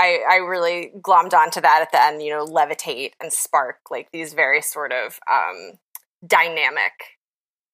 I, 0.00 0.20
I 0.30 0.36
really 0.36 0.92
glommed 1.00 1.34
onto 1.34 1.60
that 1.60 1.82
at 1.82 1.92
the 1.92 2.02
end 2.02 2.22
you 2.22 2.30
know 2.30 2.44
levitate 2.44 3.12
and 3.20 3.32
spark 3.32 3.78
like 3.90 4.10
these 4.12 4.34
very 4.34 4.62
sort 4.62 4.92
of 4.92 5.20
um, 5.30 5.78
dynamic 6.26 7.18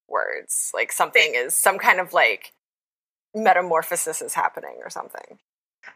words. 0.08 0.70
Like 0.74 0.92
something 0.92 1.34
is 1.34 1.54
some 1.54 1.78
kind 1.78 2.00
of 2.00 2.12
like 2.12 2.52
metamorphosis 3.34 4.22
is 4.22 4.34
happening 4.34 4.76
or 4.82 4.90
something. 4.90 5.38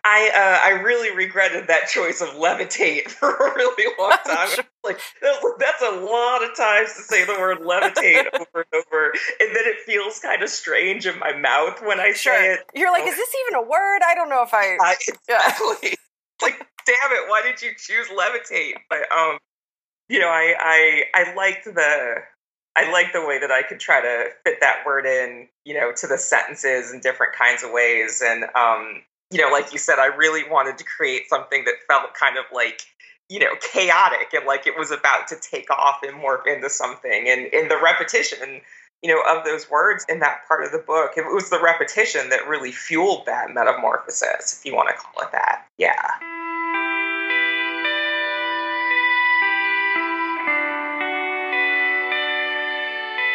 I 0.04 0.30
uh, 0.34 0.66
I 0.66 0.80
really 0.82 1.14
regretted 1.14 1.68
that 1.68 1.88
choice 1.88 2.20
of 2.20 2.28
levitate 2.30 3.08
for 3.10 3.30
a 3.30 3.54
really 3.54 3.92
long 3.98 4.10
time. 4.26 4.48
Sure. 4.48 4.64
Like 4.84 5.00
that's 5.22 5.82
a 5.82 6.00
lot 6.00 6.42
of 6.44 6.56
times 6.56 6.94
to 6.94 7.02
say 7.02 7.24
the 7.24 7.32
word 7.32 7.58
levitate 7.58 8.26
over 8.34 8.66
and 8.72 8.84
over, 8.86 9.12
and 9.40 9.56
then 9.56 9.64
it 9.64 9.80
feels 9.86 10.18
kind 10.20 10.42
of 10.42 10.48
strange 10.48 11.06
in 11.06 11.18
my 11.18 11.32
mouth 11.36 11.80
when 11.82 12.00
I 12.00 12.12
sure. 12.12 12.34
say 12.34 12.54
it. 12.54 12.60
You're 12.74 12.92
like, 12.92 13.06
is 13.06 13.16
this 13.16 13.34
even 13.46 13.64
a 13.64 13.68
word? 13.68 14.00
I 14.06 14.14
don't 14.14 14.28
know 14.28 14.42
if 14.42 14.54
I. 14.54 14.76
Uh, 14.76 14.94
exactly. 15.08 15.96
like, 16.42 16.58
damn 16.86 17.12
it! 17.12 17.28
Why 17.28 17.42
did 17.42 17.62
you 17.62 17.70
choose 17.76 18.08
levitate? 18.08 18.74
But 18.88 19.00
um, 19.16 19.38
you 20.08 20.20
know, 20.20 20.28
I 20.28 20.54
I 20.58 21.02
I 21.14 21.34
liked 21.34 21.64
the 21.64 22.14
I 22.78 22.92
like 22.92 23.12
the 23.12 23.26
way 23.26 23.40
that 23.40 23.50
I 23.50 23.62
could 23.62 23.80
try 23.80 24.00
to 24.00 24.26
fit 24.44 24.60
that 24.60 24.84
word 24.86 25.04
in, 25.04 25.48
you 25.64 25.74
know, 25.74 25.90
to 25.96 26.06
the 26.06 26.16
sentences 26.16 26.92
in 26.92 27.00
different 27.00 27.34
kinds 27.34 27.64
of 27.64 27.72
ways. 27.72 28.22
And, 28.24 28.44
um, 28.54 29.02
you 29.32 29.40
know, 29.40 29.50
like 29.50 29.72
you 29.72 29.78
said, 29.78 29.98
I 29.98 30.06
really 30.06 30.48
wanted 30.48 30.78
to 30.78 30.84
create 30.84 31.28
something 31.28 31.64
that 31.64 31.74
felt 31.88 32.14
kind 32.14 32.36
of 32.38 32.44
like, 32.54 32.82
you 33.28 33.40
know, 33.40 33.50
chaotic 33.72 34.32
and 34.32 34.46
like 34.46 34.68
it 34.68 34.78
was 34.78 34.92
about 34.92 35.26
to 35.28 35.36
take 35.40 35.68
off 35.72 36.04
and 36.04 36.22
morph 36.22 36.46
into 36.46 36.70
something. 36.70 37.28
And 37.28 37.46
in 37.46 37.66
the 37.66 37.80
repetition, 37.82 38.60
you 39.02 39.12
know, 39.12 39.22
of 39.28 39.44
those 39.44 39.68
words 39.68 40.06
in 40.08 40.20
that 40.20 40.46
part 40.46 40.64
of 40.64 40.70
the 40.70 40.78
book, 40.78 41.12
it 41.16 41.24
was 41.26 41.50
the 41.50 41.60
repetition 41.60 42.30
that 42.30 42.46
really 42.46 42.70
fueled 42.70 43.26
that 43.26 43.52
metamorphosis, 43.52 44.56
if 44.56 44.64
you 44.64 44.74
want 44.74 44.88
to 44.88 44.94
call 44.94 45.24
it 45.24 45.32
that. 45.32 45.66
Yeah. 45.78 46.47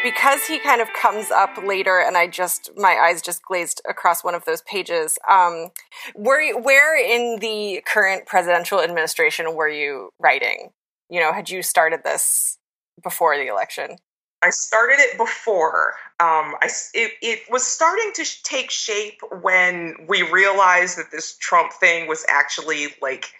Because 0.03 0.45
he 0.45 0.59
kind 0.59 0.81
of 0.81 0.91
comes 0.93 1.31
up 1.31 1.57
later 1.63 1.99
and 1.99 2.17
i 2.17 2.27
just 2.27 2.69
my 2.75 2.95
eyes 2.95 3.21
just 3.21 3.41
glazed 3.43 3.81
across 3.89 4.23
one 4.23 4.35
of 4.35 4.45
those 4.45 4.61
pages 4.63 5.17
um 5.29 5.71
you, 6.15 6.59
where 6.61 6.97
in 6.97 7.39
the 7.39 7.81
current 7.85 8.25
presidential 8.25 8.81
administration 8.81 9.55
were 9.55 9.69
you 9.69 10.09
writing 10.19 10.69
you 11.09 11.19
know 11.19 11.33
had 11.33 11.49
you 11.49 11.63
started 11.63 12.01
this 12.03 12.57
before 13.01 13.37
the 13.37 13.47
election 13.47 13.97
I 14.43 14.49
started 14.49 14.99
it 14.99 15.17
before. 15.17 15.93
Um, 16.19 16.55
I, 16.61 16.69
it, 16.93 17.13
it 17.21 17.39
was 17.49 17.63
starting 17.65 18.11
to 18.15 18.25
sh- 18.25 18.41
take 18.43 18.69
shape 18.71 19.21
when 19.41 19.95
we 20.05 20.21
realized 20.21 20.97
that 20.97 21.11
this 21.11 21.37
Trump 21.37 21.71
thing 21.71 22.09
was 22.09 22.25
actually 22.27 22.87
like 23.01 23.31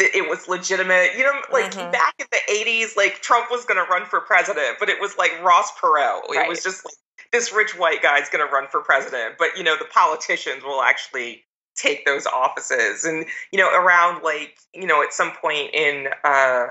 it 0.00 0.28
was 0.28 0.48
legitimate. 0.48 1.10
You 1.16 1.24
know, 1.24 1.32
like 1.52 1.72
mm-hmm. 1.72 1.90
back 1.90 2.14
in 2.18 2.26
the 2.30 2.52
'80s, 2.52 2.96
like 2.96 3.20
Trump 3.20 3.50
was 3.50 3.64
going 3.64 3.84
to 3.84 3.90
run 3.90 4.04
for 4.06 4.20
president, 4.20 4.76
but 4.78 4.88
it 4.88 5.00
was 5.00 5.16
like 5.16 5.32
Ross 5.42 5.70
Perot. 5.72 6.28
Right. 6.28 6.46
It 6.46 6.48
was 6.48 6.62
just 6.62 6.84
like 6.84 6.94
this 7.32 7.52
rich 7.52 7.78
white 7.78 8.02
guy's 8.02 8.28
going 8.28 8.46
to 8.46 8.52
run 8.52 8.66
for 8.70 8.80
president, 8.80 9.36
but 9.38 9.56
you 9.56 9.62
know 9.62 9.76
the 9.76 9.86
politicians 9.86 10.62
will 10.62 10.82
actually 10.82 11.44
take 11.74 12.04
those 12.04 12.26
offices. 12.26 13.04
And 13.04 13.26
you 13.50 13.58
know, 13.58 13.70
around 13.74 14.22
like 14.22 14.58
you 14.74 14.86
know, 14.86 15.02
at 15.02 15.12
some 15.12 15.32
point 15.32 15.74
in 15.74 16.08
uh, 16.24 16.66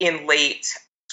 in 0.00 0.26
late 0.26 0.66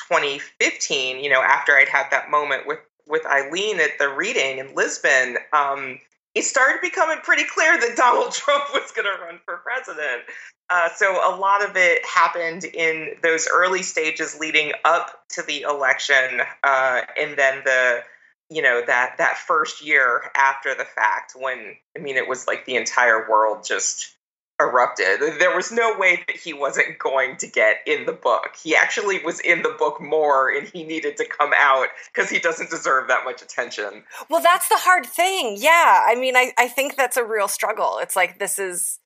2015, 0.10 1.24
you 1.24 1.30
know, 1.30 1.42
after 1.42 1.74
I'd 1.74 1.90
had 1.90 2.08
that 2.12 2.30
moment 2.30 2.68
with 2.68 2.80
with 3.08 3.26
Eileen 3.26 3.80
at 3.80 3.98
the 4.00 4.10
reading 4.10 4.60
in 4.60 4.74
Lisbon, 4.76 5.38
um, 5.54 6.00
it 6.34 6.44
started 6.44 6.82
becoming 6.82 7.18
pretty 7.24 7.44
clear 7.44 7.80
that 7.80 7.96
Donald 7.96 8.32
Trump 8.34 8.66
was 8.74 8.92
going 8.92 9.06
to 9.06 9.24
run 9.24 9.40
for 9.46 9.58
president. 9.58 10.24
Uh, 10.70 10.90
so 10.96 11.12
a 11.14 11.36
lot 11.36 11.64
of 11.68 11.76
it 11.76 12.06
happened 12.06 12.64
in 12.64 13.16
those 13.22 13.48
early 13.52 13.84
stages 13.84 14.40
leading 14.40 14.72
up 14.86 15.24
to 15.30 15.42
the 15.42 15.62
election, 15.62 16.42
uh, 16.64 17.02
and 17.20 17.38
then 17.38 17.62
the 17.66 18.02
you 18.50 18.62
know 18.62 18.82
that 18.86 19.16
that 19.18 19.38
first 19.38 19.84
year 19.84 20.24
after 20.36 20.74
the 20.76 20.86
fact 20.86 21.34
when 21.36 21.76
I 21.98 22.02
mean 22.02 22.16
it 22.18 22.28
was 22.28 22.48
like 22.48 22.66
the 22.66 22.76
entire 22.76 23.30
world 23.30 23.66
just 23.66 24.16
erupted. 24.62 25.40
There 25.40 25.56
was 25.56 25.72
no 25.72 25.98
way 25.98 26.24
that 26.28 26.36
he 26.36 26.54
wasn't 26.54 27.00
going 27.00 27.38
to 27.38 27.48
get 27.48 27.78
in 27.86 28.06
the 28.06 28.14
book. 28.14 28.56
He 28.62 28.76
actually 28.76 29.24
was 29.24 29.40
in 29.40 29.62
the 29.62 29.76
book 29.78 30.02
more 30.02 30.50
and 30.50 30.68
he 30.68 30.84
needed 30.84 31.18
to 31.18 31.26
come 31.26 31.52
out 31.58 31.88
because 32.14 32.30
he 32.30 32.40
doesn't 32.40 32.70
deserve 32.70 33.08
that 33.08 33.26
much 33.26 33.42
attention. 33.42 34.04
Well, 34.30 34.42
that's 34.42 34.70
the 34.70 34.78
hard 34.78 35.06
thing. 35.06 35.58
Yeah. 35.60 36.04
I 36.06 36.16
mean, 36.16 36.36
I, 36.36 36.52
I 36.58 36.68
think 36.68 36.96
that's 36.96 37.18
a 37.18 37.24
real 37.24 37.48
struggle. 37.48 38.00
It's 38.02 38.16
like 38.16 38.40
this 38.40 38.60
is, 38.60 39.00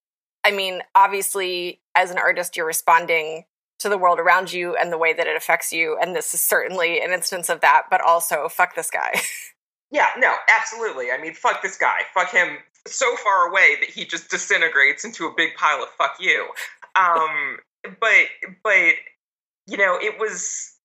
I 0.44 0.52
mean, 0.52 0.82
obviously, 0.94 1.82
as 1.96 2.12
an 2.12 2.18
artist, 2.18 2.56
you're 2.56 2.66
responding 2.66 3.46
to 3.80 3.90
the 3.90 3.98
world 3.98 4.20
around 4.20 4.54
you 4.54 4.76
and 4.76 4.92
the 4.92 4.98
way 4.98 5.14
that 5.14 5.28
it 5.28 5.36
affects 5.36 5.74
you. 5.74 5.98
And 6.02 6.16
this 6.16 6.34
is 6.34 6.42
certainly 6.42 7.02
an 7.02 7.12
instance 7.12 7.50
of 7.50 7.62
that, 7.62 7.84
but 7.90 8.02
also, 8.02 8.48
fuck 8.48 8.76
this 8.76 8.90
guy. 8.90 9.14
Yeah, 9.92 10.08
no, 10.18 10.34
absolutely. 10.50 11.12
I 11.12 11.22
mean, 11.22 11.34
fuck 11.34 11.62
this 11.62 11.78
guy. 11.78 12.00
Fuck 12.14 12.32
him 12.32 12.58
so 12.88 13.16
far 13.18 13.50
away 13.50 13.78
that 13.80 13.90
he 13.90 14.06
just 14.06 14.30
disintegrates 14.30 15.06
into 15.06 15.26
a 15.26 15.34
big 15.36 15.56
pile 15.56 15.82
of 15.82 15.90
fuck 15.90 16.18
you. 16.20 16.48
Um, 16.96 17.58
but 18.00 18.26
but 18.64 18.94
you 19.68 19.78
know, 19.78 19.98
it 20.02 20.20
was 20.20 20.76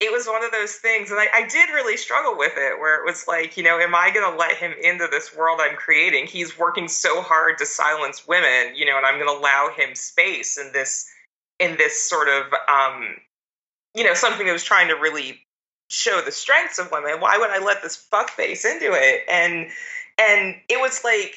it 0.00 0.10
was 0.10 0.26
one 0.26 0.44
of 0.44 0.50
those 0.50 0.74
things, 0.74 1.10
and 1.10 1.20
I, 1.20 1.28
I 1.32 1.46
did 1.46 1.68
really 1.70 1.96
struggle 1.96 2.36
with 2.36 2.54
it, 2.56 2.80
where 2.80 3.00
it 3.00 3.06
was 3.06 3.28
like, 3.28 3.56
you 3.56 3.62
know, 3.62 3.78
am 3.78 3.94
I 3.94 4.10
going 4.10 4.28
to 4.28 4.36
let 4.36 4.56
him 4.56 4.72
into 4.82 5.06
this 5.08 5.34
world 5.36 5.60
I'm 5.62 5.76
creating? 5.76 6.26
He's 6.26 6.58
working 6.58 6.88
so 6.88 7.22
hard 7.22 7.58
to 7.58 7.66
silence 7.66 8.26
women, 8.26 8.74
you 8.74 8.84
know, 8.84 8.96
and 8.96 9.06
I'm 9.06 9.20
going 9.20 9.32
to 9.32 9.40
allow 9.40 9.70
him 9.76 9.94
space 9.94 10.58
in 10.58 10.72
this 10.72 11.08
in 11.60 11.76
this 11.76 12.02
sort 12.02 12.28
of 12.28 12.46
um, 12.68 13.14
you 13.94 14.04
know 14.04 14.14
something 14.14 14.46
that 14.46 14.52
was 14.52 14.64
trying 14.64 14.88
to 14.88 14.94
really 14.94 15.40
show 15.88 16.20
the 16.24 16.32
strengths 16.32 16.78
of 16.78 16.90
women. 16.90 17.20
Why 17.20 17.38
would 17.38 17.50
I 17.50 17.64
let 17.64 17.82
this 17.82 18.04
fuckface 18.12 18.64
into 18.64 18.92
it? 18.94 19.20
And 19.30 19.68
and 20.28 20.56
it 20.68 20.80
was 20.80 21.02
like 21.04 21.34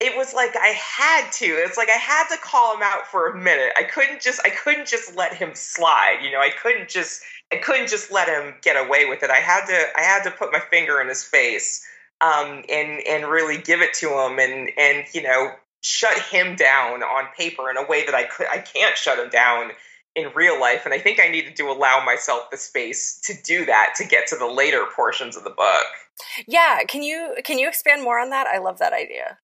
it 0.00 0.16
was 0.16 0.34
like 0.34 0.54
I 0.56 0.68
had 0.68 1.30
to. 1.34 1.46
It's 1.46 1.76
like 1.76 1.88
I 1.88 1.92
had 1.92 2.28
to 2.28 2.36
call 2.36 2.74
him 2.74 2.82
out 2.82 3.06
for 3.06 3.28
a 3.28 3.36
minute. 3.36 3.72
I 3.76 3.84
couldn't 3.84 4.20
just 4.20 4.40
I 4.44 4.50
couldn't 4.50 4.86
just 4.86 5.16
let 5.16 5.34
him 5.34 5.54
slide. 5.54 6.18
You 6.22 6.30
know, 6.30 6.40
I 6.40 6.50
couldn't 6.50 6.88
just 6.88 7.22
I 7.52 7.56
couldn't 7.56 7.88
just 7.88 8.12
let 8.12 8.28
him 8.28 8.54
get 8.62 8.76
away 8.76 9.06
with 9.06 9.22
it. 9.22 9.30
I 9.30 9.38
had 9.38 9.66
to 9.66 9.86
I 9.96 10.02
had 10.02 10.24
to 10.24 10.30
put 10.30 10.52
my 10.52 10.60
finger 10.60 11.00
in 11.00 11.08
his 11.08 11.24
face 11.24 11.86
um, 12.20 12.64
and 12.68 13.00
and 13.06 13.26
really 13.26 13.58
give 13.58 13.80
it 13.80 13.94
to 13.94 14.08
him 14.08 14.38
and 14.38 14.70
and 14.76 15.06
you 15.12 15.22
know 15.22 15.52
shut 15.82 16.18
him 16.18 16.56
down 16.56 17.02
on 17.02 17.26
paper 17.36 17.70
in 17.70 17.76
a 17.76 17.86
way 17.86 18.04
that 18.06 18.14
I 18.14 18.24
could 18.24 18.46
I 18.50 18.58
can't 18.58 18.96
shut 18.96 19.18
him 19.18 19.28
down 19.30 19.70
in 20.16 20.30
real 20.34 20.60
life 20.60 20.84
and 20.84 20.94
I 20.94 20.98
think 20.98 21.20
I 21.20 21.28
needed 21.28 21.56
to 21.56 21.64
allow 21.64 22.04
myself 22.04 22.50
the 22.50 22.56
space 22.56 23.20
to 23.24 23.34
do 23.42 23.64
that 23.66 23.94
to 23.96 24.04
get 24.04 24.26
to 24.28 24.36
the 24.36 24.46
later 24.46 24.84
portions 24.94 25.36
of 25.36 25.44
the 25.44 25.50
book. 25.50 25.86
Yeah, 26.46 26.84
can 26.86 27.02
you 27.02 27.34
can 27.44 27.58
you 27.58 27.68
expand 27.68 28.02
more 28.02 28.18
on 28.18 28.30
that? 28.30 28.46
I 28.46 28.58
love 28.58 28.78
that 28.78 28.92
idea. 28.92 29.38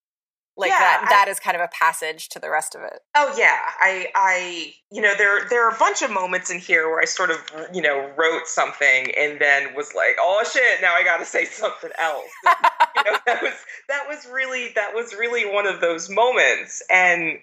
Like 0.57 0.71
yeah, 0.71 0.79
that 0.79 1.07
that 1.09 1.25
I, 1.27 1.31
is 1.31 1.41
kind 1.41 1.57
of 1.57 1.63
a 1.63 1.69
passage 1.69 2.29
to 2.31 2.39
the 2.39 2.51
rest 2.51 2.75
of 2.75 2.83
it. 2.83 3.01
Oh 3.17 3.35
yeah. 3.39 3.59
I 3.81 4.09
I 4.15 4.75
you 4.93 5.01
know 5.01 5.15
there 5.17 5.49
there 5.49 5.67
are 5.67 5.75
a 5.75 5.79
bunch 5.79 6.03
of 6.03 6.11
moments 6.11 6.51
in 6.51 6.59
here 6.59 6.89
where 6.89 7.01
I 7.01 7.07
sort 7.07 7.31
of 7.31 7.39
you 7.73 7.81
know 7.81 8.11
wrote 8.17 8.47
something 8.47 9.11
and 9.17 9.41
then 9.41 9.75
was 9.75 9.95
like, 9.95 10.17
"Oh 10.21 10.45
shit, 10.53 10.83
now 10.83 10.95
I 10.95 11.03
got 11.03 11.17
to 11.19 11.25
say 11.25 11.47
something 11.47 11.91
else." 11.99 12.31
you 12.45 13.03
know, 13.05 13.19
that 13.27 13.43
was 13.43 13.55
that 13.89 14.05
was 14.07 14.27
really 14.31 14.71
that 14.75 14.95
was 14.95 15.15
really 15.15 15.51
one 15.51 15.67
of 15.67 15.81
those 15.81 16.11
moments 16.11 16.83
and 16.91 17.39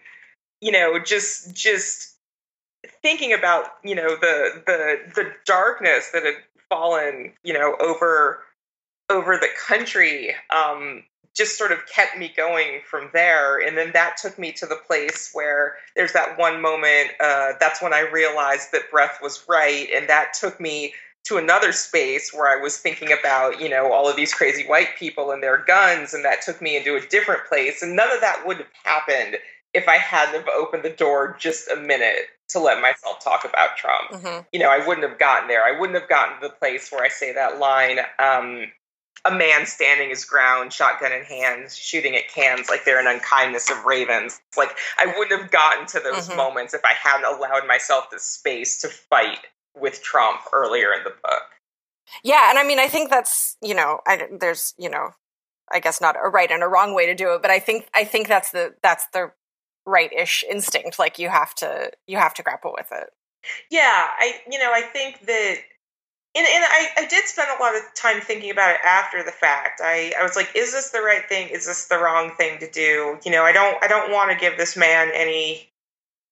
you 0.61 0.71
know, 0.71 0.99
just 0.99 1.55
just 1.55 2.16
thinking 3.01 3.33
about, 3.33 3.65
you 3.83 3.95
know, 3.95 4.15
the 4.15 4.63
the 4.65 4.97
the 5.15 5.31
darkness 5.45 6.09
that 6.13 6.23
had 6.23 6.35
fallen, 6.69 7.33
you 7.43 7.53
know, 7.53 7.75
over 7.79 8.43
over 9.09 9.37
the 9.37 9.49
country 9.67 10.35
um, 10.53 11.03
just 11.35 11.57
sort 11.57 11.71
of 11.71 11.79
kept 11.85 12.17
me 12.17 12.33
going 12.35 12.81
from 12.89 13.09
there. 13.13 13.59
And 13.59 13.77
then 13.77 13.91
that 13.93 14.17
took 14.17 14.37
me 14.39 14.51
to 14.53 14.65
the 14.65 14.75
place 14.75 15.29
where 15.33 15.75
there's 15.95 16.13
that 16.13 16.37
one 16.37 16.61
moment. 16.61 17.11
Uh, 17.19 17.53
that's 17.59 17.81
when 17.81 17.93
I 17.93 18.01
realized 18.01 18.71
that 18.73 18.91
breath 18.91 19.19
was 19.21 19.45
right. 19.47 19.87
And 19.95 20.09
that 20.09 20.33
took 20.33 20.59
me 20.59 20.93
to 21.25 21.37
another 21.37 21.71
space 21.71 22.33
where 22.33 22.47
I 22.47 22.61
was 22.61 22.77
thinking 22.77 23.09
about, 23.11 23.61
you 23.61 23.69
know, 23.69 23.91
all 23.91 24.09
of 24.09 24.15
these 24.15 24.33
crazy 24.33 24.65
white 24.65 24.95
people 24.97 25.31
and 25.31 25.43
their 25.43 25.63
guns. 25.65 26.13
And 26.13 26.25
that 26.25 26.41
took 26.41 26.61
me 26.61 26.75
into 26.75 26.95
a 26.95 27.01
different 27.01 27.45
place. 27.47 27.81
And 27.81 27.95
none 27.95 28.11
of 28.11 28.21
that 28.21 28.43
would 28.45 28.57
have 28.57 28.67
happened 28.83 29.37
if 29.73 29.87
I 29.87 29.97
hadn't 29.97 30.35
have 30.35 30.49
opened 30.49 30.83
the 30.83 30.89
door 30.89 31.35
just 31.39 31.69
a 31.69 31.75
minute 31.75 32.27
to 32.49 32.59
let 32.59 32.81
myself 32.81 33.19
talk 33.23 33.45
about 33.45 33.77
Trump. 33.77 34.11
Mm-hmm. 34.11 34.41
You 34.53 34.59
know, 34.59 34.69
I 34.69 34.85
wouldn't 34.85 35.07
have 35.07 35.19
gotten 35.19 35.47
there. 35.47 35.63
I 35.63 35.77
wouldn't 35.77 35.99
have 35.99 36.09
gotten 36.09 36.41
to 36.41 36.47
the 36.47 36.53
place 36.53 36.91
where 36.91 37.03
I 37.03 37.09
say 37.09 37.33
that 37.33 37.59
line. 37.59 37.99
Um, 38.19 38.71
a 39.25 39.31
man 39.31 39.65
standing 39.65 40.09
his 40.09 40.25
ground, 40.25 40.71
shotgun 40.71 41.11
in 41.11 41.23
hand, 41.23 41.71
shooting 41.71 42.15
at 42.15 42.29
cans 42.29 42.69
like 42.69 42.85
they're 42.85 42.99
an 42.99 43.07
unkindness 43.07 43.69
of 43.69 43.83
ravens. 43.83 44.39
Like 44.55 44.75
I 44.97 45.13
wouldn't 45.17 45.41
have 45.41 45.51
gotten 45.51 45.85
to 45.87 45.99
those 45.99 46.27
mm-hmm. 46.27 46.37
moments 46.37 46.73
if 46.73 46.81
I 46.85 46.93
hadn't 46.93 47.25
allowed 47.25 47.67
myself 47.67 48.09
the 48.09 48.19
space 48.19 48.79
to 48.81 48.87
fight 48.87 49.39
with 49.75 50.01
Trump 50.01 50.41
earlier 50.53 50.93
in 50.93 51.03
the 51.03 51.09
book. 51.09 51.43
Yeah, 52.23 52.49
and 52.49 52.57
I 52.57 52.63
mean, 52.63 52.79
I 52.79 52.87
think 52.87 53.09
that's 53.09 53.57
you 53.61 53.75
know, 53.75 53.99
I, 54.07 54.27
there's 54.39 54.73
you 54.77 54.89
know, 54.89 55.09
I 55.71 55.79
guess 55.79 55.99
not 55.99 56.15
a 56.15 56.29
right 56.29 56.49
and 56.49 56.63
a 56.63 56.67
wrong 56.67 56.93
way 56.93 57.05
to 57.05 57.15
do 57.15 57.33
it, 57.33 57.41
but 57.41 57.51
I 57.51 57.59
think 57.59 57.87
I 57.93 58.05
think 58.05 58.27
that's 58.27 58.51
the 58.51 58.75
that's 58.81 59.07
the 59.07 59.31
right-ish 59.87 60.43
instinct. 60.49 60.99
Like 60.99 61.17
you 61.17 61.29
have 61.29 61.55
to 61.55 61.91
you 62.05 62.17
have 62.17 62.35
to 62.35 62.43
grapple 62.43 62.75
with 62.77 62.91
it. 62.91 63.09
Yeah, 63.71 64.07
I 64.19 64.41
you 64.49 64.59
know 64.59 64.71
I 64.71 64.81
think 64.81 65.25
that 65.25 65.57
and, 66.35 66.45
and 66.45 66.63
I, 66.63 66.89
I 66.97 67.07
did 67.07 67.25
spend 67.25 67.49
a 67.57 67.63
lot 67.63 67.75
of 67.75 67.81
time 67.95 68.21
thinking 68.21 68.51
about 68.51 68.75
it 68.75 68.81
after 68.85 69.23
the 69.23 69.31
fact. 69.31 69.81
I, 69.83 70.13
I 70.19 70.21
was 70.21 70.35
like, 70.35 70.51
is 70.53 70.71
this 70.71 70.91
the 70.91 71.01
right 71.01 71.27
thing? 71.27 71.49
Is 71.49 71.65
this 71.65 71.85
the 71.85 71.97
wrong 71.97 72.29
thing 72.37 72.59
to 72.59 72.69
do? 72.69 73.17
You 73.25 73.31
know, 73.31 73.43
I 73.43 73.51
don't 73.51 73.83
I 73.83 73.87
don't 73.87 74.11
want 74.11 74.31
to 74.31 74.37
give 74.37 74.57
this 74.57 74.77
man 74.77 75.09
any 75.15 75.71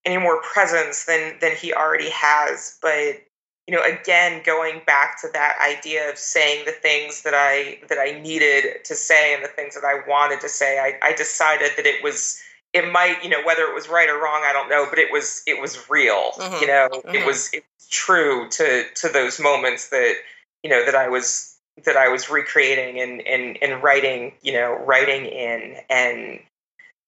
any 0.06 0.18
more 0.18 0.42
presence 0.42 1.06
than 1.06 1.38
than 1.42 1.56
he 1.56 1.74
already 1.74 2.10
has. 2.10 2.78
But 2.82 3.24
you 3.68 3.76
know, 3.76 3.82
again, 3.82 4.44
going 4.46 4.82
back 4.86 5.20
to 5.22 5.28
that 5.34 5.58
idea 5.60 6.08
of 6.08 6.20
saying 6.20 6.66
the 6.66 6.72
things 6.72 7.24
that 7.24 7.34
I 7.34 7.80
that 7.88 7.98
I 7.98 8.20
needed 8.20 8.86
to 8.86 8.94
say 8.94 9.34
and 9.34 9.44
the 9.44 9.50
things 9.50 9.74
that 9.74 9.86
I 9.86 10.08
wanted 10.08 10.40
to 10.42 10.50
say, 10.50 10.78
I, 10.78 11.00
I 11.08 11.14
decided 11.14 11.72
that 11.78 11.88
it 11.88 12.04
was 12.04 12.40
it 12.76 12.92
might 12.92 13.24
you 13.24 13.30
know 13.30 13.42
whether 13.46 13.64
it 13.64 13.74
was 13.74 13.88
right 13.88 14.10
or 14.10 14.22
wrong 14.22 14.44
i 14.46 14.52
don't 14.52 14.70
know 14.70 14.86
but 14.90 15.00
it 15.00 15.12
was 15.12 15.42
it 15.48 15.60
was 15.60 15.90
real 15.90 16.32
mm-hmm. 16.34 16.62
you 16.62 16.68
know 16.68 16.90
mm-hmm. 16.92 17.16
it 17.16 17.26
was 17.26 17.50
it 17.54 17.64
was 17.80 17.88
true 17.88 18.50
to 18.50 18.84
to 18.94 19.08
those 19.08 19.40
moments 19.40 19.90
that 19.90 20.16
you 20.62 20.70
know 20.70 20.86
that 20.86 20.94
i 20.94 21.08
was 21.08 21.58
that 21.86 21.96
i 21.96 22.10
was 22.10 22.30
recreating 22.30 23.00
and 23.00 23.26
and 23.26 23.58
and 23.62 23.82
writing 23.82 24.34
you 24.42 24.52
know 24.52 24.78
writing 24.86 25.26
in 25.26 25.78
and 25.90 26.40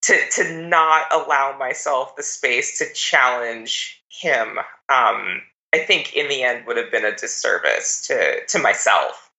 to 0.00 0.18
to 0.32 0.66
not 0.66 1.04
allow 1.12 1.56
myself 1.58 2.16
the 2.16 2.22
space 2.22 2.78
to 2.78 2.86
challenge 2.94 4.02
him 4.08 4.58
um 4.88 5.42
i 5.74 5.78
think 5.86 6.14
in 6.14 6.28
the 6.28 6.42
end 6.42 6.66
would 6.66 6.78
have 6.78 6.90
been 6.90 7.04
a 7.04 7.14
disservice 7.14 8.06
to 8.06 8.44
to 8.46 8.58
myself 8.58 9.30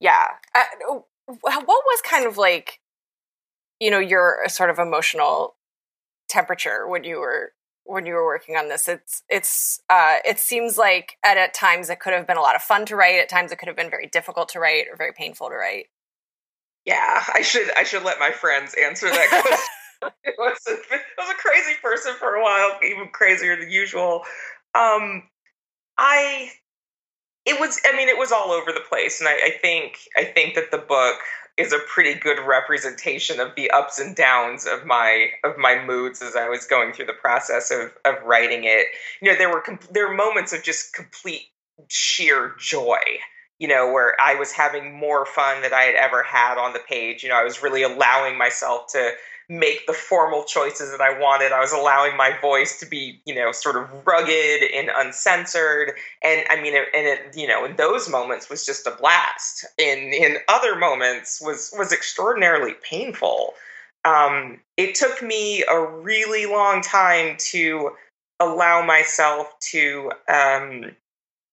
yeah 0.00 0.26
uh, 0.56 0.98
what 1.28 1.64
was 1.66 2.00
kind 2.02 2.26
of 2.26 2.36
like 2.36 2.80
you 3.82 3.90
know 3.90 3.98
your 3.98 4.38
sort 4.46 4.70
of 4.70 4.78
emotional 4.78 5.56
temperature 6.28 6.86
when 6.86 7.02
you 7.02 7.18
were 7.18 7.52
when 7.84 8.06
you 8.06 8.14
were 8.14 8.24
working 8.24 8.54
on 8.54 8.68
this. 8.68 8.86
It's 8.86 9.24
it's 9.28 9.80
uh, 9.90 10.18
it 10.24 10.38
seems 10.38 10.78
like 10.78 11.16
at, 11.24 11.36
at 11.36 11.52
times 11.52 11.90
it 11.90 11.98
could 11.98 12.12
have 12.12 12.24
been 12.24 12.36
a 12.36 12.40
lot 12.40 12.54
of 12.54 12.62
fun 12.62 12.86
to 12.86 12.94
write. 12.94 13.18
At 13.18 13.28
times 13.28 13.50
it 13.50 13.58
could 13.58 13.66
have 13.66 13.76
been 13.76 13.90
very 13.90 14.06
difficult 14.06 14.50
to 14.50 14.60
write 14.60 14.86
or 14.88 14.96
very 14.96 15.12
painful 15.12 15.48
to 15.48 15.56
write. 15.56 15.86
Yeah, 16.86 17.24
I 17.34 17.42
should 17.42 17.76
I 17.76 17.82
should 17.82 18.04
let 18.04 18.20
my 18.20 18.30
friends 18.30 18.76
answer 18.80 19.10
that 19.10 19.28
question. 19.42 20.12
it, 20.24 20.34
was 20.38 20.58
a, 20.68 20.72
was 21.18 21.30
a 21.30 21.34
crazy 21.34 21.74
person 21.82 22.12
for 22.20 22.36
a 22.36 22.42
while, 22.42 22.78
even 22.84 23.08
crazier 23.12 23.56
than 23.56 23.70
usual. 23.70 24.22
Um, 24.76 25.24
I 25.98 26.52
it 27.46 27.58
was 27.58 27.80
I 27.84 27.96
mean 27.96 28.08
it 28.08 28.16
was 28.16 28.30
all 28.30 28.52
over 28.52 28.70
the 28.70 28.84
place, 28.88 29.18
and 29.18 29.28
I, 29.28 29.32
I 29.32 29.50
think 29.60 29.98
I 30.16 30.22
think 30.22 30.54
that 30.54 30.70
the 30.70 30.78
book 30.78 31.18
is 31.56 31.72
a 31.72 31.78
pretty 31.80 32.18
good 32.18 32.38
representation 32.46 33.40
of 33.40 33.54
the 33.56 33.70
ups 33.70 33.98
and 33.98 34.16
downs 34.16 34.66
of 34.66 34.86
my 34.86 35.28
of 35.44 35.58
my 35.58 35.84
moods 35.84 36.22
as 36.22 36.34
I 36.34 36.48
was 36.48 36.66
going 36.66 36.92
through 36.92 37.06
the 37.06 37.12
process 37.12 37.70
of 37.70 37.92
of 38.04 38.22
writing 38.24 38.64
it. 38.64 38.86
You 39.20 39.30
know, 39.30 39.38
there 39.38 39.50
were 39.50 39.62
there 39.90 40.08
were 40.08 40.14
moments 40.14 40.52
of 40.52 40.62
just 40.62 40.94
complete 40.94 41.48
sheer 41.88 42.54
joy. 42.58 43.00
You 43.58 43.68
know, 43.68 43.92
where 43.92 44.20
I 44.20 44.34
was 44.34 44.50
having 44.50 44.98
more 44.98 45.24
fun 45.24 45.62
than 45.62 45.72
I 45.72 45.82
had 45.82 45.94
ever 45.94 46.24
had 46.24 46.58
on 46.58 46.72
the 46.72 46.80
page. 46.80 47.22
You 47.22 47.28
know, 47.28 47.36
I 47.36 47.44
was 47.44 47.62
really 47.62 47.84
allowing 47.84 48.36
myself 48.36 48.88
to 48.92 49.12
make 49.48 49.86
the 49.86 49.92
formal 49.92 50.44
choices 50.44 50.90
that 50.90 51.00
I 51.00 51.18
wanted. 51.18 51.52
I 51.52 51.60
was 51.60 51.72
allowing 51.72 52.16
my 52.16 52.36
voice 52.40 52.78
to 52.80 52.86
be, 52.86 53.20
you 53.24 53.34
know, 53.34 53.52
sort 53.52 53.76
of 53.76 53.88
rugged 54.06 54.62
and 54.74 54.90
uncensored. 54.94 55.92
And 56.22 56.44
I 56.50 56.60
mean, 56.60 56.74
and 56.74 57.06
it, 57.06 57.36
you 57.36 57.46
know, 57.46 57.64
in 57.64 57.76
those 57.76 58.08
moments 58.08 58.48
was 58.48 58.64
just 58.64 58.86
a 58.86 58.92
blast. 58.92 59.66
In 59.78 60.12
in 60.12 60.38
other 60.48 60.76
moments 60.76 61.40
was 61.40 61.74
was 61.76 61.92
extraordinarily 61.92 62.74
painful. 62.82 63.54
Um, 64.04 64.60
it 64.76 64.94
took 64.94 65.22
me 65.22 65.62
a 65.70 65.80
really 65.80 66.46
long 66.46 66.80
time 66.80 67.36
to 67.38 67.92
allow 68.40 68.84
myself 68.84 69.52
to 69.70 70.10
um, 70.28 70.92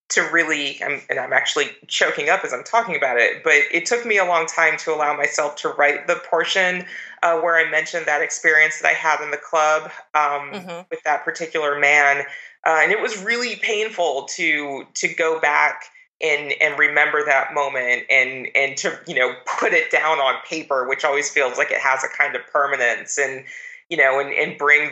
to 0.09 0.21
really 0.31 0.81
I'm, 0.83 1.01
and 1.09 1.19
i'm 1.19 1.33
actually 1.33 1.67
choking 1.87 2.29
up 2.29 2.43
as 2.43 2.53
i'm 2.53 2.63
talking 2.63 2.95
about 2.95 3.17
it 3.17 3.43
but 3.43 3.53
it 3.71 3.85
took 3.85 4.05
me 4.05 4.17
a 4.17 4.25
long 4.25 4.45
time 4.47 4.77
to 4.79 4.93
allow 4.93 5.15
myself 5.15 5.55
to 5.57 5.69
write 5.69 6.07
the 6.07 6.15
portion 6.15 6.85
uh, 7.23 7.39
where 7.39 7.55
i 7.55 7.69
mentioned 7.69 8.05
that 8.05 8.21
experience 8.21 8.79
that 8.79 8.87
i 8.87 8.93
had 8.93 9.21
in 9.23 9.31
the 9.31 9.37
club 9.37 9.83
um, 10.13 10.51
mm-hmm. 10.51 10.81
with 10.89 11.01
that 11.03 11.23
particular 11.23 11.79
man 11.79 12.23
uh, 12.65 12.79
and 12.81 12.91
it 12.91 13.01
was 13.01 13.21
really 13.23 13.55
painful 13.57 14.27
to 14.35 14.83
to 14.93 15.07
go 15.13 15.39
back 15.39 15.83
and 16.21 16.53
and 16.61 16.77
remember 16.77 17.23
that 17.25 17.53
moment 17.53 18.03
and 18.09 18.47
and 18.55 18.77
to 18.77 18.97
you 19.07 19.15
know 19.15 19.33
put 19.59 19.73
it 19.73 19.91
down 19.91 20.17
on 20.19 20.35
paper 20.47 20.87
which 20.87 21.03
always 21.05 21.29
feels 21.29 21.57
like 21.57 21.71
it 21.71 21.79
has 21.79 22.03
a 22.03 22.17
kind 22.17 22.35
of 22.35 22.41
permanence 22.51 23.17
and 23.17 23.45
you 23.89 23.97
know 23.97 24.19
and 24.19 24.33
and 24.33 24.57
bring 24.57 24.91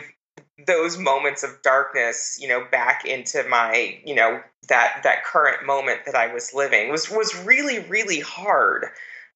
those 0.66 0.98
moments 0.98 1.42
of 1.42 1.62
darkness, 1.62 2.38
you 2.40 2.48
know, 2.48 2.64
back 2.70 3.04
into 3.04 3.44
my, 3.48 3.98
you 4.04 4.14
know, 4.14 4.40
that 4.68 5.00
that 5.04 5.24
current 5.24 5.64
moment 5.64 6.00
that 6.04 6.14
I 6.14 6.32
was 6.32 6.52
living 6.52 6.90
was 6.90 7.10
was 7.10 7.34
really 7.44 7.80
really 7.80 8.20
hard. 8.20 8.86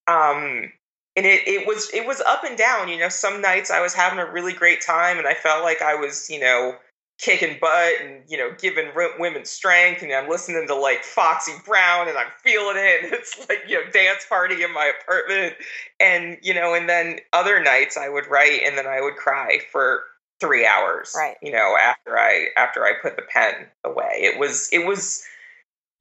Um 0.07 0.73
and 1.17 1.27
it 1.27 1.47
it 1.47 1.67
was 1.67 1.91
it 1.93 2.07
was 2.07 2.21
up 2.23 2.45
and 2.45 2.57
down, 2.57 2.89
you 2.89 2.99
know, 2.99 3.09
some 3.09 3.41
nights 3.41 3.71
I 3.71 3.81
was 3.81 3.95
having 3.95 4.19
a 4.19 4.31
really 4.31 4.53
great 4.53 4.81
time 4.81 5.19
and 5.19 5.27
I 5.27 5.35
felt 5.35 5.63
like 5.63 5.83
I 5.83 5.95
was, 5.95 6.29
you 6.31 6.41
know, 6.41 6.77
kicking 7.23 7.57
butt 7.61 7.95
and 8.03 8.23
you 8.27 8.37
know 8.37 8.51
giving 8.59 8.91
women 9.19 9.45
strength 9.45 10.03
and 10.03 10.13
i'm 10.13 10.29
listening 10.29 10.67
to 10.67 10.75
like 10.75 11.05
foxy 11.05 11.53
brown 11.65 12.09
and 12.09 12.19
i'm 12.19 12.27
feeling 12.43 12.77
it. 12.77 13.05
And 13.05 13.13
it's 13.13 13.39
like 13.49 13.61
you 13.69 13.77
know 13.77 13.91
dance 13.93 14.27
party 14.29 14.63
in 14.63 14.73
my 14.75 14.93
apartment. 15.01 15.55
And 16.01 16.37
you 16.43 16.53
know 16.53 16.75
and 16.75 16.89
then 16.89 17.21
other 17.33 17.63
nights 17.63 17.97
i 17.97 18.09
would 18.09 18.27
write 18.27 18.63
and 18.65 18.77
then 18.77 18.87
i 18.87 19.01
would 19.01 19.15
cry 19.15 19.61
for 19.71 20.03
three 20.41 20.67
hours 20.67 21.15
right. 21.17 21.37
you 21.41 21.53
know 21.53 21.77
after 21.81 22.19
i 22.19 22.49
after 22.57 22.85
i 22.85 22.93
put 23.01 23.15
the 23.15 23.23
pen 23.23 23.67
away. 23.85 24.19
It 24.23 24.41
was 24.41 24.69
it 24.73 24.85
was 24.85 25.25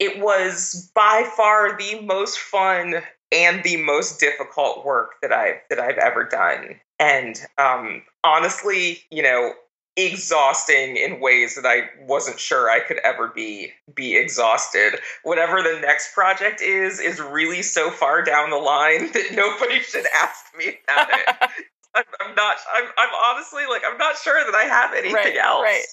it 0.00 0.20
was 0.20 0.90
by 0.92 1.30
far 1.36 1.78
the 1.78 2.00
most 2.00 2.38
fun 2.38 2.96
and 3.32 3.62
the 3.64 3.76
most 3.76 4.20
difficult 4.20 4.84
work 4.84 5.12
that 5.22 5.32
i've 5.32 5.56
that 5.70 5.78
i've 5.78 5.98
ever 5.98 6.24
done 6.24 6.80
and 6.98 7.40
um 7.58 8.02
honestly 8.24 9.00
you 9.10 9.22
know 9.22 9.52
exhausting 9.96 10.96
in 10.96 11.20
ways 11.20 11.54
that 11.54 11.66
I 11.66 11.82
wasn't 12.06 12.40
sure 12.40 12.70
I 12.70 12.80
could 12.80 12.98
ever 13.04 13.28
be 13.28 13.72
be 13.94 14.16
exhausted. 14.16 14.94
Whatever 15.22 15.62
the 15.62 15.78
next 15.80 16.14
project 16.14 16.60
is 16.62 16.98
is 16.98 17.20
really 17.20 17.62
so 17.62 17.90
far 17.90 18.22
down 18.22 18.50
the 18.50 18.56
line 18.56 19.12
that 19.12 19.32
nobody 19.32 19.80
should 19.80 20.06
ask 20.14 20.44
me 20.56 20.78
about 20.84 21.08
it. 21.10 21.36
I'm, 21.94 22.04
I'm 22.20 22.34
not. 22.34 22.56
I'm, 22.74 22.84
I'm 22.96 23.10
honestly 23.26 23.64
like 23.68 23.82
I'm 23.86 23.98
not 23.98 24.16
sure 24.16 24.42
that 24.44 24.54
I 24.54 24.64
have 24.64 24.94
anything 24.94 25.14
right, 25.14 25.36
else. 25.36 25.62
Right. 25.62 25.84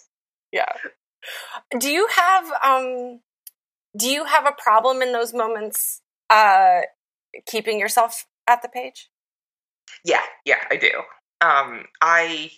Yeah. 0.52 0.71
Do 1.78 1.91
you 1.91 2.08
have 2.15 2.52
um? 2.63 3.19
Do 3.97 4.08
you 4.08 4.23
have 4.23 4.45
a 4.45 4.54
problem 4.58 5.02
in 5.02 5.12
those 5.12 5.34
moments? 5.34 6.02
Uh, 6.30 6.82
keeping 7.46 7.80
yourself 7.80 8.26
at 8.48 8.62
the 8.62 8.70
page. 8.70 9.10
Yeah. 10.04 10.22
Yeah, 10.46 10.63
I 10.70 10.78
do. 10.78 10.92
Um, 11.42 11.86
I 12.02 12.52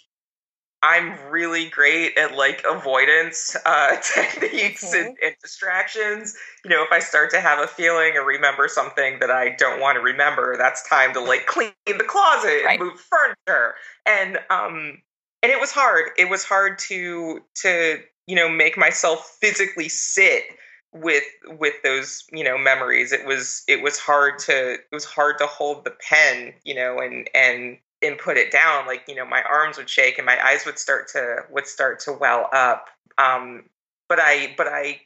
I'm 0.84 1.16
really 1.30 1.70
great 1.70 2.18
at 2.18 2.36
like 2.36 2.64
avoidance 2.68 3.56
uh, 3.66 3.98
techniques 4.16 4.86
mm-hmm. 4.86 5.10
and, 5.10 5.18
and, 5.24 5.36
distractions. 5.42 6.36
You 6.64 6.72
know, 6.72 6.84
if 6.84 6.92
I 6.92 7.00
start 7.00 7.30
to 7.32 7.40
have 7.40 7.60
a 7.60 7.68
feeling 7.68 8.14
or 8.16 8.26
remember 8.26 8.68
something 8.68 9.20
that 9.20 9.30
I 9.30 9.50
don't 9.50 9.80
want 9.80 9.98
to 9.98 10.02
remember, 10.02 10.58
that's 10.58 10.88
time 10.90 11.14
to 11.14 11.20
like 11.20 11.46
clean 11.46 11.72
the 11.86 12.04
closet 12.04 12.64
right. 12.66 12.80
and 12.80 12.90
move 12.90 13.00
furniture. 13.00 13.76
And 14.08 14.40
um, 14.50 15.02
and 15.44 15.52
it 15.52 15.60
was 15.60 15.72
hard. 15.72 16.10
It 16.18 16.30
was 16.30 16.44
hard 16.44 16.80
to 16.80 17.42
to 17.62 18.00
you 18.26 18.36
know 18.36 18.50
make 18.50 18.76
myself 18.76 19.38
physically 19.40 19.90
sit 19.90 20.46
with 20.94 21.24
with 21.60 21.76
those 21.84 22.26
you 22.32 22.44
know 22.44 22.58
memories. 22.58 23.12
It 23.12 23.26
was 23.26 23.64
it 23.68 23.82
was 23.82 23.98
hard 23.98 24.40
to 24.40 24.74
it 24.74 24.88
was 24.92 25.06
hard 25.06 25.38
to 25.40 25.48
hold 25.48 25.86
the 25.86 25.96
pen, 26.10 26.54
you 26.64 26.76
know, 26.76 27.00
and 27.00 27.30
and 27.34 27.78
and 28.02 28.18
put 28.18 28.38
it 28.38 28.52
down 28.52 28.86
like 28.88 29.04
you 29.08 29.16
know 29.16 29.26
my 29.26 29.44
arms 29.44 29.78
would 29.78 29.90
shake 29.90 30.18
and 30.18 30.26
my 30.26 30.44
eyes 30.46 30.66
would 30.66 30.80
start 30.80 31.08
to 31.10 31.38
would 31.50 31.68
start 31.68 32.00
to 32.00 32.12
well 32.14 32.50
up 32.52 32.88
um 33.18 33.64
but 34.10 34.20
i 34.20 34.54
but 34.58 34.68
i 34.68 35.00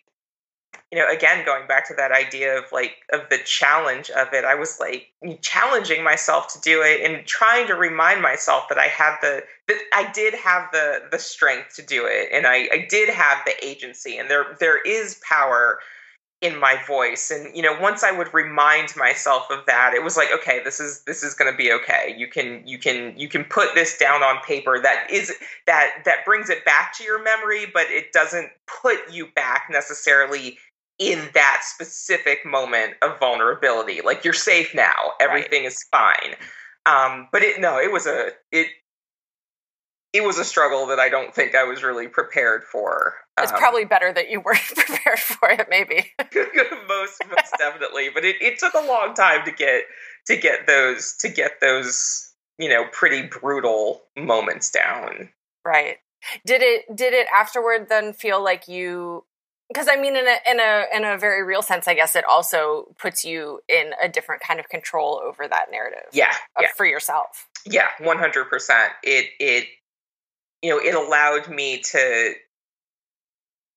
you 0.91 0.99
know 0.99 1.07
again 1.09 1.45
going 1.45 1.67
back 1.67 1.87
to 1.87 1.93
that 1.95 2.11
idea 2.11 2.57
of 2.57 2.63
like 2.71 2.95
of 3.11 3.21
the 3.29 3.37
challenge 3.45 4.09
of 4.11 4.27
it 4.33 4.45
i 4.45 4.55
was 4.55 4.79
like 4.79 5.11
challenging 5.41 6.03
myself 6.03 6.47
to 6.53 6.59
do 6.61 6.81
it 6.81 7.01
and 7.01 7.25
trying 7.25 7.67
to 7.67 7.75
remind 7.75 8.21
myself 8.21 8.63
that 8.69 8.77
i 8.77 8.87
had 8.87 9.17
the 9.21 9.41
that 9.67 9.77
i 9.93 10.09
did 10.11 10.33
have 10.33 10.69
the 10.71 11.01
the 11.11 11.19
strength 11.19 11.75
to 11.75 11.81
do 11.81 12.05
it 12.05 12.29
and 12.31 12.45
i 12.45 12.67
i 12.71 12.85
did 12.89 13.09
have 13.09 13.37
the 13.45 13.65
agency 13.65 14.17
and 14.17 14.29
there 14.29 14.55
there 14.59 14.81
is 14.81 15.19
power 15.27 15.79
in 16.41 16.59
my 16.59 16.77
voice. 16.85 17.31
And 17.31 17.55
you 17.55 17.61
know 17.61 17.77
once 17.79 18.03
i 18.03 18.11
would 18.11 18.33
remind 18.33 18.95
myself 18.95 19.49
of 19.49 19.65
that 19.65 19.93
it 19.93 20.03
was 20.03 20.17
like 20.17 20.29
okay 20.33 20.61
this 20.63 20.79
is 20.79 21.03
this 21.05 21.23
is 21.23 21.33
going 21.33 21.51
to 21.51 21.57
be 21.57 21.71
okay. 21.71 22.13
You 22.17 22.27
can 22.27 22.61
you 22.65 22.77
can 22.77 23.17
you 23.17 23.27
can 23.27 23.43
put 23.45 23.73
this 23.73 23.97
down 23.97 24.21
on 24.21 24.41
paper. 24.45 24.79
That 24.81 25.07
is 25.09 25.33
that 25.65 26.03
that 26.05 26.25
brings 26.25 26.49
it 26.49 26.65
back 26.65 26.93
to 26.97 27.03
your 27.03 27.23
memory 27.23 27.65
but 27.73 27.85
it 27.89 28.11
doesn't 28.11 28.49
put 28.81 28.97
you 29.11 29.27
back 29.35 29.67
necessarily 29.71 30.57
in 30.97 31.29
that 31.33 31.61
specific 31.63 32.45
moment 32.45 32.93
of 33.01 33.19
vulnerability 33.19 34.01
like 34.01 34.23
you're 34.23 34.33
safe 34.33 34.73
now 34.73 34.93
everything 35.19 35.63
right. 35.63 35.71
is 35.71 35.83
fine 35.91 36.35
um 36.85 37.27
but 37.31 37.41
it 37.41 37.59
no 37.59 37.77
it 37.79 37.91
was 37.91 38.05
a 38.05 38.29
it 38.51 38.67
it 40.15 40.23
was 40.23 40.37
a 40.37 40.45
struggle 40.45 40.85
that 40.87 40.99
I 40.99 41.09
don't 41.09 41.35
think 41.35 41.55
I 41.55 41.65
was 41.65 41.83
really 41.83 42.07
prepared 42.07 42.63
for. 42.63 43.15
It's 43.37 43.51
um, 43.51 43.57
probably 43.57 43.83
better 43.83 44.13
that 44.13 44.29
you 44.29 44.39
weren't 44.39 44.61
prepared 44.75 45.19
for 45.19 45.49
it, 45.49 45.67
maybe. 45.69 46.09
most 46.87 47.21
most 47.29 47.53
definitely, 47.57 48.09
but 48.13 48.23
it, 48.23 48.37
it 48.41 48.57
took 48.57 48.73
a 48.73 48.87
long 48.87 49.13
time 49.13 49.43
to 49.43 49.51
get 49.51 49.83
to 50.27 50.37
get 50.37 50.67
those 50.67 51.15
to 51.19 51.27
get 51.27 51.59
those 51.59 52.31
you 52.57 52.69
know 52.69 52.85
pretty 52.93 53.27
brutal 53.27 54.03
moments 54.17 54.71
down. 54.71 55.29
Right. 55.65 55.97
Did 56.45 56.61
it 56.61 56.95
did 56.95 57.13
it 57.13 57.27
afterward 57.35 57.87
then 57.89 58.13
feel 58.13 58.41
like 58.41 58.69
you 58.69 59.25
because 59.69 59.87
I 59.89 59.95
mean 59.95 60.15
in 60.15 60.25
a 60.27 60.37
in 60.49 60.59
a 60.59 60.85
in 60.95 61.03
a 61.05 61.17
very 61.17 61.43
real 61.43 61.61
sense, 61.61 61.87
I 61.87 61.93
guess 61.93 62.15
it 62.15 62.25
also 62.25 62.93
puts 62.99 63.25
you 63.25 63.61
in 63.67 63.91
a 64.01 64.09
different 64.09 64.41
kind 64.41 64.59
of 64.59 64.69
control 64.69 65.21
over 65.23 65.47
that 65.47 65.67
narrative. 65.71 66.09
Yeah, 66.13 66.33
yeah. 66.59 66.67
for 66.75 66.85
yourself. 66.85 67.47
Yeah, 67.65 67.87
one 67.99 68.17
hundred 68.17 68.49
percent. 68.49 68.91
It 69.03 69.27
it 69.39 69.67
you 70.61 70.71
know, 70.71 70.79
it 70.79 70.95
allowed 70.95 71.49
me 71.49 71.81
to 71.91 72.33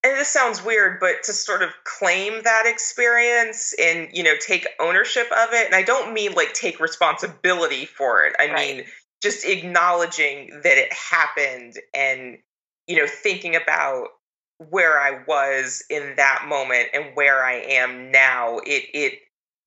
and 0.04 0.16
this 0.16 0.28
sounds 0.28 0.64
weird, 0.64 1.00
but 1.00 1.24
to 1.24 1.32
sort 1.32 1.62
of 1.62 1.70
claim 1.84 2.42
that 2.44 2.64
experience 2.66 3.74
and, 3.82 4.08
you 4.12 4.22
know, 4.22 4.34
take 4.40 4.66
ownership 4.78 5.26
of 5.26 5.52
it. 5.52 5.66
And 5.66 5.74
I 5.74 5.82
don't 5.82 6.14
mean 6.14 6.34
like 6.34 6.54
take 6.54 6.78
responsibility 6.78 7.84
for 7.84 8.24
it. 8.24 8.34
I 8.38 8.46
right. 8.46 8.76
mean 8.76 8.84
just 9.20 9.44
acknowledging 9.44 10.60
that 10.62 10.78
it 10.78 10.92
happened 10.92 11.74
and, 11.92 12.38
you 12.86 12.96
know, 12.96 13.08
thinking 13.08 13.56
about 13.56 14.08
where 14.58 15.00
I 15.00 15.22
was 15.26 15.82
in 15.88 16.14
that 16.16 16.44
moment 16.48 16.88
and 16.92 17.14
where 17.14 17.44
I 17.44 17.54
am 17.54 18.10
now. 18.10 18.58
It 18.58 18.84
it 18.92 19.18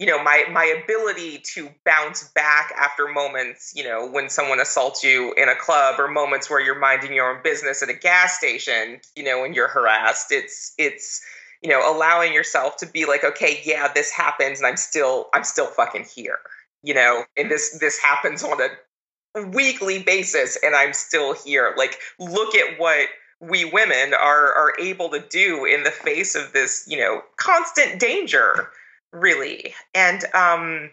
you 0.01 0.07
know 0.07 0.21
my 0.21 0.45
my 0.51 0.65
ability 0.83 1.37
to 1.53 1.69
bounce 1.85 2.27
back 2.29 2.73
after 2.77 3.07
moments 3.07 3.71
you 3.75 3.83
know 3.83 4.07
when 4.07 4.29
someone 4.29 4.59
assaults 4.59 5.03
you 5.03 5.31
in 5.33 5.47
a 5.47 5.55
club 5.55 5.99
or 5.99 6.07
moments 6.07 6.49
where 6.49 6.59
you're 6.59 6.79
minding 6.79 7.13
your 7.13 7.33
own 7.33 7.43
business 7.43 7.83
at 7.83 7.89
a 7.89 7.93
gas 7.93 8.35
station 8.35 8.99
you 9.15 9.23
know 9.23 9.39
when 9.39 9.53
you're 9.53 9.67
harassed 9.67 10.31
it's 10.31 10.73
it's 10.79 11.21
you 11.61 11.69
know 11.69 11.95
allowing 11.95 12.33
yourself 12.33 12.77
to 12.77 12.87
be 12.87 13.05
like 13.05 13.23
okay 13.23 13.61
yeah 13.63 13.91
this 13.93 14.09
happens 14.09 14.57
and 14.57 14.65
i'm 14.65 14.75
still 14.75 15.29
i'm 15.35 15.43
still 15.43 15.67
fucking 15.67 16.05
here 16.15 16.39
you 16.81 16.95
know 16.95 17.23
and 17.37 17.51
this 17.51 17.77
this 17.79 17.99
happens 17.99 18.43
on 18.43 18.57
a 18.59 19.47
weekly 19.49 20.01
basis 20.01 20.57
and 20.63 20.75
i'm 20.75 20.93
still 20.93 21.35
here 21.35 21.75
like 21.77 21.99
look 22.17 22.55
at 22.55 22.79
what 22.79 23.07
we 23.41 23.65
women 23.65 24.13
are 24.13 24.53
are 24.53 24.73
able 24.79 25.09
to 25.09 25.19
do 25.29 25.65
in 25.65 25.83
the 25.83 25.91
face 25.91 26.35
of 26.35 26.53
this 26.53 26.85
you 26.87 26.97
know 26.97 27.21
constant 27.37 27.99
danger 27.99 28.69
really. 29.11 29.73
And 29.93 30.23
um 30.33 30.91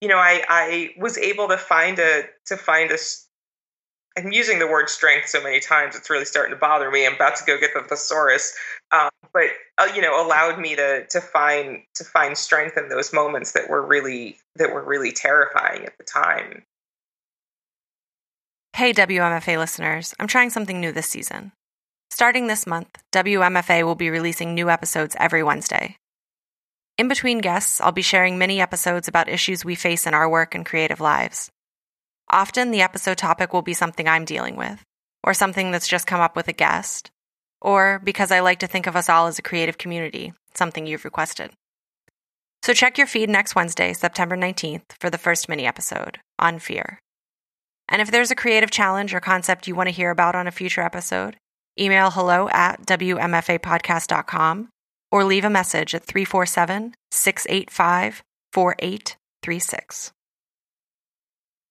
you 0.00 0.08
know 0.08 0.16
i 0.16 0.42
i 0.48 0.90
was 0.98 1.18
able 1.18 1.48
to 1.48 1.56
find 1.56 1.98
a 1.98 2.22
to 2.46 2.56
find 2.56 2.90
a 2.90 2.98
i'm 4.18 4.32
using 4.32 4.58
the 4.58 4.66
word 4.66 4.88
strength 4.88 5.28
so 5.28 5.42
many 5.42 5.60
times 5.60 5.94
it's 5.94 6.10
really 6.10 6.24
starting 6.24 6.52
to 6.52 6.58
bother 6.58 6.90
me 6.90 7.06
i'm 7.06 7.14
about 7.14 7.36
to 7.36 7.44
go 7.44 7.58
get 7.58 7.70
the 7.74 7.82
thesaurus 7.82 8.54
um, 8.92 9.10
but 9.32 9.44
uh, 9.78 9.88
you 9.94 10.02
know 10.02 10.24
allowed 10.24 10.58
me 10.58 10.74
to 10.74 11.06
to 11.06 11.20
find 11.20 11.82
to 11.94 12.04
find 12.04 12.36
strength 12.36 12.76
in 12.76 12.88
those 12.88 13.12
moments 13.12 13.52
that 13.52 13.68
were 13.68 13.82
really 13.82 14.36
that 14.56 14.72
were 14.72 14.82
really 14.82 15.12
terrifying 15.12 15.84
at 15.84 15.96
the 15.96 16.04
time. 16.04 16.64
Hey 18.74 18.92
wmfa 18.92 19.58
listeners 19.58 20.14
i'm 20.18 20.26
trying 20.26 20.50
something 20.50 20.80
new 20.80 20.90
this 20.90 21.06
season 21.06 21.52
starting 22.10 22.46
this 22.46 22.66
month 22.66 22.90
wmfa 23.12 23.82
will 23.84 23.94
be 23.94 24.10
releasing 24.10 24.54
new 24.54 24.68
episodes 24.68 25.16
every 25.18 25.42
wednesday 25.42 25.96
in 27.00 27.08
between 27.08 27.38
guests, 27.38 27.80
I'll 27.80 27.92
be 27.92 28.02
sharing 28.02 28.36
mini 28.36 28.60
episodes 28.60 29.08
about 29.08 29.30
issues 29.30 29.64
we 29.64 29.74
face 29.74 30.06
in 30.06 30.12
our 30.12 30.28
work 30.28 30.54
and 30.54 30.66
creative 30.66 31.00
lives. 31.00 31.50
Often, 32.30 32.72
the 32.72 32.82
episode 32.82 33.16
topic 33.16 33.54
will 33.54 33.62
be 33.62 33.72
something 33.72 34.06
I'm 34.06 34.26
dealing 34.26 34.54
with, 34.54 34.82
or 35.24 35.32
something 35.32 35.70
that's 35.70 35.88
just 35.88 36.06
come 36.06 36.20
up 36.20 36.36
with 36.36 36.46
a 36.48 36.52
guest, 36.52 37.10
or 37.62 38.02
because 38.04 38.30
I 38.30 38.40
like 38.40 38.58
to 38.58 38.66
think 38.66 38.86
of 38.86 38.96
us 38.96 39.08
all 39.08 39.28
as 39.28 39.38
a 39.38 39.42
creative 39.42 39.78
community, 39.78 40.34
something 40.52 40.86
you've 40.86 41.06
requested. 41.06 41.52
So 42.62 42.74
check 42.74 42.98
your 42.98 43.06
feed 43.06 43.30
next 43.30 43.54
Wednesday, 43.54 43.94
September 43.94 44.36
19th, 44.36 44.92
for 45.00 45.08
the 45.08 45.16
first 45.16 45.48
mini 45.48 45.64
episode 45.64 46.18
on 46.38 46.58
fear. 46.58 46.98
And 47.88 48.02
if 48.02 48.10
there's 48.10 48.30
a 48.30 48.36
creative 48.36 48.70
challenge 48.70 49.14
or 49.14 49.20
concept 49.20 49.66
you 49.66 49.74
want 49.74 49.88
to 49.88 49.94
hear 49.94 50.10
about 50.10 50.34
on 50.34 50.46
a 50.46 50.52
future 50.52 50.82
episode, 50.82 51.38
email 51.80 52.10
hello 52.10 52.48
at 52.50 52.84
wmfapodcast.com 52.86 54.68
or 55.10 55.24
leave 55.24 55.44
a 55.44 55.50
message 55.50 55.94
at 55.94 56.04
347 56.04 56.94
685 57.10 58.22
4836. 58.52 60.12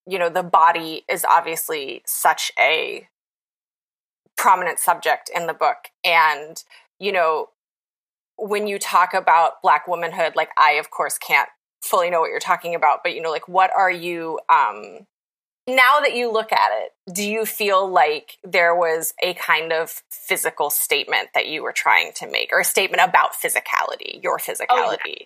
You 0.07 0.17
know, 0.17 0.29
the 0.29 0.43
body 0.43 1.03
is 1.07 1.23
obviously 1.29 2.01
such 2.05 2.51
a 2.59 3.07
prominent 4.37 4.79
subject 4.79 5.29
in 5.33 5.45
the 5.45 5.53
book. 5.53 5.89
And, 6.03 6.63
you 6.99 7.11
know, 7.11 7.49
when 8.37 8.67
you 8.67 8.79
talk 8.79 9.13
about 9.13 9.61
Black 9.61 9.87
womanhood, 9.87 10.35
like 10.35 10.49
I, 10.57 10.73
of 10.73 10.89
course, 10.89 11.17
can't 11.17 11.49
fully 11.83 12.09
know 12.09 12.21
what 12.21 12.29
you're 12.29 12.39
talking 12.39 12.73
about, 12.73 12.99
but, 13.03 13.13
you 13.13 13.21
know, 13.21 13.29
like 13.29 13.47
what 13.47 13.69
are 13.77 13.91
you, 13.91 14.39
um, 14.49 15.05
now 15.75 15.99
that 16.01 16.15
you 16.15 16.31
look 16.31 16.51
at 16.51 16.69
it, 16.71 17.13
do 17.13 17.23
you 17.23 17.45
feel 17.45 17.89
like 17.89 18.37
there 18.43 18.75
was 18.75 19.13
a 19.21 19.33
kind 19.35 19.73
of 19.73 20.01
physical 20.11 20.69
statement 20.69 21.29
that 21.33 21.47
you 21.47 21.63
were 21.63 21.71
trying 21.71 22.11
to 22.15 22.29
make 22.29 22.49
or 22.51 22.61
a 22.61 22.65
statement 22.65 23.03
about 23.03 23.33
physicality, 23.33 24.21
your 24.21 24.37
physicality? 24.37 24.67
Oh, 24.69 24.95
yeah. 25.05 25.25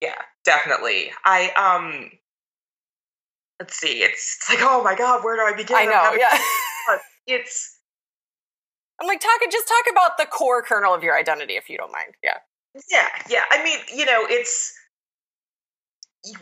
yeah, 0.00 0.22
definitely. 0.44 1.10
I 1.24 1.50
um 1.50 2.10
let's 3.60 3.76
see, 3.76 4.02
it's, 4.02 4.38
it's 4.40 4.50
like, 4.50 4.58
oh 4.60 4.82
my 4.82 4.94
god, 4.94 5.24
where 5.24 5.36
do 5.36 5.42
I 5.42 5.56
begin? 5.56 5.76
I 5.76 5.84
know, 5.84 6.16
yeah. 6.18 6.38
it's 7.26 7.78
I'm 9.00 9.06
like 9.06 9.20
talking 9.20 9.48
just 9.50 9.68
talk 9.68 9.84
about 9.90 10.18
the 10.18 10.26
core 10.26 10.62
kernel 10.62 10.94
of 10.94 11.02
your 11.02 11.18
identity 11.18 11.54
if 11.54 11.68
you 11.68 11.76
don't 11.76 11.92
mind. 11.92 12.14
Yeah. 12.22 12.38
Yeah, 12.90 13.08
yeah. 13.28 13.42
I 13.50 13.62
mean, 13.62 13.78
you 13.94 14.04
know, 14.04 14.26
it's 14.28 14.74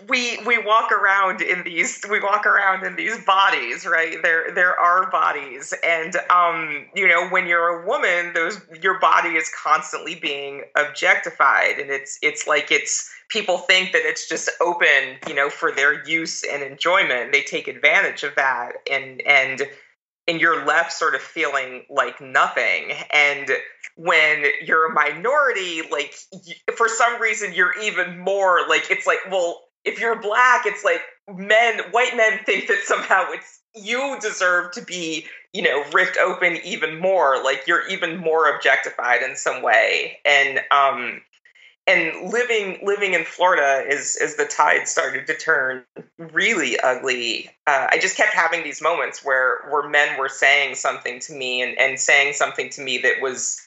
we 0.08 0.38
we 0.46 0.58
walk 0.58 0.92
around 0.92 1.40
in 1.40 1.64
these 1.64 2.00
we 2.10 2.20
walk 2.20 2.46
around 2.46 2.84
in 2.84 2.96
these 2.96 3.22
bodies 3.24 3.86
right? 3.86 4.16
There 4.22 4.54
there 4.54 4.78
are 4.78 5.10
bodies. 5.10 5.74
And 5.84 6.16
um 6.30 6.86
you 6.94 7.08
know 7.08 7.28
when 7.28 7.46
you're 7.46 7.82
a 7.82 7.86
woman 7.86 8.32
those 8.34 8.60
your 8.82 8.98
body 9.00 9.30
is 9.30 9.50
constantly 9.62 10.14
being 10.14 10.64
objectified. 10.76 11.78
And 11.78 11.90
it's 11.90 12.18
it's 12.22 12.46
like 12.46 12.70
it's 12.70 13.10
people 13.28 13.58
think 13.58 13.92
that 13.92 14.02
it's 14.04 14.28
just 14.28 14.50
open 14.60 15.18
you 15.28 15.34
know 15.34 15.50
for 15.50 15.72
their 15.72 16.06
use 16.06 16.44
and 16.44 16.62
enjoyment. 16.62 17.32
They 17.32 17.42
take 17.42 17.68
advantage 17.68 18.22
of 18.22 18.34
that. 18.36 18.72
And 18.90 19.22
and 19.26 19.62
and 20.26 20.40
you're 20.40 20.64
left 20.64 20.92
sort 20.92 21.14
of 21.14 21.20
feeling 21.20 21.84
like 21.90 22.20
nothing. 22.20 22.92
And 23.12 23.50
when 23.96 24.44
you're 24.64 24.90
a 24.90 24.92
minority 24.92 25.82
like 25.90 26.14
for 26.76 26.88
some 26.88 27.20
reason 27.20 27.52
you're 27.52 27.78
even 27.80 28.18
more 28.18 28.66
like 28.68 28.90
it's 28.90 29.06
like 29.06 29.18
well 29.30 29.60
if 29.84 30.00
you're 30.00 30.20
black, 30.20 30.66
it's 30.66 30.84
like 30.84 31.02
men, 31.28 31.80
white 31.90 32.16
men 32.16 32.40
think 32.44 32.68
that 32.68 32.82
somehow 32.84 33.26
it's 33.30 33.60
you 33.74 34.16
deserve 34.20 34.72
to 34.72 34.82
be, 34.82 35.26
you 35.52 35.62
know, 35.62 35.84
ripped 35.92 36.16
open 36.16 36.58
even 36.64 36.98
more. 36.98 37.42
Like 37.42 37.66
you're 37.66 37.86
even 37.88 38.18
more 38.18 38.54
objectified 38.54 39.22
in 39.22 39.36
some 39.36 39.62
way. 39.62 40.18
And 40.24 40.60
um 40.70 41.20
and 41.86 42.32
living 42.32 42.78
living 42.82 43.14
in 43.14 43.24
Florida 43.24 43.84
is 43.86 44.16
as 44.22 44.36
the 44.36 44.46
tide 44.46 44.88
started 44.88 45.26
to 45.26 45.34
turn 45.34 45.84
really 46.18 46.78
ugly. 46.80 47.50
Uh, 47.66 47.88
I 47.90 47.98
just 47.98 48.16
kept 48.16 48.32
having 48.32 48.62
these 48.62 48.80
moments 48.80 49.24
where 49.24 49.58
where 49.70 49.88
men 49.88 50.18
were 50.18 50.28
saying 50.28 50.76
something 50.76 51.20
to 51.20 51.32
me 51.34 51.62
and, 51.62 51.78
and 51.78 52.00
saying 52.00 52.34
something 52.34 52.70
to 52.70 52.80
me 52.80 52.98
that 52.98 53.20
was 53.20 53.60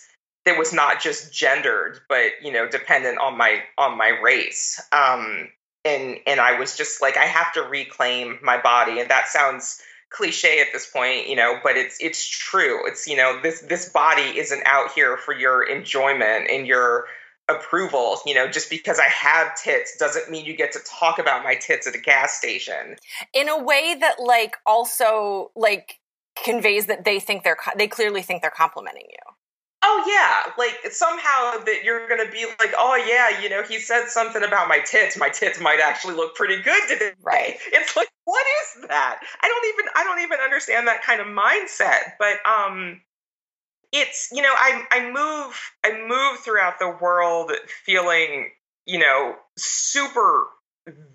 that 0.46 0.58
was 0.58 0.74
not 0.74 1.02
just 1.02 1.34
gendered, 1.34 2.00
but 2.10 2.32
you 2.42 2.52
know, 2.52 2.68
dependent 2.68 3.20
on 3.20 3.38
my 3.38 3.62
on 3.78 3.98
my 3.98 4.18
race. 4.24 4.82
Um, 4.92 5.50
and 5.88 6.20
and 6.28 6.40
I 6.40 6.60
was 6.60 6.76
just 6.76 7.02
like 7.02 7.18
I 7.18 7.26
have 7.26 7.54
to 7.54 7.62
reclaim 7.62 8.40
my 8.42 8.60
body. 8.60 9.00
And 9.00 9.10
that 9.10 9.28
sounds 9.28 9.82
cliche 10.10 10.62
at 10.62 10.68
this 10.72 10.90
point 10.90 11.28
you 11.28 11.36
know 11.36 11.60
but 11.62 11.76
it's 11.76 11.98
it's 12.00 12.28
true. 12.28 12.88
It's 12.88 13.08
you 13.08 13.18
know 13.18 13.40
this 13.42 13.62
this 13.62 13.90
body 13.90 14.38
isn't 14.38 14.64
out 14.66 14.92
here 14.94 15.18
for 15.18 15.34
your 15.34 15.64
enjoyment 15.64 16.50
and 16.50 16.68
your 16.68 17.06
approval 17.50 18.20
you 18.26 18.36
know 18.36 18.48
just 18.48 18.70
because 18.70 19.00
I 19.00 19.08
have 19.08 19.56
tits 19.56 19.98
doesn't 19.98 20.30
mean 20.30 20.46
you 20.46 20.56
get 20.56 20.74
to 20.74 20.80
talk 20.80 21.18
about 21.18 21.44
my 21.44 21.56
tits 21.56 21.88
at 21.88 21.96
a 21.96 22.00
gas 22.00 22.34
station. 22.34 22.96
In 23.34 23.50
a 23.50 23.62
way 23.64 23.96
that 24.00 24.20
like 24.20 24.58
also 24.66 25.52
like 25.56 26.00
conveys 26.44 26.86
that 26.88 27.04
they 27.04 27.20
think 27.20 27.44
they're 27.44 27.58
they 27.78 27.88
clearly 27.88 28.22
think 28.22 28.42
they're 28.42 28.52
complimenting 28.52 29.08
you 29.10 29.34
oh 29.90 30.04
yeah 30.06 30.52
like 30.58 30.92
somehow 30.92 31.64
that 31.64 31.84
you're 31.84 32.08
gonna 32.10 32.30
be 32.30 32.46
like 32.60 32.74
oh 32.78 32.96
yeah 33.08 33.42
you 33.42 33.50
know 33.50 33.64
he 33.64 33.80
said 33.80 34.08
something 34.08 34.44
about 34.44 34.68
my 34.68 34.80
tits. 34.80 35.18
My 35.18 35.30
tits 35.30 35.60
might 35.60 35.80
actually 35.80 36.16
look 36.16 36.36
pretty 36.36 36.62
good 36.62 36.82
today. 36.88 37.12
Right. 37.22 37.58
It's 37.72 37.96
like 37.96 38.10
what 38.26 38.46
is 38.76 38.88
that? 38.90 39.20
I 39.42 39.48
don't 39.48 39.66
even 39.74 39.86
i 39.96 40.04
don't 40.04 40.20
even 40.20 40.40
understand 40.40 40.88
that 40.88 41.02
kind 41.02 41.22
of 41.22 41.28
mindset 41.28 42.14
but 42.20 42.38
um 42.46 43.02
it's 43.94 44.30
you 44.34 44.42
know 44.42 44.54
i 44.54 44.84
i 44.92 45.12
move 45.12 45.72
i 45.86 46.08
move 46.08 46.40
throughout 46.40 46.80
the 46.80 46.90
world 47.02 47.52
feeling 47.86 48.50
you 48.86 49.00
know 49.00 49.36
super 49.58 50.48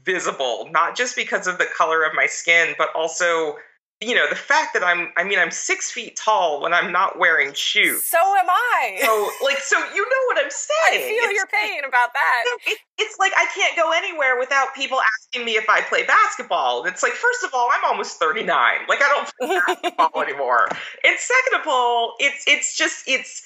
visible 0.04 0.68
not 0.70 0.96
just 0.96 1.16
because 1.16 1.46
of 1.46 1.58
the 1.58 1.66
color 1.76 2.02
of 2.04 2.12
my 2.14 2.26
skin 2.26 2.74
but 2.78 2.88
also 2.94 3.56
you 4.03 4.14
know 4.14 4.28
the 4.28 4.36
fact 4.36 4.74
that 4.74 4.82
i'm 4.82 5.09
i 5.16 5.24
mean 5.24 5.38
i'm 5.38 5.50
six 5.50 5.90
feet 5.90 6.16
tall 6.16 6.61
when 6.61 6.74
i'm 6.74 6.90
not 6.90 7.18
wearing 7.18 7.53
shoes. 7.55 8.05
So 8.05 8.18
am 8.18 8.46
i. 8.48 8.98
So 9.00 9.30
like 9.44 9.59
so 9.59 9.78
you 9.78 10.03
know 10.03 10.22
what 10.26 10.44
i'm 10.44 10.50
saying. 10.50 11.05
i 11.05 11.09
feel 11.09 11.24
it's, 11.24 11.34
your 11.34 11.46
pain 11.46 11.84
about 11.86 12.12
that. 12.12 12.44
it, 12.66 12.78
it's 12.98 13.18
like 13.18 13.32
i 13.36 13.46
can't 13.55 13.76
go 13.76 13.92
anywhere 13.92 14.38
without 14.38 14.74
people 14.74 14.98
asking 15.18 15.44
me 15.44 15.53
if 15.53 15.68
i 15.68 15.80
play 15.82 16.05
basketball. 16.05 16.84
It's 16.84 17.03
like 17.03 17.12
first 17.12 17.44
of 17.44 17.50
all 17.55 17.68
i'm 17.72 17.84
almost 17.90 18.18
39 18.18 18.50
like 18.88 19.00
i 19.03 19.09
don't 19.09 19.30
play 19.40 19.61
basketball 19.74 20.22
anymore. 20.22 20.68
And 21.05 21.18
second 21.18 21.61
of 21.61 21.66
all 21.66 22.14
it's 22.18 22.44
it's 22.46 22.76
just 22.76 23.05
it's 23.07 23.42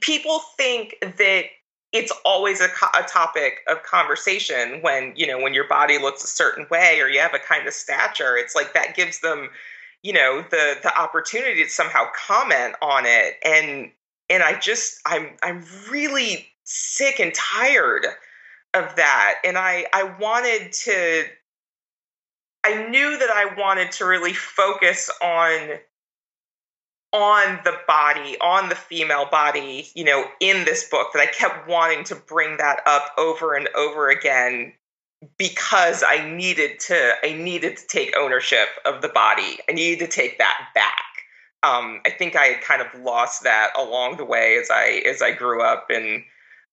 people 0.00 0.40
think 0.56 0.96
that 1.18 1.44
it's 1.92 2.12
always 2.24 2.60
a, 2.60 2.68
a, 2.98 3.02
topic 3.02 3.58
of 3.68 3.82
conversation 3.82 4.80
when 4.80 5.12
you 5.14 5.26
know 5.26 5.38
when 5.38 5.52
your 5.52 5.68
body 5.68 5.98
looks 5.98 6.24
a 6.24 6.26
certain 6.26 6.66
way 6.70 6.98
or 7.00 7.08
you 7.08 7.20
have 7.20 7.34
a 7.34 7.38
kind 7.38 7.68
of 7.68 7.74
stature. 7.74 8.36
It's 8.36 8.54
like 8.54 8.72
that 8.74 8.96
gives 8.96 9.20
them 9.20 9.50
you 10.02 10.12
know 10.12 10.44
the 10.50 10.76
the 10.82 10.98
opportunity 10.98 11.62
to 11.64 11.70
somehow 11.70 12.06
comment 12.14 12.74
on 12.82 13.04
it. 13.06 13.34
And 13.44 13.90
and 14.28 14.42
i 14.42 14.58
just 14.58 15.00
i'm 15.06 15.30
i'm 15.42 15.64
really 15.90 16.48
sick 16.64 17.20
and 17.20 17.34
tired 17.34 18.06
of 18.74 18.96
that. 18.96 19.36
And 19.44 19.56
i 19.56 19.86
i 19.92 20.04
wanted 20.20 20.72
to 20.72 21.24
i 22.64 22.88
knew 22.88 23.18
that 23.18 23.30
i 23.30 23.54
wanted 23.58 23.92
to 23.92 24.04
really 24.04 24.34
focus 24.34 25.10
on 25.22 25.78
on 27.12 27.60
the 27.64 27.76
body 27.86 28.38
on 28.40 28.70
the 28.70 28.74
female 28.74 29.26
body 29.30 29.86
you 29.94 30.02
know 30.04 30.24
in 30.40 30.64
this 30.64 30.88
book 30.88 31.08
that 31.12 31.20
i 31.20 31.26
kept 31.26 31.68
wanting 31.68 32.04
to 32.04 32.14
bring 32.14 32.56
that 32.56 32.80
up 32.86 33.12
over 33.18 33.54
and 33.54 33.68
over 33.76 34.08
again 34.08 34.72
because 35.38 36.02
I 36.06 36.28
needed 36.28 36.80
to 36.80 37.12
I 37.24 37.32
needed 37.32 37.76
to 37.76 37.86
take 37.86 38.16
ownership 38.16 38.68
of 38.84 39.02
the 39.02 39.08
body. 39.08 39.58
I 39.68 39.72
needed 39.72 40.04
to 40.04 40.10
take 40.10 40.38
that 40.38 40.68
back. 40.74 41.02
Um, 41.62 42.00
I 42.04 42.10
think 42.10 42.34
I 42.34 42.46
had 42.46 42.62
kind 42.62 42.82
of 42.82 42.88
lost 43.00 43.44
that 43.44 43.70
along 43.78 44.16
the 44.16 44.24
way 44.24 44.58
as 44.60 44.68
I 44.70 45.02
as 45.08 45.22
I 45.22 45.32
grew 45.32 45.62
up 45.62 45.86
and 45.90 46.24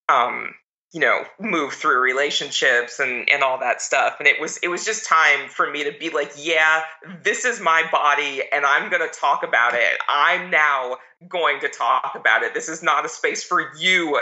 um, 0.09 0.53
you 0.91 0.99
know 0.99 1.23
move 1.39 1.73
through 1.73 2.01
relationships 2.01 2.99
and 2.99 3.29
and 3.29 3.43
all 3.43 3.59
that 3.59 3.81
stuff 3.81 4.15
and 4.19 4.27
it 4.27 4.41
was 4.41 4.57
it 4.57 4.69
was 4.69 4.85
just 4.85 5.05
time 5.05 5.47
for 5.47 5.69
me 5.69 5.83
to 5.83 5.91
be 5.99 6.09
like 6.09 6.31
yeah 6.35 6.81
this 7.23 7.45
is 7.45 7.61
my 7.61 7.83
body 7.91 8.41
and 8.51 8.65
i'm 8.65 8.89
going 8.89 9.07
to 9.07 9.19
talk 9.19 9.43
about 9.43 9.75
it 9.75 9.99
i'm 10.07 10.49
now 10.49 10.97
going 11.27 11.59
to 11.59 11.69
talk 11.69 12.15
about 12.15 12.41
it 12.41 12.55
this 12.55 12.69
is 12.69 12.81
not 12.81 13.05
a 13.05 13.09
space 13.09 13.43
for 13.43 13.71
you 13.77 14.19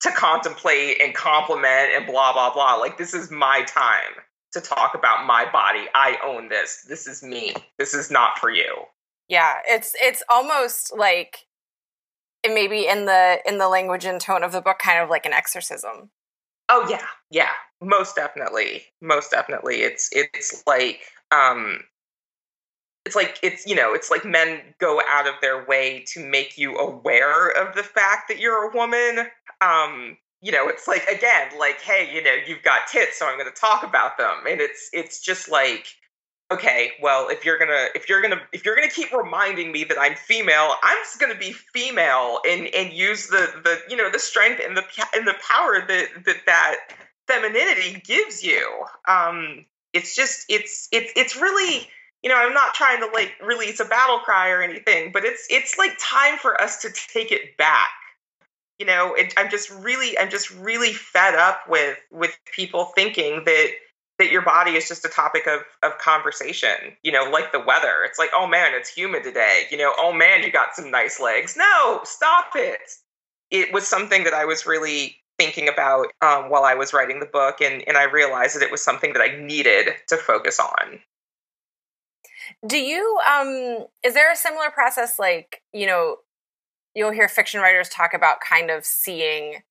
to 0.00 0.10
contemplate 0.12 1.00
and 1.02 1.14
compliment 1.14 1.92
and 1.94 2.06
blah 2.06 2.32
blah 2.32 2.52
blah. 2.52 2.74
Like 2.74 2.98
this 2.98 3.14
is 3.14 3.30
my 3.30 3.62
time 3.62 4.14
to 4.52 4.60
talk 4.60 4.94
about 4.94 5.26
my 5.26 5.50
body. 5.50 5.86
I 5.94 6.18
own 6.24 6.48
this. 6.48 6.84
This 6.88 7.06
is 7.06 7.22
me. 7.22 7.54
This 7.78 7.94
is 7.94 8.10
not 8.10 8.38
for 8.38 8.50
you. 8.50 8.84
Yeah 9.28 9.58
it's 9.66 9.94
it's 10.00 10.22
almost 10.28 10.96
like 10.96 11.46
it 12.42 12.52
maybe 12.54 12.86
in 12.86 13.04
the 13.04 13.38
in 13.46 13.58
the 13.58 13.68
language 13.68 14.04
and 14.04 14.20
tone 14.20 14.42
of 14.42 14.52
the 14.52 14.60
book 14.60 14.78
kind 14.78 15.02
of 15.02 15.10
like 15.10 15.26
an 15.26 15.32
exorcism. 15.32 16.10
Oh 16.68 16.86
yeah. 16.88 17.06
Yeah. 17.30 17.50
Most 17.80 18.16
definitely. 18.16 18.84
Most 19.00 19.30
definitely. 19.30 19.82
It's 19.82 20.08
it's 20.12 20.62
like 20.66 21.00
um 21.30 21.80
it's 23.04 23.16
like 23.16 23.38
it's 23.42 23.66
you 23.66 23.74
know 23.74 23.92
it's 23.94 24.10
like 24.10 24.24
men 24.24 24.60
go 24.78 25.00
out 25.08 25.26
of 25.26 25.34
their 25.40 25.64
way 25.66 26.04
to 26.08 26.24
make 26.24 26.56
you 26.58 26.76
aware 26.76 27.50
of 27.50 27.74
the 27.74 27.82
fact 27.82 28.28
that 28.28 28.38
you're 28.38 28.70
a 28.70 28.76
woman 28.76 29.26
um 29.60 30.16
you 30.40 30.52
know 30.52 30.68
it's 30.68 30.88
like 30.88 31.06
again 31.08 31.48
like 31.58 31.80
hey 31.80 32.10
you 32.12 32.22
know 32.22 32.34
you've 32.46 32.62
got 32.62 32.80
tits 32.90 33.18
so 33.18 33.26
i'm 33.26 33.38
going 33.38 33.50
to 33.50 33.60
talk 33.60 33.82
about 33.82 34.16
them. 34.18 34.38
And 34.48 34.60
it's 34.60 34.88
it's 34.92 35.20
just 35.20 35.50
like 35.50 35.86
okay 36.52 36.92
well 37.02 37.28
if 37.28 37.44
you're 37.44 37.58
gonna 37.58 37.86
if 37.94 38.08
you're 38.08 38.22
gonna 38.22 38.40
if 38.52 38.64
you're 38.64 38.74
gonna 38.74 38.90
keep 38.90 39.12
reminding 39.12 39.70
me 39.70 39.84
that 39.84 39.98
i'm 40.00 40.14
female 40.16 40.74
i'm 40.82 40.98
just 40.98 41.20
gonna 41.20 41.38
be 41.38 41.52
female 41.52 42.40
and 42.48 42.66
and 42.74 42.92
use 42.92 43.28
the 43.28 43.50
the 43.62 43.78
you 43.88 43.96
know 43.96 44.10
the 44.10 44.18
strength 44.18 44.60
and 44.64 44.76
the 44.76 44.84
and 45.14 45.26
the 45.26 45.34
power 45.48 45.84
that 45.86 46.08
that 46.26 46.36
that 46.46 46.76
femininity 47.28 48.02
gives 48.04 48.42
you. 48.42 48.84
Um 49.06 49.64
it's 49.92 50.14
just 50.14 50.46
it's 50.48 50.88
it's 50.92 51.12
it's 51.16 51.36
really 51.36 51.88
you 52.22 52.30
know 52.30 52.36
i'm 52.36 52.52
not 52.54 52.74
trying 52.74 53.00
to 53.00 53.06
like 53.12 53.32
release 53.44 53.80
a 53.80 53.84
battle 53.84 54.18
cry 54.20 54.50
or 54.50 54.62
anything 54.62 55.10
but 55.12 55.24
it's 55.24 55.46
it's 55.50 55.78
like 55.78 55.92
time 56.00 56.38
for 56.38 56.60
us 56.60 56.82
to 56.82 56.90
take 57.12 57.32
it 57.32 57.56
back 57.56 57.88
you 58.80 58.86
know 58.86 59.14
it, 59.14 59.32
i'm 59.36 59.50
just 59.50 59.70
really 59.70 60.18
i'm 60.18 60.30
just 60.30 60.50
really 60.50 60.92
fed 60.92 61.34
up 61.34 61.60
with 61.68 61.98
with 62.10 62.36
people 62.56 62.86
thinking 62.96 63.42
that 63.44 63.70
that 64.20 64.30
your 64.30 64.42
body 64.42 64.72
is 64.72 64.86
just 64.86 65.04
a 65.04 65.08
topic 65.08 65.46
of 65.46 65.60
of 65.82 65.96
conversation 65.98 66.96
you 67.02 67.10
know 67.10 67.24
like 67.24 67.52
the 67.52 67.58
weather. 67.58 68.04
It's 68.04 68.18
like 68.18 68.30
oh 68.34 68.46
man 68.46 68.72
it's 68.74 68.92
humid 68.92 69.24
today. 69.24 69.64
You 69.70 69.78
know 69.78 69.94
oh 69.96 70.12
man 70.12 70.42
you 70.42 70.52
got 70.52 70.76
some 70.76 70.90
nice 70.90 71.18
legs. 71.18 71.56
No 71.56 72.00
stop 72.04 72.50
it. 72.54 72.80
It 73.50 73.72
was 73.72 73.86
something 73.86 74.24
that 74.24 74.34
i 74.34 74.44
was 74.44 74.66
really 74.66 75.16
thinking 75.38 75.68
about 75.68 76.08
um, 76.20 76.50
while 76.50 76.64
i 76.64 76.74
was 76.74 76.92
writing 76.92 77.18
the 77.18 77.26
book 77.26 77.62
and 77.62 77.82
and 77.88 77.96
i 77.96 78.04
realized 78.04 78.54
that 78.54 78.62
it 78.62 78.70
was 78.70 78.82
something 78.82 79.14
that 79.14 79.22
i 79.22 79.34
needed 79.40 79.94
to 80.08 80.18
focus 80.18 80.60
on. 80.60 81.00
Do 82.66 82.76
you 82.76 83.18
um 83.26 83.86
is 84.04 84.12
there 84.12 84.30
a 84.30 84.36
similar 84.36 84.70
process 84.70 85.18
like 85.18 85.62
you 85.72 85.86
know 85.86 86.16
you'll 86.94 87.12
hear 87.12 87.28
fiction 87.28 87.60
writers 87.60 87.88
talk 87.88 88.14
about 88.14 88.40
kind 88.40 88.70
of 88.70 88.84
seeing 88.84 89.62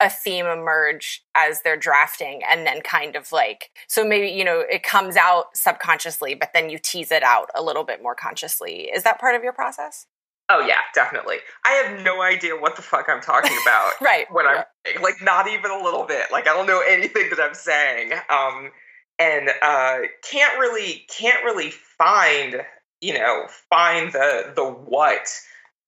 a 0.00 0.10
theme 0.10 0.46
emerge 0.46 1.24
as 1.34 1.62
they're 1.62 1.76
drafting 1.76 2.42
and 2.48 2.66
then 2.66 2.82
kind 2.82 3.16
of 3.16 3.32
like 3.32 3.70
so 3.88 4.06
maybe 4.06 4.28
you 4.28 4.44
know 4.44 4.60
it 4.60 4.82
comes 4.82 5.16
out 5.16 5.46
subconsciously 5.54 6.34
but 6.34 6.50
then 6.52 6.68
you 6.68 6.78
tease 6.78 7.10
it 7.10 7.22
out 7.22 7.48
a 7.54 7.62
little 7.62 7.84
bit 7.84 8.02
more 8.02 8.14
consciously. 8.14 8.90
Is 8.94 9.04
that 9.04 9.18
part 9.18 9.34
of 9.34 9.42
your 9.42 9.52
process? 9.52 10.06
Oh 10.50 10.60
yeah 10.60 10.80
definitely. 10.94 11.36
I 11.64 11.70
have 11.72 12.04
no 12.04 12.20
idea 12.20 12.56
what 12.56 12.76
the 12.76 12.82
fuck 12.82 13.06
i'm 13.08 13.22
talking 13.22 13.56
about 13.62 13.92
right 14.02 14.26
when 14.30 14.46
i'm 14.46 14.64
like 15.00 15.22
not 15.22 15.48
even 15.48 15.70
a 15.70 15.82
little 15.82 16.04
bit. 16.04 16.26
Like 16.30 16.46
i 16.46 16.52
don't 16.52 16.66
know 16.66 16.82
anything 16.86 17.30
that 17.30 17.40
i'm 17.40 17.54
saying 17.54 18.12
um 18.28 18.70
and 19.18 19.48
uh 19.62 20.00
can't 20.30 20.58
really 20.58 21.06
can't 21.08 21.42
really 21.42 21.70
find 21.70 22.56
you 23.00 23.14
know 23.14 23.46
find 23.70 24.12
the 24.12 24.52
the 24.54 24.64
what 24.64 25.26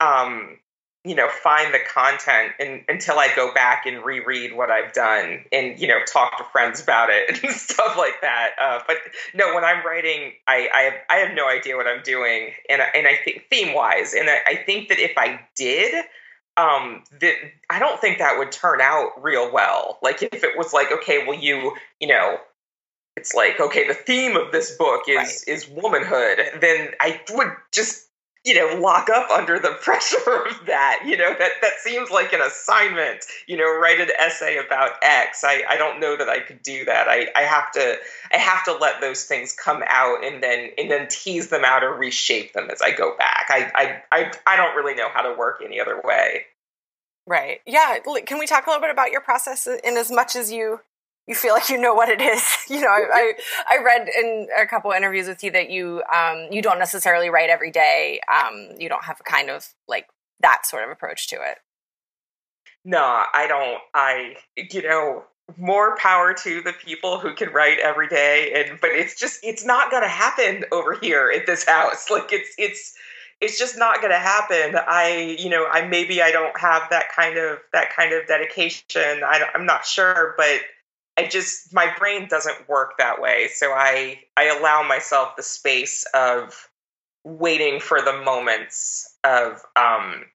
um 0.00 0.58
you 1.04 1.14
know 1.14 1.28
find 1.28 1.72
the 1.72 1.78
content 1.78 2.52
and, 2.58 2.82
until 2.88 3.18
i 3.18 3.28
go 3.34 3.52
back 3.54 3.86
and 3.86 4.04
reread 4.04 4.54
what 4.54 4.70
i've 4.70 4.92
done 4.92 5.44
and 5.52 5.78
you 5.78 5.86
know 5.86 5.98
talk 6.06 6.36
to 6.36 6.44
friends 6.44 6.82
about 6.82 7.08
it 7.10 7.42
and 7.44 7.52
stuff 7.52 7.96
like 7.96 8.20
that. 8.20 8.50
Uh, 8.60 8.80
but 8.86 8.96
no 9.34 9.54
when 9.54 9.64
i'm 9.64 9.84
writing 9.84 10.32
I, 10.46 10.68
I 10.74 10.80
have, 10.82 10.94
I 11.10 11.14
have 11.16 11.34
no 11.34 11.48
idea 11.48 11.76
what 11.76 11.86
i'm 11.86 12.02
doing. 12.02 12.50
And, 12.68 12.82
and 12.94 13.06
i 13.06 13.16
think 13.24 13.44
theme 13.48 13.74
wise 13.74 14.14
and 14.14 14.28
I, 14.28 14.38
I 14.46 14.56
think 14.56 14.88
that 14.88 14.98
if 14.98 15.16
i 15.16 15.40
did 15.56 16.04
um 16.56 17.04
that 17.20 17.34
i 17.70 17.78
don't 17.78 18.00
think 18.00 18.18
that 18.18 18.38
would 18.38 18.52
turn 18.52 18.80
out 18.80 19.22
real 19.22 19.50
well. 19.52 19.98
Like 20.02 20.22
if 20.22 20.42
it 20.44 20.58
was 20.58 20.72
like 20.72 20.90
okay 20.92 21.24
well 21.26 21.38
you 21.38 21.74
you 22.00 22.08
know 22.08 22.38
it's 23.16 23.34
like 23.34 23.60
okay 23.60 23.86
the 23.86 23.94
theme 23.94 24.36
of 24.36 24.52
this 24.52 24.76
book 24.76 25.02
is 25.08 25.16
right. 25.16 25.44
is 25.46 25.68
womanhood 25.68 26.38
then 26.60 26.90
i 27.00 27.20
would 27.30 27.48
just 27.72 28.07
you 28.44 28.54
know, 28.54 28.80
lock 28.80 29.08
up 29.10 29.30
under 29.30 29.58
the 29.58 29.70
pressure 29.82 30.16
of 30.46 30.66
that. 30.66 31.02
You 31.04 31.16
know, 31.16 31.34
that 31.38 31.52
that 31.60 31.72
seems 31.82 32.10
like 32.10 32.32
an 32.32 32.40
assignment. 32.40 33.24
You 33.46 33.56
know, 33.56 33.78
write 33.78 34.00
an 34.00 34.10
essay 34.18 34.58
about 34.58 34.92
X. 35.02 35.44
I, 35.44 35.64
I 35.68 35.76
don't 35.76 36.00
know 36.00 36.16
that 36.16 36.28
I 36.28 36.40
could 36.40 36.62
do 36.62 36.84
that. 36.84 37.08
I, 37.08 37.28
I 37.36 37.42
have 37.42 37.70
to 37.72 37.96
I 38.32 38.38
have 38.38 38.64
to 38.64 38.72
let 38.72 39.00
those 39.00 39.24
things 39.24 39.52
come 39.52 39.82
out 39.86 40.24
and 40.24 40.42
then 40.42 40.70
and 40.78 40.90
then 40.90 41.08
tease 41.08 41.48
them 41.48 41.64
out 41.64 41.84
or 41.84 41.94
reshape 41.94 42.52
them 42.52 42.70
as 42.70 42.80
I 42.82 42.90
go 42.90 43.16
back. 43.16 43.46
I 43.50 43.70
I 43.74 44.02
I, 44.12 44.32
I 44.46 44.56
don't 44.56 44.76
really 44.76 44.94
know 44.94 45.08
how 45.12 45.22
to 45.22 45.36
work 45.36 45.60
any 45.64 45.80
other 45.80 46.00
way. 46.02 46.46
Right. 47.26 47.60
Yeah. 47.66 47.98
Can 48.24 48.38
we 48.38 48.46
talk 48.46 48.66
a 48.66 48.70
little 48.70 48.80
bit 48.80 48.90
about 48.90 49.10
your 49.10 49.20
process 49.20 49.66
in 49.66 49.98
as 49.98 50.10
much 50.10 50.34
as 50.34 50.50
you 50.50 50.80
you 51.28 51.34
feel 51.34 51.52
like 51.52 51.68
you 51.68 51.78
know 51.78 51.94
what 51.94 52.08
it 52.08 52.20
is. 52.20 52.42
You 52.68 52.80
know, 52.82 52.88
I, 52.88 53.06
I, 53.12 53.32
I 53.70 53.82
read 53.82 54.08
in 54.08 54.48
a 54.56 54.66
couple 54.66 54.90
interviews 54.90 55.26
with 55.26 55.42
you 55.42 55.50
that 55.52 55.70
you 55.70 56.02
um, 56.14 56.48
you 56.50 56.60
don't 56.60 56.78
necessarily 56.78 57.30
write 57.30 57.50
every 57.50 57.70
day. 57.70 58.20
Um, 58.32 58.70
you 58.78 58.88
don't 58.88 59.04
have 59.04 59.20
a 59.20 59.22
kind 59.22 59.48
of 59.48 59.66
like 59.88 60.06
that 60.40 60.66
sort 60.66 60.84
of 60.84 60.90
approach 60.90 61.28
to 61.28 61.36
it. 61.36 61.58
No, 62.84 63.00
I 63.00 63.46
don't. 63.46 63.80
I 63.94 64.34
you 64.56 64.82
know 64.82 65.24
more 65.56 65.96
power 65.96 66.34
to 66.34 66.60
the 66.60 66.74
people 66.74 67.18
who 67.18 67.34
can 67.34 67.50
write 67.50 67.78
every 67.78 68.06
day 68.06 68.52
and 68.54 68.78
but 68.82 68.90
it's 68.90 69.18
just 69.18 69.40
it's 69.42 69.64
not 69.64 69.90
going 69.90 70.02
to 70.02 70.08
happen 70.08 70.62
over 70.72 70.94
here 71.00 71.32
at 71.34 71.46
this 71.46 71.64
house 71.64 72.10
like 72.10 72.30
it's 72.32 72.50
it's 72.58 72.94
it's 73.40 73.58
just 73.58 73.78
not 73.78 74.02
going 74.02 74.10
to 74.10 74.18
happen 74.18 74.78
i 74.86 75.34
you 75.38 75.48
know 75.48 75.66
i 75.66 75.86
maybe 75.86 76.20
i 76.20 76.30
don't 76.30 76.58
have 76.60 76.82
that 76.90 77.06
kind 77.16 77.38
of 77.38 77.56
that 77.72 77.90
kind 77.96 78.12
of 78.12 78.26
dedication 78.26 79.22
I, 79.24 79.42
i'm 79.54 79.64
not 79.64 79.86
sure 79.86 80.34
but 80.36 80.60
I 81.18 81.26
just 81.26 81.74
my 81.74 81.92
brain 81.98 82.28
doesn't 82.28 82.68
work 82.68 82.92
that 82.98 83.20
way. 83.20 83.48
So 83.52 83.72
I 83.72 84.20
I 84.36 84.44
allow 84.44 84.84
myself 84.84 85.34
the 85.36 85.42
space 85.42 86.06
of 86.14 86.68
waiting 87.24 87.80
for 87.80 88.00
the 88.00 88.12
moments 88.22 89.16
of 89.24 89.60
um 89.74 90.26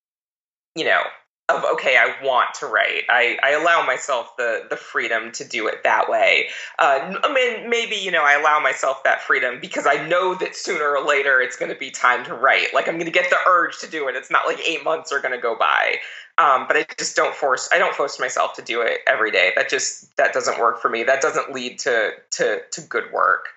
you 0.76 0.84
know 0.84 1.02
of 1.50 1.64
okay 1.66 1.98
i 1.98 2.16
want 2.26 2.54
to 2.54 2.66
write. 2.66 3.04
I, 3.10 3.38
I 3.44 3.52
allow 3.52 3.86
myself 3.86 4.38
the 4.38 4.66
the 4.70 4.78
freedom 4.78 5.32
to 5.34 5.44
do 5.44 5.68
it 5.68 5.84
that 5.84 6.10
way. 6.10 6.48
Uh, 6.80 7.16
i 7.22 7.34
mean 7.34 7.70
maybe 7.70 7.96
you 7.96 8.12
know 8.12 8.24
i 8.24 8.34
allow 8.34 8.60
myself 8.62 9.04
that 9.04 9.22
freedom 9.22 9.60
because 9.60 9.86
i 9.86 10.08
know 10.08 10.36
that 10.36 10.56
sooner 10.56 10.96
or 10.96 11.06
later 11.06 11.42
it's 11.42 11.58
going 11.58 11.72
to 11.72 11.78
be 11.78 11.92
time 11.92 12.24
to 12.26 12.34
write. 12.34 12.74
Like 12.74 12.88
i'm 12.88 12.96
going 12.96 13.06
to 13.06 13.12
get 13.12 13.30
the 13.30 13.38
urge 13.48 13.80
to 13.80 13.88
do 13.88 14.08
it. 14.08 14.16
It's 14.16 14.32
not 14.32 14.48
like 14.48 14.60
eight 14.66 14.84
months 14.84 15.12
are 15.12 15.20
going 15.20 15.34
to 15.34 15.42
go 15.42 15.56
by. 15.58 15.96
Um, 16.38 16.66
but 16.68 16.78
i 16.78 16.86
just 16.98 17.16
don't 17.16 17.36
force 17.36 17.70
i 17.74 17.78
don't 17.78 17.94
force 17.94 18.20
myself 18.20 18.54
to 18.56 18.62
do 18.62 18.82
it 18.82 19.00
every 19.06 19.32
day. 19.32 19.52
That 19.56 19.70
just 19.70 20.16
that 20.16 20.34
doesn't 20.34 20.60
work 20.60 20.82
for 20.82 20.90
me. 20.90 21.04
That 21.04 21.22
doesn't 21.22 21.54
lead 21.54 21.80
to 21.80 22.12
to 22.32 22.62
to 22.72 22.82
good 22.82 23.12
work. 23.12 23.48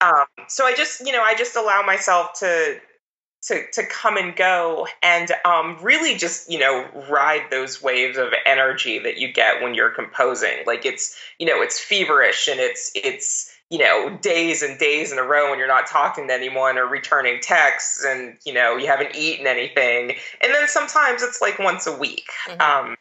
Um, 0.00 0.24
so 0.48 0.64
i 0.64 0.74
just 0.74 1.06
you 1.06 1.12
know 1.12 1.22
i 1.22 1.34
just 1.34 1.54
allow 1.56 1.82
myself 1.82 2.38
to 2.40 2.80
to 3.42 3.62
to 3.72 3.84
come 3.86 4.16
and 4.16 4.34
go 4.34 4.86
and 5.02 5.30
um, 5.44 5.78
really 5.82 6.16
just 6.16 6.50
you 6.50 6.58
know 6.58 6.86
ride 7.08 7.42
those 7.50 7.82
waves 7.82 8.18
of 8.18 8.28
energy 8.44 8.98
that 8.98 9.18
you 9.18 9.32
get 9.32 9.62
when 9.62 9.74
you're 9.74 9.90
composing. 9.90 10.58
Like 10.66 10.84
it's 10.84 11.16
you 11.38 11.46
know 11.46 11.62
it's 11.62 11.78
feverish 11.78 12.48
and 12.48 12.60
it's 12.60 12.90
it's 12.94 13.52
you 13.70 13.78
know 13.78 14.16
days 14.20 14.62
and 14.62 14.78
days 14.78 15.12
in 15.12 15.18
a 15.18 15.22
row 15.22 15.50
when 15.50 15.58
you're 15.58 15.68
not 15.68 15.86
talking 15.86 16.28
to 16.28 16.34
anyone 16.34 16.78
or 16.78 16.86
returning 16.86 17.40
texts 17.40 18.04
and 18.04 18.36
you 18.44 18.52
know 18.52 18.76
you 18.76 18.86
haven't 18.86 19.14
eaten 19.14 19.46
anything. 19.46 20.16
And 20.42 20.54
then 20.54 20.68
sometimes 20.68 21.22
it's 21.22 21.40
like 21.40 21.58
once 21.58 21.86
a 21.86 21.96
week. 21.96 22.28
Mm-hmm. 22.48 22.60
um, 22.60 22.96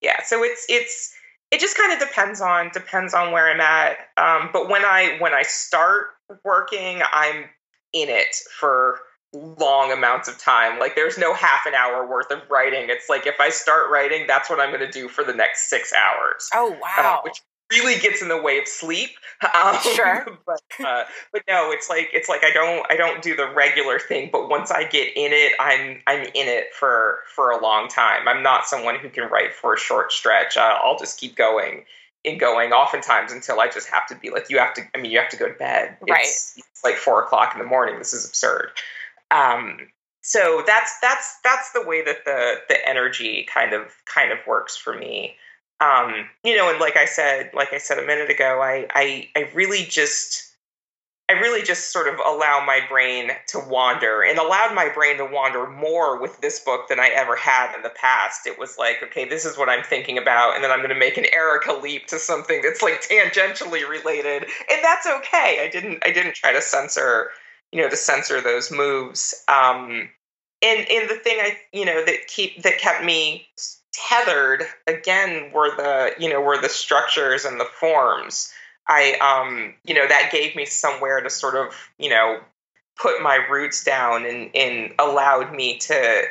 yeah 0.00 0.22
so 0.24 0.42
it's 0.42 0.66
it's 0.68 1.14
it 1.50 1.60
just 1.60 1.76
kind 1.76 1.92
of 1.92 1.98
depends 1.98 2.40
on 2.40 2.70
depends 2.72 3.14
on 3.14 3.32
where 3.32 3.50
i'm 3.50 3.60
at. 3.60 3.98
Um, 4.16 4.50
but 4.52 4.68
when 4.68 4.84
i 4.84 5.16
when 5.18 5.32
i 5.32 5.42
start 5.42 6.08
working 6.44 7.00
i'm 7.12 7.44
in 7.92 8.08
it 8.08 8.34
for 8.58 9.00
long 9.32 9.92
amounts 9.92 10.28
of 10.28 10.38
time. 10.38 10.78
Like 10.78 10.94
there's 10.94 11.18
no 11.18 11.34
half 11.34 11.66
an 11.66 11.74
hour 11.74 12.06
worth 12.06 12.30
of 12.30 12.42
writing. 12.50 12.86
It's 12.88 13.08
like 13.08 13.26
if 13.26 13.40
I 13.40 13.50
start 13.50 13.90
writing, 13.90 14.26
that's 14.26 14.50
what 14.50 14.60
I'm 14.60 14.70
going 14.70 14.86
to 14.86 14.90
do 14.90 15.08
for 15.08 15.24
the 15.24 15.34
next 15.34 15.68
six 15.68 15.92
hours. 15.92 16.48
Oh 16.54 16.72
uh, 16.72 16.76
wow! 16.80 17.18
Uh, 17.18 17.20
which 17.24 17.40
really 17.72 17.98
gets 17.98 18.22
in 18.22 18.28
the 18.28 18.40
way 18.40 18.58
of 18.58 18.68
sleep. 18.68 19.10
Um, 19.42 19.76
sure. 19.96 20.38
But 20.46 20.86
uh, 20.86 21.02
but 21.32 21.42
no, 21.48 21.72
it's 21.72 21.90
like 21.90 22.10
it's 22.12 22.28
like 22.28 22.44
I 22.44 22.52
don't 22.52 22.86
I 22.88 22.94
don't 22.94 23.22
do 23.22 23.34
the 23.34 23.50
regular 23.52 23.98
thing. 23.98 24.30
But 24.30 24.48
once 24.48 24.70
I 24.70 24.84
get 24.84 25.16
in 25.16 25.32
it, 25.32 25.52
I'm 25.58 26.00
I'm 26.06 26.22
in 26.22 26.46
it 26.46 26.66
for 26.78 27.18
for 27.34 27.50
a 27.50 27.60
long 27.60 27.88
time. 27.88 28.28
I'm 28.28 28.44
not 28.44 28.66
someone 28.66 29.00
who 29.00 29.08
can 29.08 29.28
write 29.28 29.52
for 29.52 29.74
a 29.74 29.78
short 29.78 30.12
stretch. 30.12 30.56
Uh, 30.56 30.78
I'll 30.80 30.96
just 30.96 31.18
keep 31.18 31.34
going 31.34 31.84
and 32.24 32.38
going. 32.38 32.70
Oftentimes 32.70 33.32
until 33.32 33.58
I 33.58 33.66
just 33.66 33.88
have 33.88 34.06
to 34.06 34.14
be 34.14 34.30
like, 34.30 34.48
you 34.48 34.58
have 34.58 34.74
to. 34.74 34.82
I 34.94 34.98
mean, 34.98 35.10
you 35.10 35.18
have 35.18 35.30
to 35.30 35.36
go 35.36 35.48
to 35.48 35.54
bed. 35.54 35.96
Right. 36.08 36.20
It's, 36.20 36.56
it's 36.56 36.84
like 36.84 36.94
four 36.94 37.24
o'clock 37.24 37.52
in 37.54 37.58
the 37.58 37.66
morning. 37.66 37.98
This 37.98 38.14
is 38.14 38.24
absurd. 38.24 38.70
Um, 39.32 39.78
so 40.22 40.62
that's 40.66 40.98
that's 41.00 41.38
that's 41.42 41.72
the 41.72 41.82
way 41.84 42.04
that 42.04 42.24
the 42.24 42.56
the 42.68 42.88
energy 42.88 43.46
kind 43.52 43.72
of 43.72 43.92
kind 44.06 44.30
of 44.30 44.38
works 44.46 44.76
for 44.76 44.96
me 44.96 45.34
um, 45.82 46.28
you 46.44 46.56
know, 46.56 46.70
and 46.70 46.78
like 46.78 46.96
I 46.96 47.06
said, 47.06 47.50
like 47.54 47.72
I 47.72 47.78
said 47.78 47.98
a 47.98 48.06
minute 48.06 48.30
ago, 48.30 48.60
I, 48.62 48.86
I, 48.94 49.28
I 49.36 49.50
really 49.52 49.82
just, 49.82 50.54
I 51.28 51.32
really 51.32 51.62
just 51.62 51.92
sort 51.92 52.06
of 52.06 52.20
allow 52.24 52.62
my 52.64 52.80
brain 52.88 53.30
to 53.48 53.58
wander 53.58 54.22
and 54.22 54.38
allowed 54.38 54.74
my 54.76 54.88
brain 54.88 55.16
to 55.16 55.24
wander 55.24 55.68
more 55.68 56.20
with 56.20 56.40
this 56.40 56.60
book 56.60 56.88
than 56.88 57.00
I 57.00 57.08
ever 57.08 57.34
had 57.34 57.74
in 57.74 57.82
the 57.82 57.90
past. 57.90 58.46
It 58.46 58.60
was 58.60 58.78
like, 58.78 59.02
okay, 59.02 59.28
this 59.28 59.44
is 59.44 59.58
what 59.58 59.68
I'm 59.68 59.82
thinking 59.82 60.18
about. 60.18 60.54
And 60.54 60.62
then 60.62 60.70
I'm 60.70 60.80
going 60.80 60.90
to 60.90 60.94
make 60.94 61.16
an 61.16 61.26
Erica 61.34 61.72
leap 61.72 62.06
to 62.08 62.18
something 62.18 62.60
that's 62.62 62.82
like 62.82 63.02
tangentially 63.02 63.88
related. 63.88 64.44
And 64.70 64.84
that's 64.84 65.06
okay. 65.06 65.64
I 65.64 65.68
didn't, 65.72 66.02
I 66.06 66.12
didn't 66.12 66.34
try 66.34 66.52
to 66.52 66.62
censor, 66.62 67.30
you 67.72 67.80
know, 67.80 67.88
to 67.88 67.96
censor 67.96 68.40
those 68.40 68.70
moves. 68.70 69.34
Um, 69.48 70.10
and, 70.60 70.86
and 70.88 71.10
the 71.10 71.18
thing 71.22 71.38
I, 71.40 71.58
you 71.72 71.84
know, 71.84 72.04
that 72.04 72.28
keep, 72.28 72.62
that 72.62 72.78
kept 72.78 73.04
me 73.04 73.48
tethered 73.92 74.64
again 74.86 75.50
were 75.52 75.74
the 75.76 76.12
you 76.18 76.28
know 76.28 76.40
were 76.40 76.60
the 76.60 76.68
structures 76.68 77.44
and 77.44 77.60
the 77.60 77.68
forms 77.78 78.52
i 78.88 79.12
um 79.20 79.74
you 79.84 79.94
know 79.94 80.08
that 80.08 80.30
gave 80.32 80.56
me 80.56 80.64
somewhere 80.64 81.20
to 81.20 81.28
sort 81.28 81.54
of 81.54 81.74
you 81.98 82.08
know 82.08 82.40
put 83.00 83.22
my 83.22 83.36
roots 83.50 83.84
down 83.84 84.24
and 84.24 84.50
and 84.54 84.94
allowed 84.98 85.54
me 85.54 85.76
to 85.76 86.22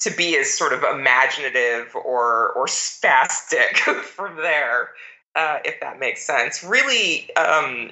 to 0.00 0.10
be 0.10 0.36
as 0.36 0.52
sort 0.52 0.72
of 0.72 0.82
imaginative 0.82 1.94
or 1.94 2.52
or 2.52 2.66
spastic 2.66 3.76
from 4.02 4.36
there 4.36 4.90
uh, 5.36 5.58
if 5.64 5.78
that 5.80 6.00
makes 6.00 6.26
sense 6.26 6.64
really 6.64 7.34
um 7.36 7.90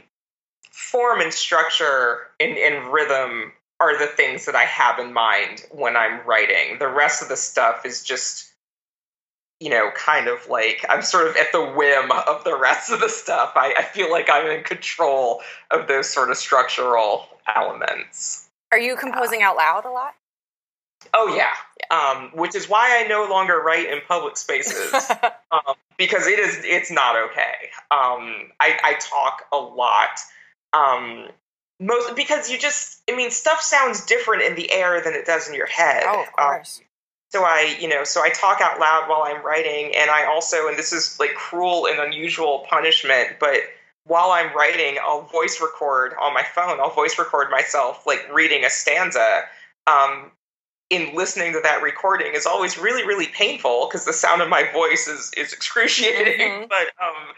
form 0.75 1.20
and 1.20 1.33
structure 1.33 2.27
and, 2.41 2.59
and 2.59 2.93
rhythm 2.93 3.53
are 3.81 3.99
the 3.99 4.07
things 4.07 4.47
that 4.47 4.55
i 4.55 4.64
have 4.64 4.99
in 4.99 5.12
mind 5.12 5.64
when 5.70 5.97
i'm 5.97 6.20
writing 6.27 6.79
the 6.79 6.89
rest 6.89 7.22
of 7.22 7.29
the 7.29 7.37
stuff 7.37 7.87
is 7.87 8.03
just 8.03 8.55
you 9.61 9.70
know, 9.70 9.91
kind 9.97 10.29
of 10.29 10.47
like 10.49 10.85
I'm 10.89 11.01
sort 11.01 11.29
of 11.29 11.37
at 11.37 11.53
the 11.53 11.64
whim 11.64 12.11
of 12.11 12.45
the 12.45 12.55
rest 12.55 12.91
of 12.91 13.01
the 13.01 13.09
stuff. 13.09 13.53
I, 13.55 13.75
I 13.79 13.83
feel 13.83 14.11
like 14.11 14.29
I'm 14.29 14.47
in 14.51 14.62
control 14.64 15.41
of 15.70 15.87
those 15.87 16.09
sort 16.09 16.31
of 16.31 16.37
structural 16.37 17.27
elements. 17.55 18.49
Are 18.72 18.79
you 18.79 18.97
composing 18.97 19.43
out 19.43 19.57
loud 19.57 19.85
a 19.85 19.91
lot? 19.91 20.14
Oh 21.12 21.35
yeah, 21.35 21.53
um, 21.97 22.31
which 22.35 22.55
is 22.55 22.68
why 22.68 23.03
I 23.03 23.09
no 23.09 23.27
longer 23.29 23.59
write 23.61 23.91
in 23.91 24.01
public 24.09 24.37
spaces 24.37 25.11
um, 25.53 25.77
because 25.99 26.27
it 26.27 26.39
is 26.39 26.59
it's 26.62 26.91
not 26.91 27.16
okay. 27.16 27.70
Um, 27.91 28.51
I, 28.59 28.79
I, 28.83 28.97
talk 29.01 29.45
a 29.53 29.59
lot, 29.59 30.18
um, 30.75 31.29
most 31.81 32.16
because 32.16 32.51
you 32.51 32.59
just 32.59 33.03
I 33.11 33.14
mean 33.16 33.31
stuff 33.31 33.61
sounds 33.61 34.05
different 34.07 34.43
in 34.43 34.55
the 34.55 34.70
air 34.72 35.03
than 35.03 35.14
it 35.14 35.27
does 35.27 35.49
in 35.49 35.55
your 35.55 35.66
head. 35.66 36.03
Oh, 36.07 36.22
of 36.22 36.29
um, 36.29 36.35
course 36.37 36.81
so 37.35 37.43
I, 37.43 37.77
you 37.81 37.89
know, 37.89 38.05
so 38.05 38.22
I 38.22 38.31
talk 38.31 38.61
out 38.61 38.79
loud 38.79 39.09
while 39.09 39.25
I'm 39.27 39.45
writing, 39.45 39.93
and 39.97 40.09
I 40.09 40.25
also, 40.25 40.68
and 40.68 40.79
this 40.79 40.93
is 40.93 41.18
like 41.18 41.35
cruel 41.35 41.89
and 41.89 41.99
unusual 41.99 42.64
punishment, 42.70 43.41
but 43.41 43.57
while 44.05 44.31
I'm 44.31 44.55
writing, 44.55 44.99
I'll 45.03 45.22
voice 45.22 45.61
record 45.61 46.14
on 46.22 46.33
my 46.33 46.45
phone. 46.45 46.79
I'll 46.79 46.95
voice 46.95 47.18
record 47.18 47.51
myself 47.51 48.07
like 48.07 48.25
reading 48.33 48.64
a 48.64 48.70
stanza. 48.70 49.43
Um, 49.89 50.31
in 50.91 51.16
listening 51.16 51.55
to 51.55 51.61
that 51.62 51.83
recording 51.83 52.35
is 52.35 52.47
always 52.47 52.79
really, 52.79 53.05
really 53.05 53.27
painful 53.27 53.89
because 53.89 54.05
the 54.05 54.12
sound 54.12 54.41
of 54.41 54.49
my 54.49 54.70
voice 54.72 55.09
is 55.09 55.33
is 55.37 55.53
excruciating. 55.53 56.39
Mm-hmm. 56.39 56.64
But 56.68 57.05
um, 57.05 57.35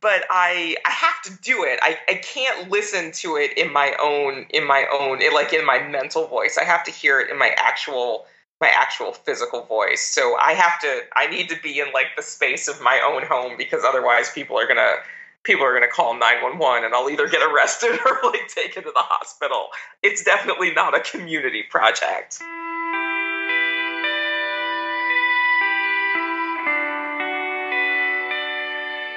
but 0.00 0.24
I 0.30 0.76
I 0.84 0.90
have 0.90 1.22
to 1.24 1.42
do 1.42 1.64
it. 1.64 1.78
I, 1.82 1.98
I 2.08 2.14
can't 2.14 2.70
listen 2.70 3.12
to 3.12 3.36
it 3.36 3.56
in 3.56 3.72
my 3.72 3.94
own 4.00 4.46
in 4.50 4.66
my 4.66 4.86
own 4.92 5.20
like 5.32 5.52
in 5.52 5.64
my 5.64 5.80
mental 5.88 6.26
voice. 6.26 6.58
I 6.60 6.64
have 6.64 6.84
to 6.84 6.90
hear 6.90 7.20
it 7.20 7.30
in 7.30 7.38
my 7.38 7.54
actual 7.56 8.26
my 8.60 8.68
actual 8.68 9.12
physical 9.12 9.64
voice. 9.64 10.00
So 10.00 10.36
I 10.40 10.52
have 10.52 10.80
to 10.80 11.00
I 11.16 11.26
need 11.26 11.48
to 11.50 11.56
be 11.62 11.80
in 11.80 11.92
like 11.92 12.16
the 12.16 12.22
space 12.22 12.68
of 12.68 12.80
my 12.80 13.00
own 13.04 13.24
home 13.24 13.56
because 13.56 13.84
otherwise 13.84 14.30
people 14.30 14.58
are 14.58 14.66
to 14.66 14.96
people 15.44 15.64
are 15.64 15.78
to 15.78 15.88
call 15.88 16.14
911 16.14 16.84
and 16.84 16.94
I'll 16.94 17.10
either 17.10 17.28
get 17.28 17.42
arrested 17.42 17.98
or 18.06 18.30
like 18.30 18.48
taken 18.48 18.84
to 18.84 18.90
the 18.90 19.00
hospital. 19.00 19.68
It's 20.02 20.22
definitely 20.22 20.72
not 20.72 20.96
a 20.96 21.00
community 21.00 21.64
project. 21.68 22.40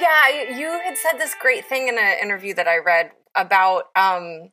Yeah, 0.05 0.55
you 0.55 0.67
had 0.85 0.97
said 0.97 1.17
this 1.17 1.33
great 1.39 1.65
thing 1.65 1.87
in 1.87 1.97
an 1.97 2.17
interview 2.21 2.53
that 2.55 2.67
I 2.67 2.77
read 2.77 3.11
about 3.35 3.85
um, 3.95 4.51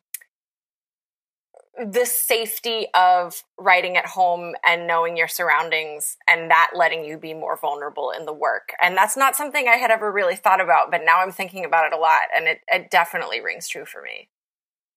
the 1.78 2.06
safety 2.06 2.86
of 2.94 3.44
writing 3.58 3.98
at 3.98 4.06
home 4.06 4.54
and 4.66 4.86
knowing 4.86 5.16
your 5.16 5.28
surroundings 5.28 6.16
and 6.26 6.50
that 6.50 6.70
letting 6.74 7.04
you 7.04 7.18
be 7.18 7.34
more 7.34 7.58
vulnerable 7.58 8.12
in 8.12 8.24
the 8.24 8.32
work. 8.32 8.70
And 8.82 8.96
that's 8.96 9.16
not 9.16 9.36
something 9.36 9.68
I 9.68 9.76
had 9.76 9.90
ever 9.90 10.10
really 10.10 10.36
thought 10.36 10.60
about, 10.60 10.90
but 10.90 11.02
now 11.04 11.20
I'm 11.20 11.32
thinking 11.32 11.66
about 11.66 11.86
it 11.86 11.92
a 11.92 11.98
lot 11.98 12.22
and 12.34 12.46
it, 12.46 12.60
it 12.68 12.90
definitely 12.90 13.42
rings 13.42 13.68
true 13.68 13.84
for 13.84 14.00
me. 14.00 14.28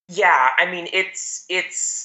Yeah, 0.07 0.49
I 0.57 0.71
mean 0.71 0.87
it's 0.93 1.45
it's 1.49 2.04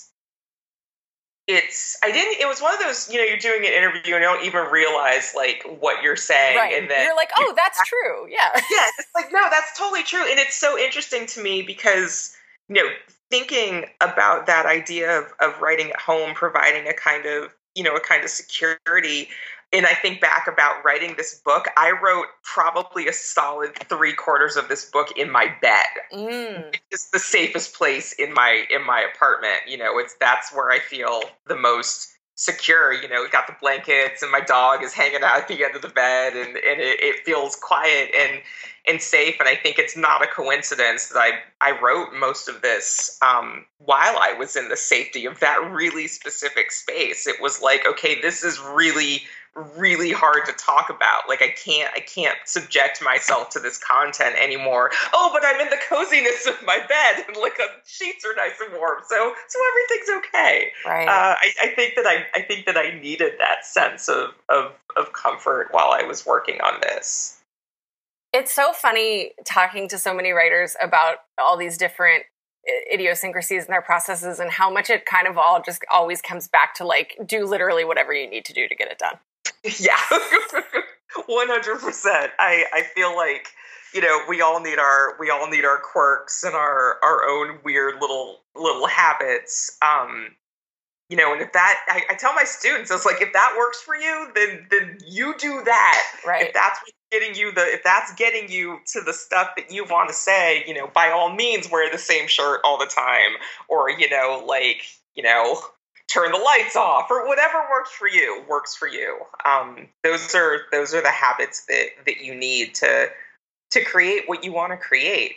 it's 1.50 1.96
I 2.02 2.12
didn't 2.12 2.40
it 2.40 2.46
was 2.46 2.62
one 2.62 2.72
of 2.72 2.80
those, 2.80 3.10
you 3.10 3.18
know, 3.18 3.24
you're 3.24 3.38
doing 3.38 3.66
an 3.66 3.72
interview 3.72 4.14
and 4.14 4.22
you 4.22 4.28
don't 4.28 4.44
even 4.44 4.70
realize 4.70 5.32
like 5.34 5.64
what 5.80 6.02
you're 6.02 6.16
saying 6.16 6.56
right. 6.56 6.74
and 6.74 6.90
then 6.90 7.04
you're 7.04 7.16
like, 7.16 7.30
Oh, 7.36 7.52
that's 7.56 7.80
true. 7.88 8.28
Yeah. 8.30 8.50
Yeah. 8.54 8.86
It's 8.98 9.08
like, 9.14 9.32
no, 9.32 9.40
that's 9.50 9.76
totally 9.76 10.02
true. 10.02 10.22
And 10.30 10.38
it's 10.38 10.54
so 10.54 10.78
interesting 10.78 11.26
to 11.26 11.42
me 11.42 11.62
because, 11.62 12.36
you 12.68 12.76
know, 12.76 12.88
thinking 13.30 13.86
about 14.00 14.46
that 14.46 14.66
idea 14.66 15.18
of, 15.18 15.32
of 15.40 15.60
writing 15.60 15.90
at 15.90 16.00
home 16.00 16.34
providing 16.34 16.88
a 16.88 16.92
kind 16.92 17.26
of 17.26 17.54
you 17.74 17.82
know 17.84 17.94
a 17.94 18.00
kind 18.00 18.24
of 18.24 18.30
security 18.30 19.28
and 19.72 19.86
i 19.86 19.94
think 19.94 20.20
back 20.20 20.46
about 20.46 20.84
writing 20.84 21.14
this 21.16 21.40
book 21.44 21.66
i 21.76 21.90
wrote 21.90 22.26
probably 22.42 23.08
a 23.08 23.12
solid 23.12 23.74
three 23.88 24.12
quarters 24.12 24.56
of 24.56 24.68
this 24.68 24.84
book 24.90 25.08
in 25.16 25.30
my 25.30 25.46
bed 25.60 25.86
mm. 26.12 26.76
it's 26.90 27.10
the 27.10 27.18
safest 27.18 27.74
place 27.74 28.12
in 28.14 28.32
my 28.32 28.64
in 28.70 28.84
my 28.84 29.04
apartment 29.14 29.56
you 29.66 29.76
know 29.76 29.98
it's 29.98 30.14
that's 30.20 30.52
where 30.54 30.70
i 30.70 30.78
feel 30.78 31.22
the 31.46 31.56
most 31.56 32.08
secure 32.34 32.92
you 32.92 33.08
know 33.08 33.26
got 33.30 33.46
the 33.46 33.56
blankets 33.60 34.22
and 34.22 34.32
my 34.32 34.40
dog 34.40 34.82
is 34.82 34.94
hanging 34.94 35.22
out 35.22 35.38
at 35.38 35.48
the 35.48 35.62
end 35.62 35.76
of 35.76 35.82
the 35.82 35.88
bed 35.88 36.34
and, 36.34 36.56
and 36.56 36.80
it, 36.80 36.98
it 37.00 37.24
feels 37.24 37.54
quiet 37.56 38.10
and 38.16 38.40
and 38.88 39.00
safe. 39.00 39.36
And 39.38 39.48
I 39.48 39.54
think 39.54 39.78
it's 39.78 39.96
not 39.96 40.22
a 40.22 40.26
coincidence 40.26 41.08
that 41.08 41.18
I, 41.18 41.32
I 41.60 41.78
wrote 41.80 42.14
most 42.14 42.48
of 42.48 42.62
this 42.62 43.18
um, 43.22 43.64
while 43.78 44.16
I 44.18 44.34
was 44.38 44.56
in 44.56 44.68
the 44.68 44.76
safety 44.76 45.26
of 45.26 45.40
that 45.40 45.70
really 45.70 46.08
specific 46.08 46.70
space. 46.70 47.26
It 47.26 47.40
was 47.40 47.60
like, 47.60 47.86
okay, 47.86 48.20
this 48.20 48.42
is 48.42 48.58
really, 48.60 49.22
really 49.54 50.12
hard 50.12 50.46
to 50.46 50.52
talk 50.52 50.90
about. 50.90 51.28
Like 51.28 51.42
I 51.42 51.50
can't, 51.50 51.92
I 51.94 52.00
can't 52.00 52.36
subject 52.44 53.02
myself 53.02 53.50
to 53.50 53.60
this 53.60 53.78
content 53.78 54.36
anymore. 54.40 54.90
Oh, 55.12 55.30
but 55.32 55.44
I'm 55.44 55.60
in 55.60 55.70
the 55.70 55.78
coziness 55.88 56.46
of 56.46 56.64
my 56.64 56.78
bed 56.78 57.24
and 57.26 57.36
like 57.36 57.56
the 57.56 57.66
sheets 57.86 58.24
are 58.24 58.34
nice 58.36 58.60
and 58.60 58.72
warm. 58.76 59.00
So, 59.08 59.32
so 59.48 59.58
everything's 59.68 60.26
okay. 60.26 60.72
Right. 60.86 61.08
Uh, 61.08 61.36
I, 61.38 61.52
I 61.62 61.68
think 61.74 61.94
that 61.96 62.06
I, 62.06 62.26
I 62.34 62.42
think 62.42 62.66
that 62.66 62.76
I 62.76 62.98
needed 63.00 63.34
that 63.38 63.64
sense 63.64 64.08
of, 64.08 64.30
of, 64.48 64.72
of 64.96 65.12
comfort 65.12 65.68
while 65.72 65.90
I 65.90 66.02
was 66.02 66.24
working 66.24 66.60
on 66.60 66.80
this. 66.82 67.38
It's 68.32 68.54
so 68.54 68.72
funny 68.72 69.32
talking 69.44 69.88
to 69.88 69.98
so 69.98 70.14
many 70.14 70.30
writers 70.30 70.76
about 70.80 71.16
all 71.36 71.56
these 71.56 71.76
different 71.76 72.24
idiosyncrasies 72.92 73.64
in 73.64 73.70
their 73.70 73.82
processes 73.82 74.38
and 74.38 74.50
how 74.50 74.70
much 74.70 74.90
it 74.90 75.06
kind 75.06 75.26
of 75.26 75.38
all 75.38 75.62
just 75.62 75.82
always 75.92 76.20
comes 76.20 76.46
back 76.46 76.74
to 76.74 76.84
like 76.84 77.16
do 77.26 77.46
literally 77.46 77.84
whatever 77.84 78.12
you 78.12 78.28
need 78.28 78.44
to 78.44 78.52
do 78.52 78.68
to 78.68 78.74
get 78.74 78.90
it 78.90 78.98
done. 78.98 79.18
Yeah. 79.78 79.98
100%. 81.28 82.28
I 82.38 82.64
I 82.72 82.82
feel 82.94 83.14
like 83.14 83.48
you 83.92 84.00
know, 84.00 84.20
we 84.28 84.40
all 84.40 84.60
need 84.60 84.78
our 84.78 85.16
we 85.18 85.30
all 85.30 85.48
need 85.48 85.64
our 85.64 85.78
quirks 85.78 86.44
and 86.44 86.54
our 86.54 86.96
our 87.02 87.28
own 87.28 87.58
weird 87.64 88.00
little 88.00 88.44
little 88.54 88.86
habits. 88.86 89.76
Um 89.82 90.36
you 91.10 91.16
know, 91.16 91.32
and 91.32 91.42
if 91.42 91.52
that, 91.52 91.80
I, 91.88 92.02
I, 92.08 92.14
tell 92.14 92.32
my 92.34 92.44
students, 92.44 92.88
it's 92.88 93.04
like 93.04 93.20
if 93.20 93.32
that 93.32 93.56
works 93.58 93.82
for 93.82 93.96
you, 93.96 94.28
then 94.32 94.64
then 94.70 94.98
you 95.04 95.34
do 95.38 95.60
that. 95.64 96.02
Right. 96.24 96.46
If 96.46 96.54
that's 96.54 96.78
getting 97.10 97.34
you 97.34 97.52
the, 97.52 97.62
if 97.62 97.82
that's 97.82 98.14
getting 98.14 98.48
you 98.48 98.78
to 98.92 99.00
the 99.00 99.12
stuff 99.12 99.50
that 99.56 99.72
you 99.72 99.84
want 99.84 100.08
to 100.08 100.14
say, 100.14 100.64
you 100.68 100.74
know, 100.74 100.86
by 100.94 101.10
all 101.10 101.34
means, 101.34 101.68
wear 101.68 101.90
the 101.90 101.98
same 101.98 102.28
shirt 102.28 102.60
all 102.62 102.78
the 102.78 102.86
time, 102.86 103.32
or 103.68 103.90
you 103.90 104.08
know, 104.08 104.44
like 104.46 104.82
you 105.16 105.24
know, 105.24 105.60
turn 106.12 106.32
the 106.32 106.38
lights 106.38 106.76
off, 106.76 107.10
or 107.10 107.26
whatever 107.26 107.58
works 107.70 107.90
for 107.92 108.08
you 108.08 108.42
works 108.48 108.74
for 108.74 108.88
you. 108.88 109.18
Um, 109.44 109.88
those 110.02 110.34
are 110.34 110.62
those 110.72 110.94
are 110.94 111.02
the 111.02 111.10
habits 111.10 111.66
that 111.66 111.86
that 112.06 112.20
you 112.22 112.34
need 112.34 112.74
to 112.76 113.08
to 113.70 113.84
create 113.84 114.24
what 114.26 114.44
you 114.44 114.52
want 114.52 114.72
to 114.72 114.76
create 114.76 115.36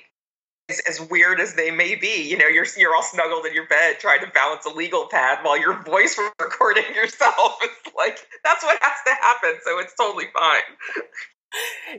as, 0.69 0.81
as, 0.89 1.09
weird 1.09 1.39
as 1.39 1.53
they 1.53 1.69
may 1.69 1.95
be. 1.95 2.27
You 2.27 2.37
know, 2.37 2.47
you're 2.47 2.65
you're 2.77 2.95
all 2.95 3.03
snuggled 3.03 3.45
in 3.45 3.53
your 3.53 3.67
bed 3.67 3.99
trying 3.99 4.21
to 4.21 4.31
balance 4.31 4.65
a 4.65 4.69
legal 4.69 5.07
pad 5.09 5.39
while 5.43 5.59
your 5.59 5.81
voice 5.83 6.19
recording 6.41 6.85
yourself. 6.95 7.57
It's 7.61 7.95
like 7.95 8.19
that's 8.43 8.63
what 8.63 8.77
has 8.81 8.97
to 9.05 9.13
happen. 9.13 9.59
So 9.63 9.79
it's 9.79 9.93
totally 9.95 10.25
fine. 10.33 10.61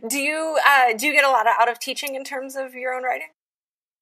Do 0.09 0.18
you 0.18 0.59
uh, 0.66 0.95
do 0.97 1.07
you 1.07 1.12
get 1.12 1.25
a 1.25 1.31
lot 1.31 1.47
of, 1.47 1.55
out 1.61 1.70
of 1.70 1.79
teaching 1.79 2.16
in 2.16 2.25
terms 2.25 2.57
of 2.57 2.75
your 2.75 2.93
own 2.93 3.05
writing? 3.05 3.29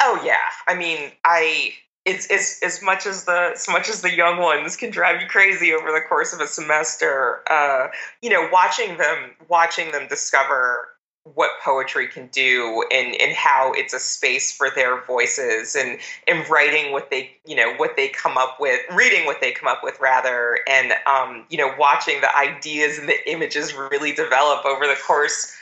Oh 0.00 0.20
yeah, 0.24 0.38
I 0.66 0.74
mean, 0.74 1.12
I 1.24 1.74
it's, 2.04 2.26
it's 2.30 2.62
as 2.62 2.82
much 2.82 3.06
as 3.06 3.24
the 3.24 3.52
as 3.54 3.68
much 3.68 3.88
as 3.88 4.02
the 4.02 4.14
young 4.14 4.38
ones 4.38 4.76
can 4.76 4.90
drive 4.90 5.20
you 5.20 5.28
crazy 5.28 5.72
over 5.72 5.92
the 5.92 6.00
course 6.08 6.32
of 6.32 6.40
a 6.40 6.46
semester. 6.46 7.42
Uh, 7.50 7.88
you 8.20 8.30
know, 8.30 8.48
watching 8.52 8.96
them 8.98 9.30
watching 9.48 9.92
them 9.92 10.08
discover 10.08 10.88
what 11.34 11.50
poetry 11.64 12.08
can 12.08 12.26
do 12.32 12.84
and 12.90 13.14
and 13.20 13.32
how 13.36 13.72
it's 13.76 13.94
a 13.94 14.00
space 14.00 14.52
for 14.52 14.70
their 14.70 15.04
voices 15.04 15.76
and 15.76 15.98
and 16.26 16.48
writing 16.50 16.90
what 16.90 17.10
they 17.10 17.30
you 17.46 17.54
know 17.54 17.72
what 17.76 17.94
they 17.94 18.08
come 18.08 18.36
up 18.36 18.56
with 18.58 18.80
reading 18.92 19.24
what 19.24 19.40
they 19.40 19.52
come 19.52 19.68
up 19.68 19.84
with 19.84 19.96
rather 20.00 20.58
and 20.68 20.92
um 21.06 21.44
you 21.48 21.56
know 21.56 21.72
watching 21.78 22.20
the 22.22 22.36
ideas 22.36 22.98
and 22.98 23.08
the 23.08 23.30
images 23.30 23.72
really 23.72 24.10
develop 24.12 24.64
over 24.64 24.84
the 24.84 24.96
course 25.06 25.54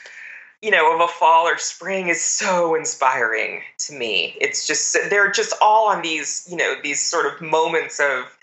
you 0.61 0.71
know 0.71 0.93
of 0.93 1.01
a 1.01 1.07
fall 1.07 1.47
or 1.47 1.57
spring 1.57 2.07
is 2.07 2.21
so 2.21 2.75
inspiring 2.75 3.61
to 3.79 3.93
me. 3.93 4.37
It's 4.39 4.67
just 4.67 4.95
they're 5.09 5.31
just 5.31 5.53
all 5.61 5.89
on 5.89 6.01
these 6.01 6.47
you 6.49 6.57
know 6.57 6.75
these 6.83 7.01
sort 7.01 7.25
of 7.25 7.41
moments 7.41 7.99
of 7.99 8.37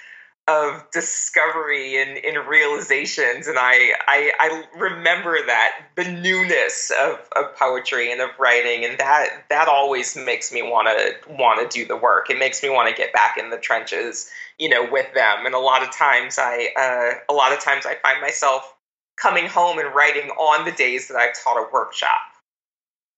of 0.49 0.91
discovery 0.93 2.01
and, 2.01 2.25
and 2.25 2.49
realizations. 2.49 3.47
And 3.49 3.59
I, 3.59 3.93
I, 4.09 4.33
I 4.41 4.65
remember 4.79 5.37
that 5.47 5.73
the 5.95 6.11
newness 6.11 6.91
of, 6.99 7.19
of 7.37 7.55
poetry 7.55 8.11
and 8.11 8.23
of 8.23 8.31
writing. 8.39 8.83
And 8.87 8.99
that 8.99 9.45
that 9.51 9.69
always 9.69 10.17
makes 10.17 10.51
me 10.51 10.63
want 10.63 10.89
to 10.89 11.35
want 11.35 11.71
to 11.71 11.79
do 11.79 11.87
the 11.87 11.99
work. 11.99 12.31
It 12.31 12.39
makes 12.39 12.63
me 12.63 12.71
want 12.71 12.89
to 12.89 12.95
get 12.95 13.13
back 13.13 13.37
in 13.37 13.51
the 13.51 13.59
trenches 13.59 14.31
you 14.59 14.69
know 14.69 14.89
with 14.91 15.13
them. 15.15 15.47
And 15.47 15.55
a 15.55 15.59
lot 15.59 15.83
of 15.83 15.93
times 15.93 16.39
I 16.39 16.69
uh, 16.77 17.33
a 17.33 17.35
lot 17.35 17.53
of 17.53 17.61
times 17.61 17.87
I 17.87 17.95
find 17.97 18.21
myself 18.21 18.75
coming 19.21 19.47
home 19.47 19.79
and 19.79 19.95
writing 19.95 20.31
on 20.31 20.65
the 20.65 20.73
days 20.73 21.09
that 21.09 21.17
I've 21.17 21.43
taught 21.43 21.57
a 21.57 21.69
workshop. 21.73 22.19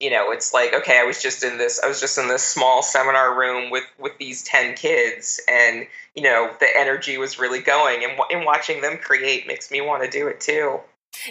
You 0.00 0.08
know 0.08 0.30
it's 0.30 0.54
like 0.54 0.72
okay 0.72 0.98
i 0.98 1.04
was 1.04 1.20
just 1.20 1.44
in 1.44 1.58
this 1.58 1.78
i 1.78 1.86
was 1.86 2.00
just 2.00 2.16
in 2.16 2.26
this 2.26 2.42
small 2.42 2.82
seminar 2.82 3.38
room 3.38 3.70
with 3.70 3.84
with 3.98 4.16
these 4.18 4.42
10 4.44 4.74
kids 4.74 5.38
and 5.46 5.86
you 6.14 6.22
know 6.22 6.50
the 6.58 6.68
energy 6.74 7.18
was 7.18 7.38
really 7.38 7.60
going 7.60 8.02
and, 8.02 8.18
and 8.30 8.46
watching 8.46 8.80
them 8.80 8.96
create 8.96 9.46
makes 9.46 9.70
me 9.70 9.82
want 9.82 10.02
to 10.02 10.08
do 10.08 10.26
it 10.26 10.40
too. 10.40 10.80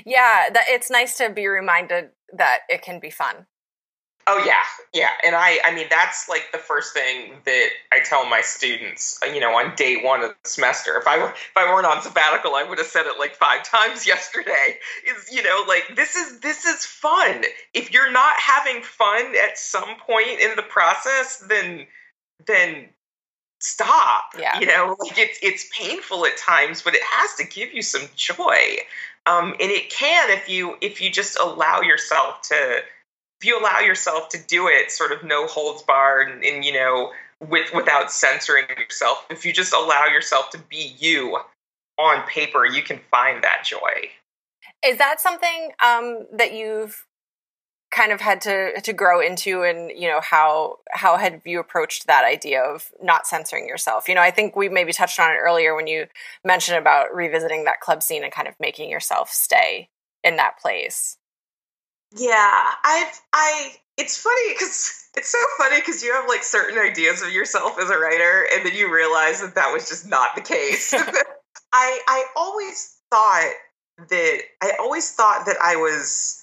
Yeah 0.05 0.49
that 0.53 0.65
it's 0.67 0.91
nice 0.91 1.17
to 1.17 1.31
be 1.31 1.47
reminded 1.47 2.09
that 2.37 2.59
it 2.69 2.83
can 2.83 2.99
be 2.99 3.09
fun 3.09 3.47
Oh 4.31 4.43
yeah, 4.45 4.61
yeah, 4.93 5.09
and 5.25 5.35
I 5.35 5.57
I 5.65 5.73
mean 5.73 5.87
that's 5.89 6.29
like 6.29 6.51
the 6.51 6.59
first 6.59 6.93
thing 6.93 7.33
that 7.45 7.69
I 7.91 7.99
tell 7.99 8.29
my 8.29 8.41
students. 8.41 9.19
You 9.25 9.39
know, 9.39 9.57
on 9.57 9.73
day 9.75 10.03
one 10.03 10.21
of 10.21 10.29
the 10.29 10.49
semester, 10.49 10.95
if 10.99 11.07
I 11.07 11.17
were 11.17 11.29
if 11.29 11.51
I 11.55 11.65
weren't 11.65 11.87
on 11.87 11.99
sabbatical, 12.03 12.53
I 12.53 12.63
would 12.63 12.77
have 12.77 12.85
said 12.85 13.07
it 13.07 13.17
like 13.17 13.33
five 13.33 13.63
times 13.71 14.05
yesterday. 14.05 14.77
Is 15.07 15.33
you 15.33 15.41
know 15.41 15.65
like 15.67 15.95
this 15.95 16.15
is 16.15 16.41
this 16.41 16.63
is 16.65 16.85
fun. 16.85 17.43
If 17.73 17.91
you're 17.91 18.11
not 18.11 18.33
having 18.37 18.83
fun 18.83 19.33
at 19.43 19.57
some 19.57 19.95
point 20.05 20.39
in 20.39 20.55
the 20.55 20.61
process, 20.61 21.43
then 21.49 21.87
then 22.45 22.89
stop. 23.59 24.25
Yeah. 24.37 24.59
You 24.59 24.67
know, 24.67 24.95
like 24.99 25.17
it's 25.17 25.39
it's 25.41 25.67
painful 25.75 26.27
at 26.27 26.37
times, 26.37 26.83
but 26.83 26.93
it 26.93 27.01
has 27.01 27.33
to 27.37 27.45
give 27.45 27.73
you 27.73 27.81
some 27.81 28.07
joy. 28.15 28.77
Um, 29.25 29.55
and 29.59 29.71
it 29.71 29.89
can 29.89 30.29
if 30.29 30.47
you 30.47 30.77
if 30.81 31.01
you 31.01 31.09
just 31.09 31.39
allow 31.39 31.81
yourself 31.81 32.43
to 32.43 32.83
if 33.39 33.47
you 33.47 33.59
allow 33.59 33.79
yourself 33.79 34.29
to 34.29 34.37
do 34.47 34.67
it 34.67 34.91
sort 34.91 35.11
of 35.11 35.23
no 35.23 35.47
holds 35.47 35.81
barred 35.83 36.29
and, 36.29 36.43
and, 36.43 36.65
you 36.65 36.73
know 36.73 37.11
with 37.39 37.73
without 37.73 38.11
censoring 38.11 38.65
yourself. 38.77 39.25
If 39.29 39.45
you 39.45 39.53
just 39.53 39.73
allow 39.73 40.07
yourself 40.07 40.49
to 40.51 40.57
be 40.57 40.93
you 40.99 41.39
on 41.97 42.27
paper 42.27 42.65
you 42.65 42.81
can 42.81 42.99
find 43.11 43.43
that 43.43 43.63
joy. 43.65 44.09
Is 44.85 44.97
that 44.97 45.19
something 45.19 45.71
um, 45.83 46.27
that 46.33 46.53
you've 46.53 47.05
kind 47.91 48.11
of 48.11 48.21
had 48.21 48.41
to 48.41 48.79
to 48.81 48.93
grow 48.93 49.21
into 49.21 49.63
and 49.63 49.89
you 49.89 50.07
know 50.07 50.19
how 50.21 50.77
how 50.91 51.17
had 51.17 51.41
you 51.45 51.59
approached 51.59 52.07
that 52.07 52.25
idea 52.25 52.61
of 52.61 52.91
not 53.01 53.25
censoring 53.25 53.67
yourself? 53.67 54.09
You 54.09 54.15
know 54.15 54.21
i 54.21 54.31
think 54.31 54.55
we 54.55 54.67
maybe 54.67 54.91
touched 54.91 55.19
on 55.19 55.31
it 55.31 55.37
earlier 55.41 55.73
when 55.75 55.87
you 55.87 56.07
mentioned 56.43 56.77
about 56.77 57.13
revisiting 57.15 57.63
that 57.63 57.79
club 57.79 58.03
scene 58.03 58.23
and 58.23 58.33
kind 58.33 58.47
of 58.49 58.55
making 58.59 58.89
yourself 58.89 59.29
stay 59.29 59.89
in 60.23 60.35
that 60.35 60.59
place 60.59 61.18
yeah, 62.17 62.71
I've 62.83 63.21
I. 63.33 63.73
It's 63.97 64.21
funny 64.21 64.53
because 64.53 65.07
it's 65.17 65.29
so 65.29 65.39
funny 65.57 65.79
because 65.79 66.03
you 66.03 66.13
have 66.13 66.27
like 66.27 66.43
certain 66.43 66.79
ideas 66.79 67.21
of 67.21 67.31
yourself 67.31 67.77
as 67.79 67.89
a 67.89 67.97
writer, 67.97 68.47
and 68.53 68.65
then 68.65 68.73
you 68.75 68.93
realize 68.93 69.41
that 69.41 69.55
that 69.55 69.71
was 69.71 69.89
just 69.89 70.07
not 70.07 70.35
the 70.35 70.41
case. 70.41 70.93
I 71.73 71.99
I 72.07 72.25
always 72.35 72.97
thought 73.11 73.51
that 74.09 74.41
I 74.61 74.71
always 74.79 75.11
thought 75.11 75.45
that 75.45 75.57
I 75.61 75.75
was, 75.75 76.41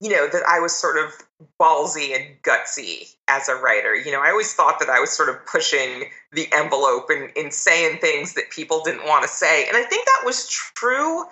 you 0.00 0.10
know, 0.10 0.28
that 0.28 0.42
I 0.48 0.60
was 0.60 0.76
sort 0.76 0.98
of 0.98 1.12
ballsy 1.60 2.14
and 2.14 2.40
gutsy 2.42 3.14
as 3.28 3.48
a 3.48 3.54
writer. 3.54 3.94
You 3.94 4.12
know, 4.12 4.20
I 4.20 4.30
always 4.30 4.52
thought 4.52 4.78
that 4.80 4.90
I 4.90 5.00
was 5.00 5.10
sort 5.10 5.28
of 5.28 5.44
pushing 5.46 6.10
the 6.32 6.48
envelope 6.52 7.06
and, 7.10 7.30
and 7.36 7.52
saying 7.52 7.98
things 7.98 8.34
that 8.34 8.50
people 8.50 8.82
didn't 8.84 9.06
want 9.06 9.22
to 9.22 9.28
say. 9.28 9.66
And 9.66 9.76
I 9.76 9.84
think 9.84 10.04
that 10.04 10.22
was 10.26 10.48
true 10.48 11.24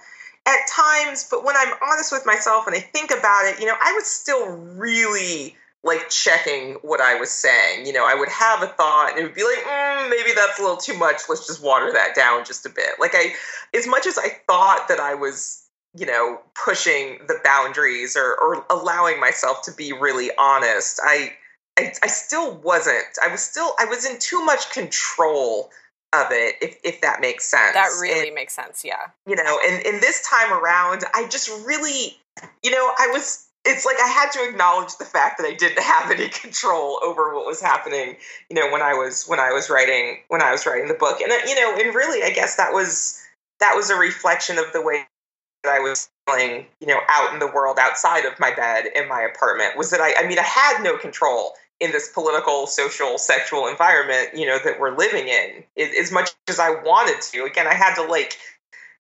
at 0.47 0.59
times, 0.71 1.27
but 1.29 1.45
when 1.45 1.57
I'm 1.57 1.75
honest 1.83 2.13
with 2.13 2.25
myself 2.25 2.67
and 2.67 2.77
I 2.77 2.81
think 2.81 3.11
about 3.11 3.47
it, 3.47 3.61
you 3.61 3.67
know, 3.67 3.77
I 3.83 3.93
was 3.93 4.07
still 4.07 4.47
really 4.49 5.57
like 5.83 6.09
checking 6.09 6.75
what 6.83 7.01
I 7.01 7.19
was 7.19 7.31
saying. 7.31 7.87
You 7.87 7.93
know, 7.93 8.07
I 8.07 8.15
would 8.15 8.29
have 8.29 8.63
a 8.63 8.67
thought 8.67 9.11
and 9.11 9.21
it 9.21 9.23
would 9.25 9.35
be 9.35 9.45
like, 9.45 9.65
mm, 9.65 10.11
maybe 10.11 10.31
that's 10.35 10.59
a 10.59 10.63
little 10.63 10.77
too 10.77 10.97
much. 10.97 11.23
Let's 11.29 11.47
just 11.47 11.63
water 11.63 11.93
that 11.93 12.15
down 12.15 12.45
just 12.45 12.65
a 12.65 12.69
bit. 12.69 12.95
Like 13.01 13.13
I, 13.15 13.35
as 13.75 13.87
much 13.87 14.07
as 14.07 14.19
I 14.19 14.29
thought 14.47 14.87
that 14.89 15.01
I 15.01 15.15
was, 15.15 15.65
you 15.97 16.07
know, 16.07 16.41
pushing 16.65 17.19
the 17.27 17.39
boundaries 17.43 18.17
or, 18.17 18.37
or 18.37 18.65
allowing 18.71 19.21
myself 19.21 19.63
to 19.63 19.73
be 19.73 19.93
really 19.93 20.31
honest, 20.39 21.01
I, 21.03 21.33
I, 21.79 21.93
I 22.03 22.07
still 22.07 22.57
wasn't. 22.59 23.05
I 23.23 23.29
was 23.29 23.41
still, 23.41 23.73
I 23.79 23.85
was 23.85 24.05
in 24.09 24.19
too 24.19 24.45
much 24.45 24.71
control 24.71 25.71
of 26.13 26.27
it, 26.31 26.57
if, 26.61 26.79
if 26.85 27.01
that 27.01 27.21
makes 27.21 27.45
sense. 27.45 27.75
That 27.75 27.91
really 28.01 28.29
and, 28.29 28.35
makes 28.35 28.55
sense, 28.55 28.85
yeah. 28.85 29.11
You 29.27 29.37
know, 29.37 29.59
and, 29.67 29.85
and 29.87 30.01
this 30.01 30.27
time 30.29 30.53
around, 30.53 31.05
I 31.15 31.27
just 31.29 31.49
really, 31.67 32.17
you 32.63 32.71
know, 32.71 32.93
I 32.99 33.09
was, 33.13 33.47
it's 33.65 33.85
like 33.85 33.97
I 34.03 34.09
had 34.09 34.31
to 34.33 34.49
acknowledge 34.49 34.97
the 34.97 35.05
fact 35.05 35.39
that 35.39 35.47
I 35.47 35.55
didn't 35.55 35.79
have 35.83 36.11
any 36.11 36.29
control 36.29 37.01
over 37.05 37.35
what 37.35 37.47
was 37.47 37.61
happening, 37.61 38.17
you 38.51 38.57
know, 38.57 38.71
when 38.71 38.83
I 38.83 38.95
was, 38.95 39.25
when 39.27 39.41
I 39.41 39.53
was 39.53 39.69
writing, 39.69 40.19
when 40.29 40.43
I 40.43 40.53
was 40.53 40.67
writing 40.67 40.89
the 40.89 40.95
book. 40.95 41.21
And, 41.21 41.33
uh, 41.33 41.37
you 41.47 41.55
know, 41.55 41.77
and 41.77 41.95
really, 41.95 42.23
I 42.23 42.31
guess 42.31 42.57
that 42.57 42.73
was, 42.73 43.21
that 43.61 43.75
was 43.75 43.91
a 43.91 43.97
reflection 43.97 44.59
of 44.59 44.73
the 44.73 44.83
way 44.83 45.07
that 45.65 45.75
I 45.75 45.81
was 45.81 46.09
feeling, 46.29 46.67
you 46.81 46.87
know, 46.87 47.01
out 47.09 47.33
in 47.33 47.41
the 47.41 47.47
world 47.47 47.79
outside 47.81 48.25
of 48.25 48.39
my 48.39 48.55
bed 48.55 48.87
in 48.95 49.09
my 49.09 49.23
apartment 49.23 49.77
was 49.77 49.91
that 49.91 50.01
I, 50.01 50.15
I 50.19 50.27
mean, 50.27 50.39
I 50.39 50.43
had 50.43 50.83
no 50.83 50.97
control 50.97 51.53
in 51.81 51.93
this 51.93 52.11
political, 52.13 52.67
social, 52.67 53.19
sexual 53.19 53.69
environment, 53.69 54.31
you 54.35 54.47
know, 54.47 54.59
that 54.65 54.81
we're 54.81 54.97
living 54.97 55.29
in, 55.29 55.63
as 55.77 56.11
much 56.11 56.31
as 56.49 56.59
I 56.59 56.71
wanted 56.71 57.21
to. 57.33 57.45
Again, 57.45 57.67
I 57.67 57.75
had 57.75 57.95
to 57.97 58.03
like 58.03 58.39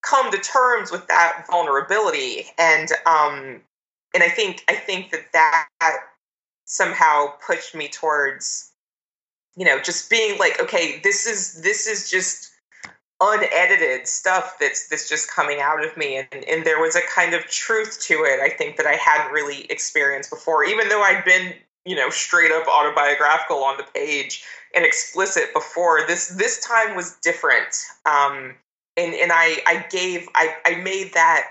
come 0.02 0.30
to 0.30 0.38
terms 0.38 0.90
with 0.90 1.06
that 1.08 1.46
vulnerability, 1.50 2.46
and 2.58 2.90
um, 3.06 3.60
and 4.14 4.22
I 4.22 4.28
think 4.28 4.62
I 4.68 4.74
think 4.74 5.10
that 5.10 5.32
that 5.32 5.68
somehow 6.64 7.28
pushed 7.46 7.74
me 7.74 7.88
towards, 7.88 8.72
you 9.56 9.64
know, 9.64 9.80
just 9.80 10.10
being 10.10 10.38
like, 10.38 10.60
okay, 10.60 11.00
this 11.02 11.26
is 11.26 11.62
this 11.62 11.86
is 11.86 12.10
just 12.10 12.52
unedited 13.20 14.06
stuff 14.06 14.56
that's 14.60 14.88
that's 14.88 15.08
just 15.08 15.30
coming 15.30 15.58
out 15.58 15.82
of 15.82 15.96
me 15.96 16.18
and, 16.18 16.44
and 16.44 16.66
there 16.66 16.78
was 16.78 16.94
a 16.94 17.00
kind 17.14 17.32
of 17.32 17.46
truth 17.46 17.98
to 17.98 18.24
it 18.24 18.40
i 18.40 18.50
think 18.50 18.76
that 18.76 18.84
i 18.84 18.92
hadn't 18.92 19.32
really 19.32 19.62
experienced 19.70 20.28
before 20.28 20.64
even 20.64 20.86
though 20.90 21.00
i'd 21.00 21.24
been 21.24 21.54
you 21.86 21.94
know 21.96 22.10
straight 22.10 22.52
up 22.52 22.66
autobiographical 22.66 23.64
on 23.64 23.76
the 23.76 23.84
page 23.94 24.44
and 24.74 24.84
explicit 24.84 25.54
before. 25.54 26.06
This 26.06 26.28
this 26.28 26.60
time 26.60 26.96
was 26.96 27.16
different. 27.22 27.74
Um 28.04 28.54
and 28.96 29.14
and 29.14 29.30
i 29.32 29.58
i 29.66 29.86
gave 29.90 30.28
i 30.34 30.56
i 30.66 30.74
made 30.76 31.14
that 31.14 31.44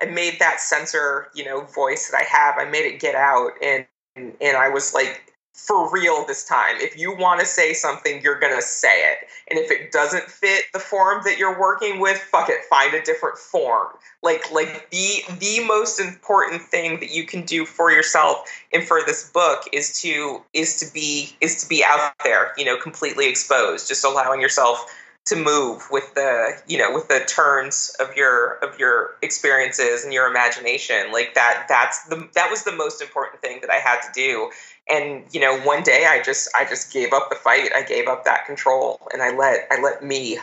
i 0.00 0.06
made 0.06 0.38
that 0.38 0.60
censor 0.60 1.28
you 1.34 1.44
know 1.44 1.62
voice 1.62 2.10
that 2.10 2.16
i 2.18 2.24
have. 2.24 2.56
I 2.58 2.68
made 2.68 2.86
it 2.86 3.00
get 3.00 3.14
out 3.14 3.52
and 3.62 3.86
and, 4.16 4.34
and 4.40 4.56
i 4.56 4.68
was 4.68 4.94
like 4.94 5.31
for 5.52 5.90
real 5.90 6.24
this 6.26 6.44
time. 6.44 6.76
If 6.78 6.98
you 6.98 7.14
want 7.14 7.40
to 7.40 7.46
say 7.46 7.74
something, 7.74 8.22
you're 8.22 8.40
going 8.40 8.54
to 8.54 8.62
say 8.62 9.12
it. 9.12 9.18
And 9.50 9.58
if 9.58 9.70
it 9.70 9.92
doesn't 9.92 10.24
fit 10.24 10.64
the 10.72 10.78
form 10.78 11.22
that 11.24 11.38
you're 11.38 11.58
working 11.58 12.00
with, 12.00 12.18
fuck 12.18 12.48
it, 12.48 12.64
find 12.70 12.94
a 12.94 13.02
different 13.02 13.36
form. 13.36 13.88
Like 14.22 14.50
like 14.50 14.90
the 14.90 15.22
the 15.38 15.64
most 15.66 16.00
important 16.00 16.62
thing 16.62 17.00
that 17.00 17.10
you 17.10 17.26
can 17.26 17.44
do 17.44 17.66
for 17.66 17.90
yourself 17.90 18.48
and 18.72 18.84
for 18.84 19.02
this 19.04 19.30
book 19.30 19.64
is 19.72 20.00
to 20.00 20.42
is 20.54 20.76
to 20.76 20.92
be 20.92 21.36
is 21.40 21.62
to 21.62 21.68
be 21.68 21.84
out 21.86 22.12
there, 22.24 22.52
you 22.56 22.64
know, 22.64 22.76
completely 22.76 23.28
exposed, 23.28 23.88
just 23.88 24.04
allowing 24.04 24.40
yourself 24.40 24.86
to 25.24 25.36
move 25.36 25.86
with 25.90 26.14
the 26.14 26.60
you 26.66 26.76
know 26.76 26.92
with 26.92 27.08
the 27.08 27.20
turns 27.28 27.94
of 28.00 28.16
your 28.16 28.54
of 28.54 28.78
your 28.78 29.16
experiences 29.22 30.02
and 30.02 30.12
your 30.12 30.28
imagination 30.28 31.12
like 31.12 31.34
that 31.34 31.64
that's 31.68 32.04
the 32.04 32.28
that 32.34 32.50
was 32.50 32.64
the 32.64 32.72
most 32.72 33.00
important 33.00 33.40
thing 33.40 33.60
that 33.60 33.70
i 33.70 33.76
had 33.76 34.00
to 34.00 34.08
do 34.14 34.50
and 34.90 35.24
you 35.32 35.40
know 35.40 35.58
one 35.60 35.82
day 35.82 36.06
i 36.08 36.22
just 36.22 36.48
i 36.56 36.64
just 36.64 36.92
gave 36.92 37.12
up 37.12 37.30
the 37.30 37.36
fight. 37.36 37.70
I 37.74 37.82
gave 37.82 38.08
up 38.08 38.24
that 38.24 38.46
control 38.46 39.00
and 39.12 39.22
i 39.22 39.34
let 39.34 39.66
i 39.70 39.80
let 39.80 40.02
me 40.02 40.38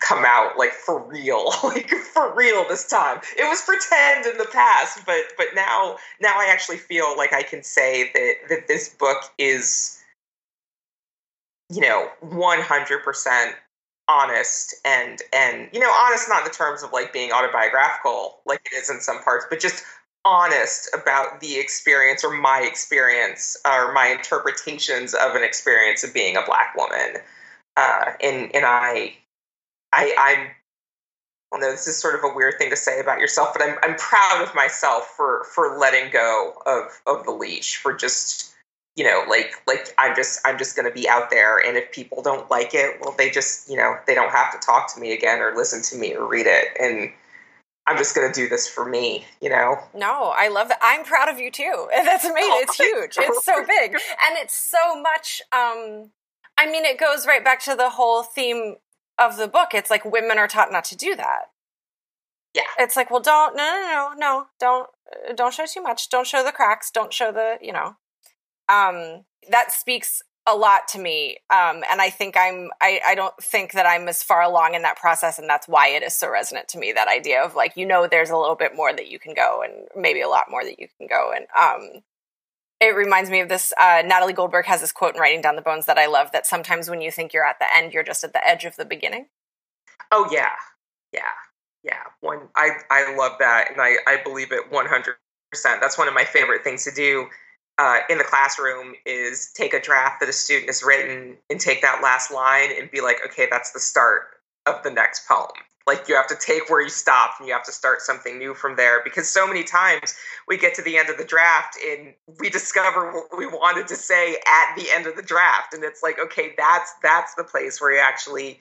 come 0.00 0.24
out 0.26 0.58
like 0.58 0.72
for 0.72 1.00
real 1.00 1.52
like 1.64 1.88
for 1.88 2.34
real 2.34 2.66
this 2.68 2.86
time. 2.86 3.20
It 3.38 3.48
was 3.48 3.62
pretend 3.62 4.26
in 4.26 4.36
the 4.38 4.48
past 4.52 5.00
but 5.06 5.22
but 5.36 5.48
now 5.54 5.96
now 6.20 6.34
i 6.36 6.46
actually 6.50 6.78
feel 6.78 7.16
like 7.16 7.32
i 7.32 7.42
can 7.42 7.62
say 7.62 8.10
that 8.14 8.48
that 8.48 8.68
this 8.68 8.88
book 8.88 9.22
is 9.38 10.02
you 11.70 11.80
know 11.80 12.08
100% 12.24 13.52
honest 14.08 14.74
and 14.84 15.20
and 15.32 15.68
you 15.72 15.80
know 15.80 15.90
honest 15.90 16.28
not 16.28 16.40
in 16.40 16.44
the 16.44 16.50
terms 16.50 16.82
of 16.82 16.92
like 16.92 17.12
being 17.12 17.32
autobiographical 17.32 18.38
like 18.46 18.60
it 18.70 18.76
is 18.76 18.88
in 18.88 19.00
some 19.00 19.20
parts 19.22 19.46
but 19.50 19.58
just 19.58 19.82
honest 20.26 20.90
about 20.92 21.40
the 21.40 21.58
experience 21.58 22.24
or 22.24 22.32
my 22.32 22.60
experience 22.62 23.56
or 23.64 23.92
my 23.92 24.08
interpretations 24.08 25.14
of 25.14 25.36
an 25.36 25.44
experience 25.44 26.02
of 26.02 26.12
being 26.12 26.36
a 26.36 26.42
black 26.44 26.74
woman. 26.76 27.22
Uh, 27.76 28.12
and 28.22 28.54
and 28.54 28.64
i 28.64 29.14
i 29.92 30.14
i'm 30.18 30.48
I 31.54 31.58
know 31.58 31.70
this 31.70 31.86
is 31.86 31.96
sort 31.96 32.16
of 32.16 32.24
a 32.24 32.34
weird 32.34 32.58
thing 32.58 32.70
to 32.70 32.76
say 32.76 33.00
about 33.00 33.20
yourself, 33.20 33.54
but 33.54 33.62
I'm 33.62 33.76
I'm 33.82 33.96
proud 33.96 34.42
of 34.42 34.54
myself 34.54 35.14
for 35.16 35.44
for 35.44 35.78
letting 35.78 36.10
go 36.10 36.54
of 36.66 37.00
of 37.06 37.24
the 37.24 37.30
leash, 37.30 37.76
for 37.76 37.94
just 37.94 38.52
you 38.96 39.04
know 39.04 39.24
like 39.28 39.52
like 39.66 39.94
i'm 39.98 40.16
just 40.16 40.40
i'm 40.44 40.58
just 40.58 40.74
going 40.74 40.88
to 40.88 40.94
be 40.94 41.08
out 41.08 41.30
there 41.30 41.58
and 41.58 41.76
if 41.76 41.92
people 41.92 42.22
don't 42.22 42.50
like 42.50 42.74
it 42.74 42.98
well 43.00 43.14
they 43.16 43.30
just 43.30 43.68
you 43.70 43.76
know 43.76 43.94
they 44.06 44.14
don't 44.14 44.32
have 44.32 44.50
to 44.52 44.66
talk 44.66 44.92
to 44.92 45.00
me 45.00 45.12
again 45.12 45.40
or 45.40 45.54
listen 45.54 45.82
to 45.82 45.96
me 45.96 46.14
or 46.14 46.26
read 46.26 46.46
it. 46.46 46.68
And 46.80 47.12
i'm 47.86 47.96
just 47.96 48.14
going 48.14 48.30
to 48.30 48.40
do 48.40 48.48
this 48.48 48.68
for 48.68 48.84
me 48.84 49.24
you 49.40 49.48
know? 49.48 49.78
No 49.94 50.32
i 50.36 50.48
love 50.48 50.68
that. 50.68 50.78
I'm 50.82 51.04
proud 51.04 51.28
of 51.28 51.38
you 51.38 51.50
too. 51.50 51.88
That's 51.94 52.24
amazing 52.24 52.50
oh, 52.52 52.60
it's 52.62 52.76
huge. 52.76 53.16
It's 53.18 53.44
so 53.44 53.64
big. 53.66 53.92
And 53.92 54.36
it's 54.38 54.54
so 54.54 55.00
much 55.00 55.42
um 55.52 56.10
i 56.58 56.66
mean 56.66 56.84
it 56.84 56.98
goes 56.98 57.26
right 57.26 57.44
back 57.44 57.60
to 57.64 57.74
the 57.74 57.90
whole 57.90 58.22
theme 58.22 58.76
of 59.18 59.36
the 59.36 59.48
book. 59.48 59.70
It's 59.72 59.90
like 59.90 60.04
women 60.04 60.38
are 60.38 60.48
taught 60.48 60.72
not 60.72 60.84
to 60.86 60.96
do 60.96 61.16
that. 61.16 61.50
Yeah. 62.54 62.62
It's 62.78 62.96
like 62.96 63.10
well 63.10 63.20
don't 63.20 63.56
no 63.56 63.64
no 63.64 64.14
no 64.16 64.16
no 64.18 64.46
don't 64.58 64.88
don't 65.36 65.54
show 65.54 65.66
too 65.66 65.82
much. 65.82 66.08
Don't 66.08 66.26
show 66.26 66.44
the 66.44 66.52
cracks. 66.52 66.90
Don't 66.90 67.12
show 67.12 67.32
the 67.32 67.58
you 67.60 67.72
know. 67.72 67.96
Um, 68.68 69.24
that 69.50 69.70
speaks 69.70 70.22
a 70.46 70.54
lot 70.54 70.86
to 70.88 70.98
me 70.98 71.38
um, 71.50 71.82
and 71.90 72.00
i 72.00 72.10
think 72.10 72.36
i'm 72.36 72.70
I, 72.80 73.00
I 73.06 73.14
don't 73.14 73.34
think 73.42 73.72
that 73.72 73.86
i'm 73.86 74.08
as 74.08 74.22
far 74.22 74.42
along 74.42 74.74
in 74.74 74.82
that 74.82 74.96
process 74.96 75.38
and 75.38 75.48
that's 75.48 75.66
why 75.66 75.88
it 75.88 76.02
is 76.02 76.14
so 76.16 76.30
resonant 76.30 76.68
to 76.68 76.78
me 76.78 76.92
that 76.92 77.08
idea 77.08 77.42
of 77.42 77.54
like 77.54 77.76
you 77.76 77.86
know 77.86 78.06
there's 78.06 78.30
a 78.30 78.36
little 78.36 78.54
bit 78.56 78.74
more 78.74 78.92
that 78.92 79.08
you 79.08 79.18
can 79.18 79.34
go 79.34 79.62
and 79.64 79.88
maybe 80.00 80.20
a 80.20 80.28
lot 80.28 80.44
more 80.50 80.64
that 80.64 80.78
you 80.78 80.88
can 80.98 81.06
go 81.06 81.32
and 81.34 81.46
um, 81.58 82.02
it 82.80 82.94
reminds 82.94 83.30
me 83.30 83.40
of 83.40 83.48
this 83.48 83.72
uh, 83.80 84.02
natalie 84.04 84.32
goldberg 84.32 84.66
has 84.66 84.80
this 84.80 84.92
quote 84.92 85.14
in 85.14 85.20
writing 85.20 85.40
down 85.40 85.56
the 85.56 85.62
bones 85.62 85.86
that 85.86 85.98
i 85.98 86.06
love 86.06 86.30
that 86.32 86.46
sometimes 86.46 86.88
when 86.88 87.00
you 87.00 87.10
think 87.10 87.32
you're 87.32 87.44
at 87.44 87.58
the 87.58 87.66
end 87.74 87.92
you're 87.92 88.04
just 88.04 88.22
at 88.24 88.32
the 88.32 88.46
edge 88.46 88.64
of 88.64 88.76
the 88.76 88.84
beginning. 88.84 89.26
Oh 90.12 90.28
yeah. 90.30 90.50
Yeah. 91.12 91.20
Yeah. 91.82 92.02
One 92.20 92.48
i 92.54 92.70
i 92.90 93.14
love 93.16 93.32
that 93.38 93.70
and 93.70 93.80
i 93.80 93.94
i 94.06 94.22
believe 94.22 94.52
it 94.52 94.70
100% 94.70 95.14
that's 95.80 95.98
one 95.98 96.08
of 96.08 96.14
my 96.14 96.24
favorite 96.24 96.62
things 96.64 96.84
to 96.84 96.90
do 96.92 97.26
uh, 97.78 97.98
in 98.08 98.18
the 98.18 98.24
classroom 98.24 98.94
is 99.04 99.50
take 99.54 99.74
a 99.74 99.80
draft 99.80 100.20
that 100.20 100.28
a 100.28 100.32
student 100.32 100.68
has 100.68 100.82
written 100.82 101.36
and 101.50 101.60
take 101.60 101.82
that 101.82 102.02
last 102.02 102.30
line 102.32 102.70
and 102.78 102.90
be 102.90 103.00
like, 103.00 103.18
okay, 103.24 103.46
that's 103.50 103.72
the 103.72 103.80
start 103.80 104.28
of 104.66 104.82
the 104.82 104.90
next 104.90 105.28
poem. 105.28 105.50
Like 105.86 106.08
you 106.08 106.16
have 106.16 106.26
to 106.28 106.36
take 106.36 106.68
where 106.68 106.80
you 106.80 106.88
stopped 106.88 107.38
and 107.38 107.46
you 107.46 107.54
have 107.54 107.64
to 107.64 107.72
start 107.72 108.00
something 108.00 108.38
new 108.38 108.54
from 108.54 108.74
there 108.74 109.04
because 109.04 109.28
so 109.28 109.46
many 109.46 109.62
times 109.62 110.14
we 110.48 110.56
get 110.56 110.74
to 110.74 110.82
the 110.82 110.96
end 110.96 111.10
of 111.10 111.16
the 111.16 111.24
draft 111.24 111.78
and 111.88 112.12
we 112.40 112.50
discover 112.50 113.12
what 113.12 113.38
we 113.38 113.46
wanted 113.46 113.86
to 113.88 113.94
say 113.94 114.36
at 114.48 114.74
the 114.74 114.90
end 114.90 115.06
of 115.06 115.14
the 115.14 115.22
draft 115.22 115.74
and 115.74 115.84
it's 115.84 116.02
like 116.02 116.18
okay 116.18 116.54
that's 116.58 116.92
that's 117.04 117.36
the 117.36 117.44
place 117.44 117.80
where 117.80 117.92
you 117.92 118.00
actually 118.00 118.58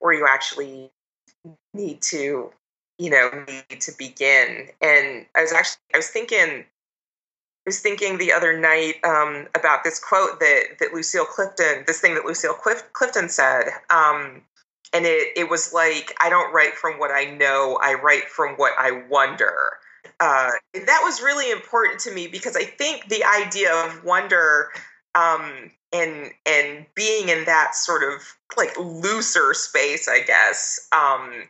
where 0.00 0.12
you 0.12 0.26
actually 0.28 0.90
need 1.72 2.02
to 2.02 2.50
you 2.98 3.08
know 3.08 3.30
need 3.48 3.80
to 3.80 3.92
begin 3.96 4.68
and 4.82 5.24
I 5.34 5.40
was 5.40 5.52
actually 5.54 5.80
I 5.94 5.96
was 5.96 6.08
thinking 6.08 6.66
was 7.68 7.80
thinking 7.80 8.16
the 8.16 8.32
other 8.32 8.58
night 8.58 8.94
um, 9.04 9.46
about 9.54 9.84
this 9.84 9.98
quote 9.98 10.40
that 10.40 10.78
that 10.80 10.94
Lucille 10.94 11.26
Clifton, 11.26 11.84
this 11.86 12.00
thing 12.00 12.14
that 12.14 12.24
Lucille 12.24 12.54
Clif- 12.54 12.90
Clifton 12.94 13.28
said, 13.28 13.64
um, 13.90 14.40
and 14.94 15.04
it 15.04 15.36
it 15.36 15.50
was 15.50 15.74
like 15.74 16.14
I 16.22 16.30
don't 16.30 16.50
write 16.50 16.76
from 16.76 16.98
what 16.98 17.10
I 17.10 17.26
know, 17.26 17.78
I 17.82 17.92
write 17.92 18.30
from 18.30 18.54
what 18.54 18.72
I 18.78 19.02
wonder. 19.10 19.72
Uh, 20.18 20.50
that 20.72 21.00
was 21.04 21.20
really 21.20 21.50
important 21.50 22.00
to 22.00 22.14
me 22.14 22.26
because 22.26 22.56
I 22.56 22.64
think 22.64 23.08
the 23.10 23.22
idea 23.22 23.70
of 23.84 24.02
wonder 24.02 24.70
um, 25.14 25.70
and 25.92 26.30
and 26.46 26.86
being 26.94 27.28
in 27.28 27.44
that 27.44 27.74
sort 27.74 28.02
of 28.02 28.22
like 28.56 28.74
looser 28.78 29.52
space, 29.52 30.08
I 30.08 30.20
guess, 30.20 30.88
um, 30.92 31.44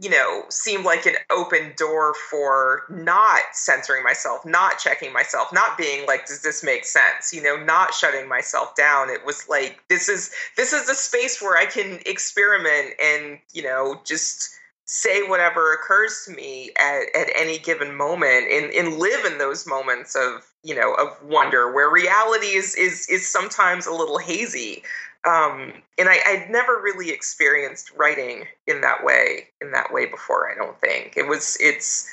you 0.00 0.10
know, 0.10 0.42
seemed 0.48 0.84
like 0.84 1.06
an 1.06 1.14
open 1.30 1.72
door 1.76 2.14
for 2.30 2.82
not 2.90 3.42
censoring 3.52 4.02
myself, 4.02 4.44
not 4.44 4.78
checking 4.78 5.12
myself, 5.12 5.52
not 5.52 5.78
being 5.78 6.04
like, 6.06 6.26
does 6.26 6.42
this 6.42 6.64
make 6.64 6.84
sense? 6.84 7.32
You 7.32 7.42
know, 7.42 7.56
not 7.56 7.94
shutting 7.94 8.28
myself 8.28 8.74
down. 8.74 9.08
It 9.08 9.24
was 9.24 9.48
like 9.48 9.78
this 9.88 10.08
is 10.08 10.32
this 10.56 10.72
is 10.72 10.88
a 10.88 10.94
space 10.94 11.40
where 11.40 11.56
I 11.56 11.66
can 11.66 12.00
experiment 12.06 12.94
and, 13.02 13.38
you 13.52 13.62
know, 13.62 14.00
just 14.04 14.50
say 14.86 15.22
whatever 15.22 15.72
occurs 15.72 16.24
to 16.26 16.32
me 16.32 16.70
at, 16.78 17.04
at 17.16 17.28
any 17.38 17.58
given 17.58 17.94
moment 17.94 18.50
and, 18.50 18.72
and 18.72 18.98
live 18.98 19.24
in 19.24 19.38
those 19.38 19.66
moments 19.66 20.14
of, 20.14 20.44
you 20.64 20.74
know, 20.74 20.94
of 20.94 21.10
wonder 21.22 21.72
where 21.72 21.90
reality 21.90 22.56
is 22.56 22.74
is 22.74 23.06
is 23.08 23.28
sometimes 23.28 23.86
a 23.86 23.92
little 23.92 24.18
hazy. 24.18 24.82
Um, 25.26 25.72
and 25.98 26.08
I, 26.08 26.18
I'd 26.26 26.50
never 26.50 26.80
really 26.82 27.10
experienced 27.10 27.92
writing 27.96 28.46
in 28.66 28.82
that 28.82 29.04
way, 29.04 29.48
in 29.62 29.72
that 29.72 29.90
way 29.92 30.04
before. 30.06 30.50
I 30.50 30.54
don't 30.54 30.78
think 30.80 31.14
it 31.16 31.28
was. 31.28 31.56
It's. 31.60 32.10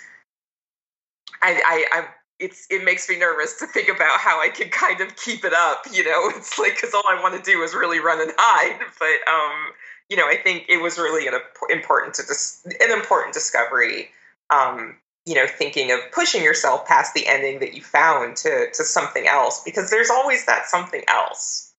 I, 1.41 1.61
I, 1.65 1.99
I 1.99 2.07
it's 2.39 2.67
it 2.69 2.83
makes 2.83 3.07
me 3.07 3.17
nervous 3.17 3.57
to 3.59 3.67
think 3.67 3.87
about 3.87 4.19
how 4.19 4.41
I 4.41 4.49
can 4.49 4.69
kind 4.69 4.99
of 4.99 5.15
keep 5.15 5.45
it 5.45 5.53
up. 5.53 5.83
You 5.91 6.03
know, 6.03 6.29
it's 6.35 6.59
like 6.59 6.75
because 6.75 6.93
all 6.93 7.03
I 7.07 7.21
want 7.21 7.41
to 7.41 7.51
do 7.51 7.61
is 7.63 7.73
really 7.73 7.99
run 7.99 8.21
and 8.21 8.31
hide. 8.37 8.79
But 8.99 9.31
um, 9.31 9.73
you 10.09 10.17
know, 10.17 10.27
I 10.27 10.35
think 10.35 10.65
it 10.67 10.81
was 10.81 10.97
really 10.97 11.27
an 11.27 11.35
important 11.69 12.15
to 12.15 12.23
dis- 12.23 12.65
an 12.65 12.91
important 12.91 13.33
discovery. 13.33 14.09
Um, 14.49 14.97
you 15.25 15.35
know, 15.35 15.47
thinking 15.47 15.91
of 15.91 15.99
pushing 16.11 16.43
yourself 16.43 16.87
past 16.87 17.13
the 17.13 17.27
ending 17.27 17.59
that 17.59 17.73
you 17.73 17.81
found 17.81 18.35
to 18.37 18.67
to 18.73 18.83
something 18.83 19.27
else 19.27 19.63
because 19.63 19.89
there's 19.89 20.09
always 20.09 20.45
that 20.45 20.67
something 20.67 21.03
else. 21.07 21.71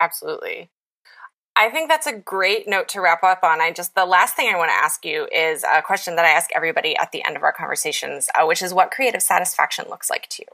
Absolutely. 0.00 0.70
I 1.56 1.70
think 1.70 1.88
that's 1.88 2.08
a 2.08 2.12
great 2.12 2.68
note 2.68 2.88
to 2.88 3.00
wrap 3.00 3.22
up 3.22 3.44
on. 3.44 3.60
I 3.60 3.70
just, 3.70 3.94
the 3.94 4.04
last 4.04 4.34
thing 4.34 4.52
I 4.52 4.58
want 4.58 4.70
to 4.70 4.74
ask 4.74 5.04
you 5.04 5.28
is 5.30 5.62
a 5.62 5.82
question 5.82 6.16
that 6.16 6.24
I 6.24 6.30
ask 6.30 6.50
everybody 6.52 6.96
at 6.96 7.12
the 7.12 7.24
end 7.24 7.36
of 7.36 7.44
our 7.44 7.52
conversations, 7.52 8.28
uh, 8.34 8.44
which 8.44 8.60
is 8.60 8.74
what 8.74 8.90
creative 8.90 9.22
satisfaction 9.22 9.84
looks 9.88 10.10
like 10.10 10.28
to 10.30 10.42
you. 10.42 10.48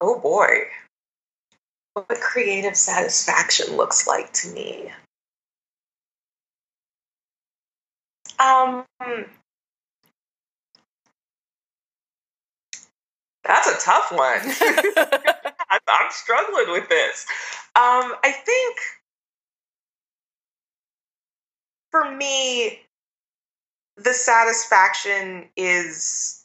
Oh 0.00 0.18
boy. 0.18 0.68
What 1.92 2.08
creative 2.08 2.76
satisfaction 2.76 3.76
looks 3.76 4.06
like 4.06 4.32
to 4.34 4.48
me. 4.52 4.90
Um, 8.38 8.84
that's 13.48 13.66
a 13.66 13.84
tough 13.84 14.12
one. 14.12 14.38
I'm 15.88 16.10
struggling 16.10 16.70
with 16.70 16.88
this. 16.88 17.26
Um, 17.74 18.14
I 18.22 18.30
think 18.30 18.76
for 21.90 22.14
me, 22.14 22.80
the 23.96 24.12
satisfaction 24.12 25.46
is. 25.56 26.44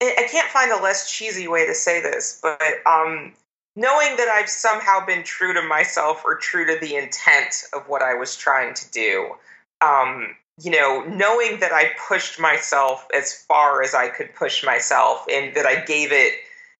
I 0.00 0.28
can't 0.30 0.48
find 0.48 0.70
a 0.70 0.80
less 0.80 1.10
cheesy 1.10 1.48
way 1.48 1.66
to 1.66 1.74
say 1.74 2.00
this, 2.00 2.38
but 2.40 2.60
um, 2.86 3.32
knowing 3.74 4.16
that 4.16 4.28
I've 4.28 4.48
somehow 4.48 5.04
been 5.04 5.24
true 5.24 5.52
to 5.52 5.62
myself 5.62 6.22
or 6.24 6.36
true 6.36 6.64
to 6.66 6.78
the 6.80 6.94
intent 6.94 7.64
of 7.74 7.88
what 7.88 8.00
I 8.00 8.14
was 8.14 8.36
trying 8.36 8.74
to 8.74 8.90
do. 8.92 9.32
Um, 9.80 10.36
you 10.60 10.70
know, 10.70 11.04
knowing 11.04 11.60
that 11.60 11.72
I 11.72 11.90
pushed 12.08 12.40
myself 12.40 13.06
as 13.16 13.32
far 13.32 13.82
as 13.82 13.94
I 13.94 14.08
could 14.08 14.34
push 14.34 14.64
myself 14.64 15.24
and 15.30 15.54
that 15.54 15.66
I 15.66 15.84
gave 15.84 16.12
it 16.12 16.34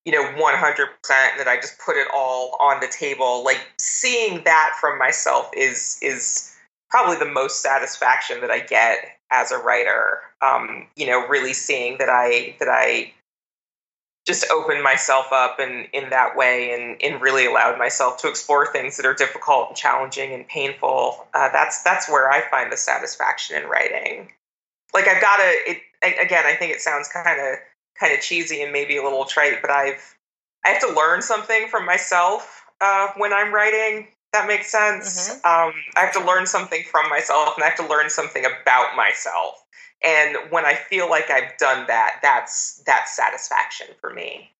you 0.08 0.12
know 0.12 0.24
100% 0.24 0.88
that 1.10 1.48
i 1.48 1.56
just 1.56 1.78
put 1.84 1.94
it 1.94 2.08
all 2.14 2.56
on 2.60 2.80
the 2.80 2.88
table 2.88 3.44
like 3.44 3.60
seeing 3.78 4.42
that 4.44 4.74
from 4.80 4.98
myself 4.98 5.50
is 5.54 5.98
is 6.00 6.56
probably 6.88 7.16
the 7.16 7.30
most 7.30 7.60
satisfaction 7.60 8.40
that 8.40 8.50
i 8.50 8.58
get 8.58 9.00
as 9.30 9.50
a 9.50 9.58
writer. 9.58 10.20
Um, 10.40 10.86
you 10.96 11.06
know 11.06 11.26
really 11.26 11.52
seeing 11.52 11.98
that 11.98 12.08
i 12.08 12.56
that 12.58 12.68
i 12.70 13.12
just 14.28 14.44
opened 14.50 14.82
myself 14.82 15.32
up 15.32 15.58
in, 15.58 15.86
in 15.94 16.10
that 16.10 16.36
way 16.36 16.70
and, 16.72 17.02
and 17.02 17.22
really 17.22 17.46
allowed 17.46 17.78
myself 17.78 18.18
to 18.18 18.28
explore 18.28 18.70
things 18.70 18.98
that 18.98 19.06
are 19.06 19.14
difficult 19.14 19.68
and 19.68 19.76
challenging 19.76 20.34
and 20.34 20.46
painful. 20.46 21.26
Uh, 21.32 21.48
that's 21.50 21.82
that's 21.82 22.10
where 22.10 22.30
I 22.30 22.42
find 22.50 22.70
the 22.70 22.76
satisfaction 22.76 23.56
in 23.56 23.66
writing. 23.70 24.30
Like 24.92 25.08
I've 25.08 25.22
got 25.22 25.38
to. 25.38 25.70
It 25.70 25.78
again. 26.02 26.44
I 26.44 26.54
think 26.56 26.72
it 26.72 26.82
sounds 26.82 27.08
kind 27.08 27.40
of 27.40 27.56
kind 27.98 28.12
of 28.12 28.20
cheesy 28.20 28.62
and 28.62 28.70
maybe 28.70 28.98
a 28.98 29.02
little 29.02 29.24
trite, 29.24 29.62
but 29.62 29.70
I've 29.70 30.14
I 30.62 30.68
have 30.68 30.82
to 30.82 30.94
learn 30.94 31.22
something 31.22 31.68
from 31.68 31.86
myself 31.86 32.66
uh, 32.82 33.08
when 33.16 33.32
I'm 33.32 33.52
writing. 33.52 34.08
That 34.34 34.46
makes 34.46 34.70
sense. 34.70 35.30
Mm-hmm. 35.30 35.68
Um, 35.68 35.74
I 35.96 36.00
have 36.00 36.12
to 36.12 36.24
learn 36.24 36.46
something 36.46 36.82
from 36.84 37.08
myself, 37.08 37.54
and 37.56 37.64
I 37.64 37.68
have 37.68 37.78
to 37.78 37.88
learn 37.88 38.10
something 38.10 38.44
about 38.44 38.94
myself. 38.94 39.64
And 40.04 40.36
when 40.50 40.64
I 40.64 40.74
feel 40.74 41.10
like 41.10 41.30
I've 41.30 41.56
done 41.58 41.86
that, 41.88 42.20
that's 42.22 42.82
that's 42.86 43.16
satisfaction 43.16 43.88
for 44.00 44.12
me. 44.12 44.52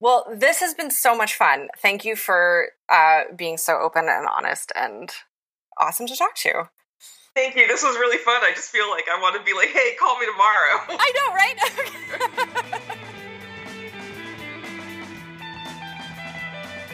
Well, 0.00 0.26
this 0.34 0.60
has 0.60 0.74
been 0.74 0.90
so 0.90 1.14
much 1.14 1.34
fun. 1.34 1.68
Thank 1.78 2.04
you 2.04 2.16
for 2.16 2.68
uh, 2.88 3.24
being 3.36 3.58
so 3.58 3.78
open 3.78 4.06
and 4.08 4.26
honest 4.26 4.72
and 4.74 5.10
awesome 5.78 6.06
to 6.06 6.16
talk 6.16 6.34
to. 6.36 6.70
Thank 7.36 7.54
you. 7.54 7.68
This 7.68 7.82
was 7.82 7.96
really 7.96 8.16
fun. 8.18 8.42
I 8.42 8.52
just 8.54 8.70
feel 8.70 8.90
like 8.90 9.04
I 9.12 9.20
want 9.20 9.36
to 9.36 9.42
be 9.44 9.52
like, 9.54 9.68
hey, 9.68 9.94
call 9.98 10.18
me 10.18 10.26
tomorrow. 10.26 10.80
I 10.88 11.12
know, 11.16 11.34
right? 11.34 11.56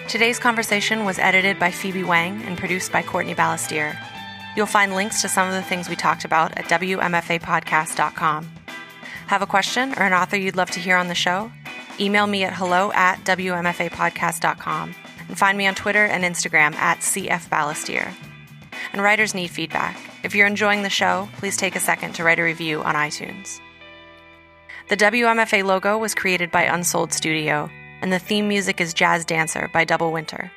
Today's 0.08 0.38
conversation 0.38 1.04
was 1.04 1.18
edited 1.18 1.58
by 1.58 1.70
Phoebe 1.70 2.04
Wang 2.04 2.42
and 2.42 2.58
produced 2.58 2.92
by 2.92 3.02
Courtney 3.02 3.34
Balestier. 3.34 3.98
You'll 4.56 4.66
find 4.66 4.94
links 4.94 5.22
to 5.22 5.28
some 5.28 5.46
of 5.46 5.54
the 5.54 5.62
things 5.62 5.88
we 5.88 5.96
talked 5.96 6.24
about 6.24 6.56
at 6.56 6.64
WMFApodcast.com. 6.64 8.50
Have 9.26 9.42
a 9.42 9.46
question 9.46 9.92
or 9.98 10.02
an 10.02 10.12
author 10.12 10.36
you'd 10.36 10.56
love 10.56 10.70
to 10.72 10.80
hear 10.80 10.96
on 10.96 11.08
the 11.08 11.14
show? 11.14 11.50
Email 12.00 12.26
me 12.26 12.44
at 12.44 12.54
hello 12.54 12.92
at 12.92 13.18
WMFApodcast.com 13.24 14.94
and 15.28 15.38
find 15.38 15.58
me 15.58 15.66
on 15.66 15.74
Twitter 15.74 16.04
and 16.04 16.24
Instagram 16.24 16.74
at 16.76 17.00
CF 17.00 17.48
Balestier. 17.48 18.12
And 18.92 19.02
writers 19.02 19.34
need 19.34 19.48
feedback. 19.48 19.98
If 20.22 20.34
you're 20.34 20.46
enjoying 20.46 20.82
the 20.82 20.90
show, 20.90 21.28
please 21.36 21.56
take 21.56 21.76
a 21.76 21.80
second 21.80 22.14
to 22.14 22.24
write 22.24 22.38
a 22.38 22.42
review 22.42 22.82
on 22.82 22.94
iTunes. 22.94 23.60
The 24.88 24.96
WMFA 24.96 25.64
logo 25.64 25.98
was 25.98 26.14
created 26.14 26.50
by 26.50 26.62
Unsold 26.62 27.12
Studio 27.12 27.70
and 28.00 28.12
the 28.12 28.18
theme 28.18 28.48
music 28.48 28.80
is 28.80 28.94
Jazz 28.94 29.24
Dancer 29.24 29.70
by 29.72 29.84
Double 29.84 30.12
Winter. 30.12 30.50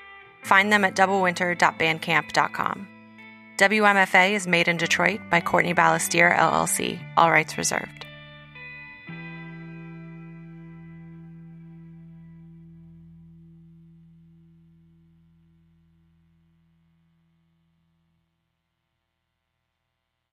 Find 0.43 0.72
them 0.72 0.86
at 0.86 0.95
doublewinter.bandcamp.com. 0.95 2.99
WMFA 3.60 4.32
is 4.32 4.47
made 4.47 4.70
in 4.70 4.78
Detroit 4.78 5.20
by 5.30 5.41
Courtney 5.41 5.74
Balestier, 5.74 6.34
LLC, 6.34 6.97
all 7.18 7.30
rights 7.30 7.57
reserved. 7.57 8.05